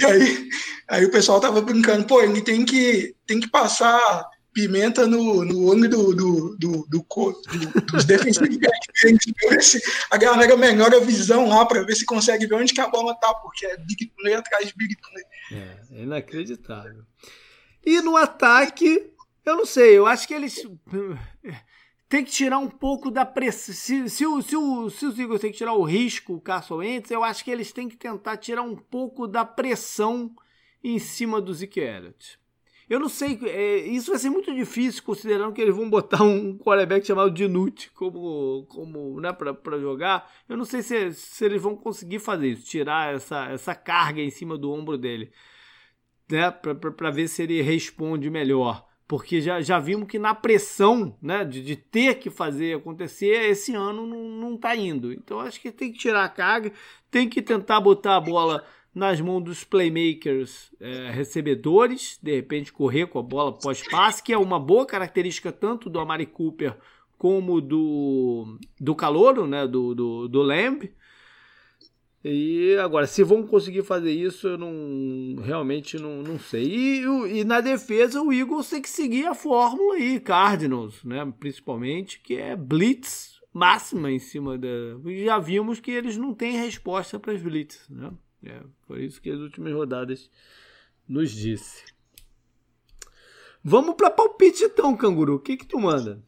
e 0.00 0.04
aí, 0.06 0.48
aí 0.88 1.04
o 1.04 1.10
pessoal 1.10 1.40
tava 1.40 1.60
brincando, 1.60 2.06
pô, 2.06 2.22
ele 2.22 2.40
tem 2.40 2.64
que, 2.64 3.14
tem 3.26 3.38
que 3.38 3.48
passar 3.48 4.26
pimenta 4.52 5.06
no, 5.06 5.44
no 5.44 5.66
olho 5.66 5.88
do, 5.88 6.14
do, 6.14 6.56
do, 6.56 6.86
do, 6.88 7.06
do 7.08 7.82
dos 7.92 8.04
defensores 8.04 9.82
a 10.10 10.16
galera 10.16 10.56
melhora 10.56 10.96
a 10.96 11.00
visão 11.00 11.48
lá 11.48 11.66
para 11.66 11.82
ver 11.82 11.96
se 11.96 12.06
consegue 12.06 12.46
ver 12.46 12.54
onde 12.54 12.72
que 12.72 12.80
a 12.80 12.88
bola 12.88 13.14
tá, 13.16 13.34
porque 13.34 13.66
é 13.66 13.76
big 13.76 14.12
play 14.16 14.34
atrás 14.34 14.68
de 14.68 14.74
big 14.76 14.96
play. 14.96 15.24
É, 15.60 15.98
é 15.98 16.02
inacreditável. 16.02 17.04
E 17.84 18.00
no 18.00 18.16
ataque, 18.16 19.10
eu 19.44 19.56
não 19.56 19.66
sei, 19.66 19.98
eu 19.98 20.06
acho 20.06 20.26
que 20.26 20.34
eles 20.34 20.66
tem 22.08 22.24
que 22.24 22.30
tirar 22.30 22.58
um 22.58 22.68
pouco 22.68 23.10
da 23.10 23.26
pressão. 23.26 23.74
Se, 23.74 24.08
se, 24.08 24.24
se, 24.24 24.44
se 24.44 25.06
os 25.06 25.18
Eagles 25.18 25.40
têm 25.40 25.50
que 25.50 25.58
tirar 25.58 25.74
o 25.74 25.82
risco, 25.82 26.34
o 26.34 26.40
Carson 26.40 26.76
Wentz, 26.76 27.10
eu 27.10 27.24
acho 27.24 27.44
que 27.44 27.50
eles 27.50 27.72
têm 27.72 27.88
que 27.88 27.96
tentar 27.96 28.36
tirar 28.36 28.62
um 28.62 28.76
pouco 28.76 29.26
da 29.26 29.44
pressão 29.44 30.34
em 30.82 30.98
cima 30.98 31.40
do 31.40 31.52
Zeke. 31.52 31.80
Eu 32.88 33.00
não 33.00 33.08
sei, 33.08 33.40
é, 33.44 33.78
isso 33.78 34.10
vai 34.10 34.18
ser 34.20 34.28
muito 34.28 34.54
difícil, 34.54 35.02
considerando 35.02 35.52
que 35.54 35.60
eles 35.60 35.74
vão 35.74 35.88
botar 35.88 36.22
um 36.22 36.56
quarterback 36.58 37.06
chamado 37.06 37.30
Dinute 37.30 37.90
como, 37.92 38.66
como 38.68 39.20
né, 39.20 39.32
para 39.32 39.78
jogar. 39.78 40.30
Eu 40.48 40.56
não 40.56 40.66
sei 40.66 40.82
se, 40.82 41.12
se 41.14 41.44
eles 41.44 41.60
vão 41.60 41.74
conseguir 41.74 42.18
fazer 42.18 42.48
isso, 42.48 42.66
tirar 42.66 43.14
essa, 43.14 43.46
essa 43.46 43.74
carga 43.74 44.20
em 44.20 44.30
cima 44.30 44.56
do 44.58 44.70
ombro 44.70 44.98
dele 44.98 45.32
né, 46.30 46.50
para 46.50 47.10
ver 47.10 47.28
se 47.28 47.42
ele 47.42 47.60
responde 47.62 48.30
melhor. 48.30 48.86
Porque 49.06 49.40
já, 49.40 49.60
já 49.60 49.78
vimos 49.78 50.08
que 50.08 50.18
na 50.18 50.34
pressão 50.34 51.16
né, 51.20 51.44
de, 51.44 51.62
de 51.62 51.76
ter 51.76 52.18
que 52.18 52.30
fazer 52.30 52.76
acontecer, 52.76 53.50
esse 53.50 53.74
ano 53.74 54.06
não, 54.06 54.28
não 54.28 54.56
tá 54.56 54.74
indo. 54.74 55.12
Então 55.12 55.40
acho 55.40 55.60
que 55.60 55.70
tem 55.70 55.92
que 55.92 55.98
tirar 55.98 56.24
a 56.24 56.28
carga, 56.28 56.72
tem 57.10 57.28
que 57.28 57.42
tentar 57.42 57.80
botar 57.80 58.16
a 58.16 58.20
bola 58.20 58.64
nas 58.94 59.20
mãos 59.20 59.42
dos 59.42 59.64
playmakers 59.64 60.70
é, 60.80 61.10
recebedores, 61.10 62.18
de 62.22 62.34
repente 62.34 62.72
correr 62.72 63.06
com 63.06 63.18
a 63.18 63.22
bola 63.22 63.52
pós-passe, 63.52 64.22
que 64.22 64.32
é 64.32 64.38
uma 64.38 64.58
boa 64.58 64.86
característica 64.86 65.50
tanto 65.50 65.90
do 65.90 65.98
Amari 65.98 66.26
Cooper 66.26 66.76
como 67.18 67.60
do, 67.60 68.58
do 68.80 68.94
Calouro, 68.94 69.46
né, 69.46 69.66
do, 69.66 69.94
do, 69.94 70.28
do 70.28 70.42
Lamb. 70.42 70.90
E 72.24 72.74
agora, 72.76 73.06
se 73.06 73.22
vão 73.22 73.46
conseguir 73.46 73.82
fazer 73.82 74.10
isso, 74.10 74.48
eu 74.48 74.56
não 74.56 75.42
realmente 75.42 75.98
não, 75.98 76.22
não 76.22 76.38
sei. 76.38 76.64
E, 76.64 77.02
e 77.40 77.44
na 77.44 77.60
defesa, 77.60 78.22
o 78.22 78.32
Eagles 78.32 78.70
tem 78.70 78.80
que 78.80 78.88
seguir 78.88 79.26
a 79.26 79.34
fórmula 79.34 79.96
aí, 79.96 80.18
Cardinals, 80.18 81.04
né? 81.04 81.30
Principalmente, 81.38 82.20
que 82.20 82.36
é 82.36 82.56
blitz 82.56 83.34
máxima 83.52 84.10
em 84.10 84.18
cima 84.18 84.56
da. 84.56 84.68
Já 85.24 85.38
vimos 85.38 85.80
que 85.80 85.90
eles 85.90 86.16
não 86.16 86.32
têm 86.32 86.56
resposta 86.56 87.20
para 87.20 87.32
as 87.32 87.42
blitz, 87.42 87.86
né? 87.90 88.10
É, 88.42 88.60
foi 88.86 89.04
isso 89.04 89.20
que 89.20 89.30
as 89.30 89.38
últimas 89.38 89.72
rodadas 89.74 90.30
nos 91.06 91.30
disse. 91.30 91.84
Vamos 93.62 93.94
para 93.96 94.10
palpite 94.10 94.64
então, 94.64 94.96
canguru. 94.96 95.36
O 95.36 95.38
que 95.38 95.56
que 95.56 95.66
tu 95.66 95.78
manda? 95.78 96.22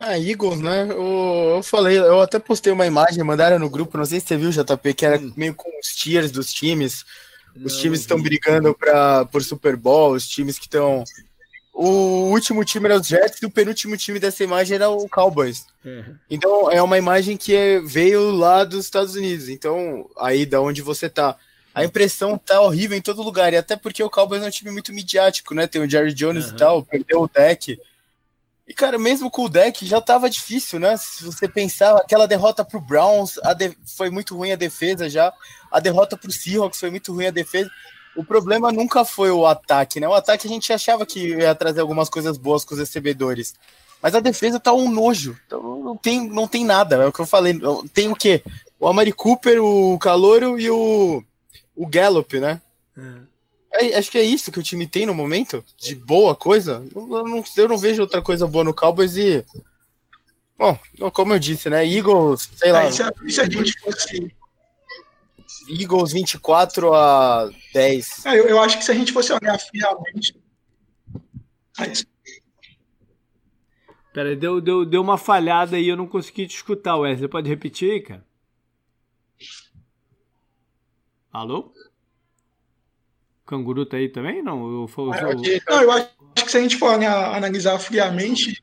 Ah, 0.00 0.18
Eagles, 0.18 0.60
né? 0.60 0.86
Eu, 0.88 1.56
eu 1.56 1.62
falei, 1.62 1.98
eu 1.98 2.22
até 2.22 2.38
postei 2.38 2.72
uma 2.72 2.86
imagem, 2.86 3.22
mandaram 3.22 3.58
no 3.58 3.68
grupo, 3.68 3.98
não 3.98 4.06
sei 4.06 4.18
se 4.18 4.28
você 4.28 4.36
viu, 4.38 4.50
JP, 4.50 4.94
que 4.94 5.04
era 5.04 5.18
hum. 5.18 5.30
meio 5.36 5.54
com 5.54 5.70
os 5.78 5.88
tiers 5.94 6.30
dos 6.30 6.50
times. 6.50 7.04
Os 7.54 7.74
não, 7.74 7.80
times 7.80 8.00
estão 8.00 8.20
brigando 8.20 8.74
pra, 8.74 9.26
por 9.26 9.42
Super 9.42 9.76
Bowl, 9.76 10.12
os 10.12 10.26
times 10.26 10.58
que 10.58 10.64
estão. 10.64 11.04
O 11.74 12.30
último 12.30 12.64
time 12.64 12.86
era 12.86 12.98
os 12.98 13.06
Jets 13.06 13.42
e 13.42 13.46
o 13.46 13.50
penúltimo 13.50 13.96
time 13.96 14.18
dessa 14.18 14.42
imagem 14.42 14.76
era 14.76 14.88
o 14.88 15.06
Cowboys. 15.06 15.66
Uhum. 15.84 16.16
Então 16.30 16.70
é 16.70 16.82
uma 16.82 16.96
imagem 16.96 17.36
que 17.36 17.54
é, 17.54 17.80
veio 17.80 18.30
lá 18.30 18.64
dos 18.64 18.84
Estados 18.84 19.14
Unidos. 19.14 19.50
Então, 19.50 20.08
aí 20.18 20.46
da 20.46 20.62
onde 20.62 20.80
você 20.80 21.10
tá. 21.10 21.36
A 21.74 21.84
impressão 21.84 22.38
tá 22.38 22.60
horrível 22.60 22.96
em 22.96 23.02
todo 23.02 23.22
lugar. 23.22 23.52
E 23.52 23.56
até 23.56 23.76
porque 23.76 24.02
o 24.02 24.10
Cowboys 24.10 24.42
é 24.42 24.46
um 24.46 24.50
time 24.50 24.70
muito 24.70 24.92
midiático, 24.92 25.54
né? 25.54 25.66
Tem 25.66 25.80
o 25.80 25.88
Jerry 25.88 26.14
Jones 26.14 26.46
uhum. 26.46 26.54
e 26.54 26.56
tal, 26.56 26.82
perdeu 26.82 27.22
o 27.22 27.28
deck. 27.28 27.78
E, 28.70 28.72
cara, 28.72 29.00
mesmo 29.00 29.28
com 29.32 29.46
o 29.46 29.48
deck 29.48 29.84
já 29.84 30.00
tava 30.00 30.30
difícil, 30.30 30.78
né? 30.78 30.96
Se 30.96 31.24
você 31.24 31.48
pensar, 31.48 31.96
aquela 31.96 32.28
derrota 32.28 32.64
pro 32.64 32.80
Browns 32.80 33.34
de... 33.56 33.76
foi 33.84 34.10
muito 34.10 34.36
ruim 34.36 34.52
a 34.52 34.56
defesa 34.56 35.10
já. 35.10 35.32
A 35.72 35.80
derrota 35.80 36.16
pro 36.16 36.30
Seahawks 36.30 36.78
foi 36.78 36.88
muito 36.88 37.12
ruim 37.12 37.26
a 37.26 37.32
defesa. 37.32 37.68
O 38.14 38.22
problema 38.22 38.70
nunca 38.70 39.04
foi 39.04 39.32
o 39.32 39.44
ataque, 39.44 39.98
né? 39.98 40.06
O 40.06 40.14
ataque 40.14 40.46
a 40.46 40.48
gente 40.48 40.72
achava 40.72 41.04
que 41.04 41.30
ia 41.30 41.52
trazer 41.52 41.80
algumas 41.80 42.08
coisas 42.08 42.38
boas 42.38 42.64
com 42.64 42.74
os 42.74 42.78
recebedores. 42.78 43.56
Mas 44.00 44.14
a 44.14 44.20
defesa 44.20 44.60
tá 44.60 44.72
um 44.72 44.88
nojo. 44.88 45.36
Então 45.48 45.80
não 45.82 45.96
tem, 45.96 46.28
não 46.28 46.46
tem 46.46 46.64
nada. 46.64 46.94
É 46.94 47.06
o 47.06 47.12
que 47.12 47.20
eu 47.20 47.26
falei. 47.26 47.58
Tem 47.92 48.08
o 48.08 48.14
quê? 48.14 48.40
O 48.78 48.86
Amari 48.86 49.12
Cooper, 49.12 49.60
o 49.60 49.98
Calouro 49.98 50.60
e 50.60 50.70
o, 50.70 51.24
o 51.74 51.88
Gallup, 51.88 52.38
né? 52.38 52.62
É. 52.96 53.30
É, 53.72 53.96
acho 53.96 54.10
que 54.10 54.18
é 54.18 54.22
isso 54.22 54.50
que 54.50 54.58
o 54.58 54.62
time 54.62 54.86
tem 54.86 55.06
no 55.06 55.14
momento, 55.14 55.64
de 55.78 55.94
boa 55.94 56.34
coisa. 56.34 56.84
Eu 56.94 57.06
não, 57.06 57.44
eu 57.56 57.68
não 57.68 57.78
vejo 57.78 58.02
outra 58.02 58.20
coisa 58.20 58.46
boa 58.46 58.64
no 58.64 58.74
Cowboys 58.74 59.16
e. 59.16 59.44
Bom, 60.58 60.78
como 61.12 61.32
eu 61.32 61.38
disse, 61.38 61.70
né? 61.70 61.86
Eagles, 61.86 62.50
sei 62.56 62.72
lá. 62.72 62.84
É, 62.84 62.90
se, 62.90 63.02
a, 63.02 63.12
se 63.28 63.40
a 63.40 63.44
gente 63.44 63.78
fosse. 63.80 64.34
Eagles 65.68 66.12
24 66.12 66.92
a 66.92 67.48
10. 67.72 68.26
É, 68.26 68.38
eu, 68.38 68.48
eu, 68.48 68.60
acho 68.60 68.76
que 68.76 68.84
se 68.84 68.90
a 68.90 68.94
gente 68.94 69.12
fosse 69.12 69.32
olhar 69.32 69.58
fielmente. 69.58 70.36
É 71.78 71.92
Peraí, 74.12 74.34
deu, 74.34 74.60
deu, 74.60 74.84
deu 74.84 75.00
uma 75.00 75.16
falhada 75.16 75.76
aí, 75.76 75.88
eu 75.88 75.96
não 75.96 76.06
consegui 76.06 76.46
te 76.46 76.56
escutar, 76.56 76.96
Wesley. 76.96 77.28
Pode 77.28 77.48
repetir 77.48 77.92
aí, 77.92 78.00
cara? 78.00 78.26
Alô? 81.32 81.72
Canguru 83.50 83.84
tá 83.84 83.96
aí 83.96 84.08
também? 84.08 84.40
Não, 84.42 84.60
eu, 84.60 84.90
eu, 84.96 85.12
eu, 85.12 85.62
não, 85.68 85.82
eu 85.82 85.90
acho 85.90 86.08
que 86.36 86.50
se 86.50 86.56
a 86.56 86.60
gente 86.60 86.76
for 86.76 86.94
analisar 86.94 87.76
friamente, 87.80 88.62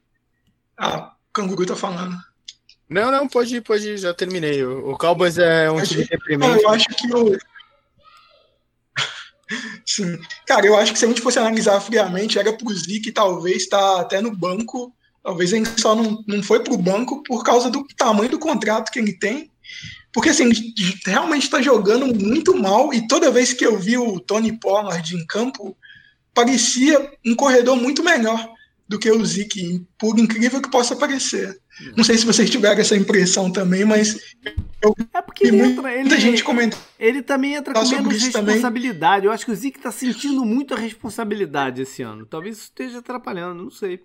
ah, 0.77 1.13
o 1.29 1.33
Canguru 1.33 1.65
tá 1.65 1.75
falando. 1.75 2.15
Não, 2.89 3.11
não, 3.11 3.27
pode 3.27 3.57
ir, 3.57 3.61
pode 3.61 3.85
ir, 3.85 3.97
já 3.97 4.13
terminei. 4.13 4.63
O, 4.63 4.91
o 4.91 4.97
Cowboys 4.97 5.37
é 5.37 5.69
um 5.69 5.83
time 5.83 6.05
deprimente. 6.05 6.53
Não, 6.53 6.61
eu 6.61 6.69
acho 6.69 6.87
que 6.87 7.13
o. 7.13 7.37
Sim. 9.85 10.17
Cara, 10.45 10.65
eu 10.65 10.77
acho 10.77 10.93
que 10.93 10.99
se 10.99 11.03
a 11.03 11.07
gente 11.09 11.21
fosse 11.21 11.37
analisar 11.37 11.81
friamente, 11.81 12.39
era 12.39 12.53
pro 12.53 12.73
Zeke 12.73 13.11
talvez 13.11 13.63
estar 13.63 13.95
tá 13.95 14.01
até 14.01 14.21
no 14.21 14.33
banco. 14.33 14.95
Talvez 15.21 15.51
ele 15.51 15.65
só 15.77 15.93
não, 15.93 16.23
não 16.25 16.41
foi 16.41 16.63
pro 16.63 16.77
banco 16.77 17.21
por 17.23 17.43
causa 17.43 17.69
do 17.69 17.85
tamanho 17.97 18.29
do 18.29 18.39
contrato 18.39 18.89
que 18.89 18.99
ele 18.99 19.11
tem 19.19 19.51
porque 20.13 20.29
assim, 20.29 20.49
realmente 21.05 21.43
está 21.43 21.61
jogando 21.61 22.07
muito 22.07 22.57
mal 22.57 22.93
e 22.93 23.07
toda 23.07 23.31
vez 23.31 23.53
que 23.53 23.65
eu 23.65 23.77
vi 23.77 23.97
o 23.97 24.19
Tony 24.19 24.57
Pollard 24.59 25.15
em 25.15 25.25
campo, 25.25 25.77
parecia 26.33 27.11
um 27.25 27.35
corredor 27.35 27.75
muito 27.75 28.03
melhor 28.03 28.47
do 28.87 28.97
que 28.97 29.11
o 29.11 29.25
Zeke, 29.25 29.85
por 29.97 30.17
incrível 30.17 30.61
que 30.61 30.71
possa 30.71 30.95
parecer. 30.95 31.59
Não 31.95 32.03
sei 32.03 32.17
se 32.17 32.25
vocês 32.25 32.49
tiveram 32.49 32.79
essa 32.79 32.95
impressão 32.95 33.51
também, 33.51 33.83
mas 33.83 34.17
eu 34.81 34.95
é 35.13 35.21
porque 35.21 35.47
ele 35.47 35.57
muita 35.57 35.91
ele, 35.91 36.19
gente 36.19 36.43
comentando. 36.43 36.81
Ele 36.97 37.21
também 37.21 37.55
entra 37.55 37.73
com 37.73 37.87
menos 37.87 38.23
responsabilidade. 38.23 39.15
Também. 39.17 39.25
Eu 39.25 39.31
acho 39.31 39.45
que 39.45 39.51
o 39.51 39.55
Zeke 39.55 39.77
está 39.77 39.91
sentindo 39.91 40.43
muita 40.45 40.75
responsabilidade 40.75 41.81
esse 41.81 42.01
ano. 42.01 42.25
Talvez 42.25 42.57
isso 42.57 42.65
esteja 42.65 42.99
atrapalhando, 42.99 43.63
não 43.63 43.71
sei. 43.71 43.99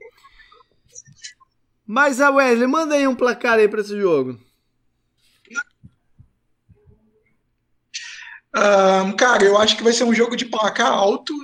Mas 1.86 2.20
a 2.20 2.30
Wesley, 2.30 2.66
manda 2.66 2.94
aí 2.94 3.06
um 3.06 3.14
placar 3.14 3.58
aí 3.58 3.68
para 3.68 3.80
esse 3.80 3.98
jogo. 3.98 4.38
Um, 8.54 9.12
cara, 9.12 9.44
eu 9.44 9.56
acho 9.56 9.76
que 9.76 9.82
vai 9.82 9.92
ser 9.92 10.04
um 10.04 10.14
jogo 10.14 10.36
de 10.36 10.44
placar 10.44 10.92
alto. 10.92 11.34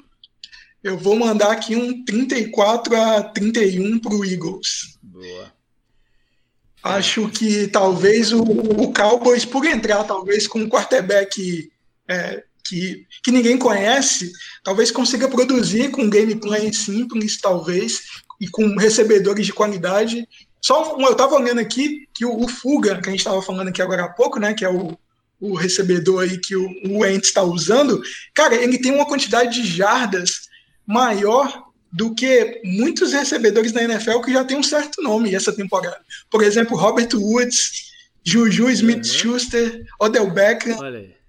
Eu 0.83 0.97
vou 0.97 1.17
mandar 1.17 1.53
aqui 1.53 1.75
um 1.75 2.05
34 2.05 2.97
a 2.97 3.23
31 3.23 3.99
para 3.99 4.15
o 4.15 4.25
Eagles. 4.25 4.99
Boa. 5.03 5.53
Acho 6.83 7.29
que 7.29 7.67
talvez 7.69 8.33
o, 8.33 8.43
o 8.43 8.93
Cowboys, 8.93 9.45
por 9.45 9.65
entrar 9.65 10.05
talvez 10.05 10.47
com 10.47 10.61
um 10.61 10.69
quarterback 10.69 11.71
é, 12.07 12.45
que, 12.65 13.07
que 13.23 13.31
ninguém 13.31 13.59
conhece, 13.59 14.31
talvez 14.63 14.91
consiga 14.91 15.29
produzir 15.29 15.91
com 15.91 16.09
gameplay 16.09 16.73
simples, 16.73 17.41
talvez, 17.41 18.03
e 18.41 18.49
com 18.49 18.77
recebedores 18.77 19.47
de 19.47 19.53
qualidade. 19.53 20.29
Só 20.63 20.97
um, 20.97 21.03
eu 21.03 21.13
estava 21.13 21.35
olhando 21.35 21.59
aqui 21.61 22.07
que 22.15 22.25
o, 22.25 22.45
o 22.45 22.49
Fuga, 22.49 23.01
que 23.01 23.09
a 23.09 23.11
gente 23.11 23.21
estava 23.21 23.43
falando 23.43 23.69
aqui 23.69 23.83
agora 23.83 24.05
há 24.05 24.09
pouco, 24.09 24.39
né, 24.39 24.55
que 24.55 24.65
é 24.65 24.69
o, 24.69 24.97
o 25.41 25.55
recebedor 25.55 26.23
aí 26.23 26.39
que 26.39 26.57
o, 26.57 26.69
o 26.85 26.99
Wentz 26.99 27.29
está 27.29 27.43
usando, 27.43 28.03
cara, 28.35 28.55
ele 28.55 28.79
tem 28.79 28.93
uma 28.93 29.07
quantidade 29.07 29.63
de 29.63 29.67
jardas 29.67 30.49
maior 30.87 31.69
do 31.93 32.15
que 32.15 32.61
muitos 32.65 33.13
recebedores 33.13 33.73
da 33.73 33.83
NFL 33.83 34.21
que 34.21 34.33
já 34.33 34.45
tem 34.45 34.57
um 34.57 34.63
certo 34.63 35.03
nome 35.03 35.35
essa 35.35 35.53
temporada. 35.53 36.01
Por 36.31 36.43
exemplo, 36.43 36.77
Robert 36.77 37.09
Woods, 37.15 37.93
Juju 38.25 38.69
Smith-Schuster, 38.71 39.77
uhum. 39.77 40.07
Odell 40.07 40.31
Beckham. 40.31 40.77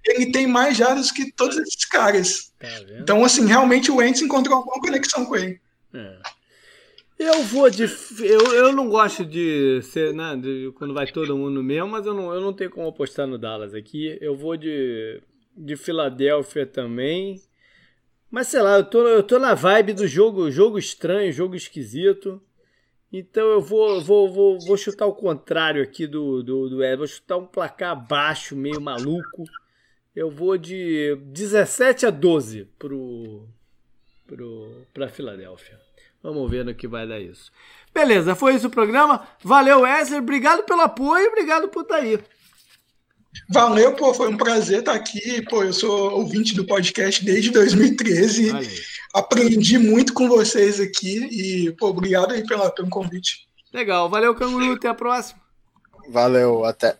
Ele 0.05 0.31
tem 0.31 0.47
mais 0.47 0.75
jardas 0.75 1.11
que 1.11 1.31
todos 1.31 1.57
esses 1.57 1.85
caras. 1.85 2.51
Tá 2.59 2.67
então, 2.99 3.23
assim, 3.23 3.45
realmente 3.45 3.91
o 3.91 3.97
Wentz 3.97 4.21
encontrou 4.21 4.57
uma 4.57 4.65
boa 4.65 4.79
conexão 4.79 5.25
com 5.25 5.35
ele. 5.35 5.59
É. 5.93 6.17
Eu 7.19 7.43
vou 7.43 7.69
de. 7.69 7.83
Eu, 7.83 8.55
eu 8.55 8.71
não 8.71 8.87
gosto 8.87 9.25
de 9.25 9.81
ser, 9.81 10.13
né? 10.13 10.37
De, 10.37 10.71
quando 10.75 10.93
vai 10.93 11.05
todo 11.05 11.37
mundo 11.37 11.61
mesmo, 11.61 11.89
mas 11.89 12.05
eu 12.05 12.13
não, 12.13 12.33
eu 12.33 12.39
não 12.39 12.53
tenho 12.53 12.69
como 12.69 12.87
apostar 12.87 13.27
no 13.27 13.37
Dallas 13.37 13.73
aqui. 13.73 14.17
Eu 14.21 14.37
vou 14.37 14.55
de, 14.55 15.21
de 15.55 15.75
Filadélfia 15.75 16.65
também. 16.65 17.41
Mas 18.31 18.47
sei 18.47 18.61
lá, 18.61 18.77
eu 18.77 18.85
tô, 18.85 19.05
eu 19.05 19.21
tô 19.21 19.37
na 19.37 19.53
vibe 19.53 19.91
do 19.91 20.07
jogo, 20.07 20.49
jogo 20.49 20.79
estranho, 20.79 21.33
jogo 21.33 21.55
esquisito. 21.55 22.41
Então 23.11 23.47
eu 23.49 23.59
vou, 23.59 23.99
vou, 23.99 24.31
vou, 24.31 24.59
vou 24.59 24.77
chutar 24.77 25.05
o 25.05 25.13
contrário 25.13 25.83
aqui 25.83 26.07
do, 26.07 26.41
do, 26.41 26.69
do 26.69 26.81
Ed. 26.81 26.95
Vou 26.95 27.07
chutar 27.07 27.35
um 27.35 27.45
placar 27.45 28.07
baixo, 28.07 28.55
meio 28.55 28.79
maluco. 28.79 29.43
Eu 30.15 30.31
vou 30.31 30.57
de 30.57 31.17
17 31.25 32.05
a 32.05 32.11
12 32.11 32.65
pro, 32.79 33.45
pro, 34.25 34.85
pra 34.93 35.09
Filadélfia. 35.09 35.88
Vamos 36.21 36.49
ver 36.49 36.65
no 36.65 36.75
que 36.75 36.87
vai 36.87 37.07
dar 37.07 37.19
isso. 37.19 37.51
Beleza, 37.93 38.35
foi 38.35 38.55
isso 38.55 38.67
o 38.67 38.71
programa. 38.71 39.27
Valeu, 39.41 39.81
Wesley. 39.81 40.19
Obrigado 40.19 40.63
pelo 40.63 40.81
apoio 40.81 41.25
e 41.25 41.27
obrigado 41.27 41.69
por 41.69 41.83
estar 41.83 41.95
aí. 41.95 42.19
Valeu, 43.49 43.93
pô, 43.95 44.13
foi 44.13 44.29
um 44.29 44.37
prazer 44.37 44.79
estar 44.79 44.93
aqui. 44.93 45.41
Pô, 45.43 45.63
eu 45.63 45.73
sou 45.73 46.11
ouvinte 46.11 46.53
do 46.53 46.65
podcast 46.65 47.23
desde 47.23 47.51
2013. 47.51 48.51
Aprendi 49.13 49.77
muito 49.77 50.13
com 50.13 50.27
vocês 50.27 50.79
aqui 50.79 51.17
e, 51.31 51.71
pô, 51.73 51.87
obrigado 51.87 52.31
aí 52.31 52.45
pela, 52.45 52.69
pelo 52.69 52.89
convite. 52.89 53.47
Legal, 53.73 54.09
valeu, 54.09 54.35
Canguru. 54.35 54.73
Até 54.73 54.87
a 54.87 54.93
próxima. 54.93 55.39
Valeu, 56.09 56.65
até. 56.65 56.99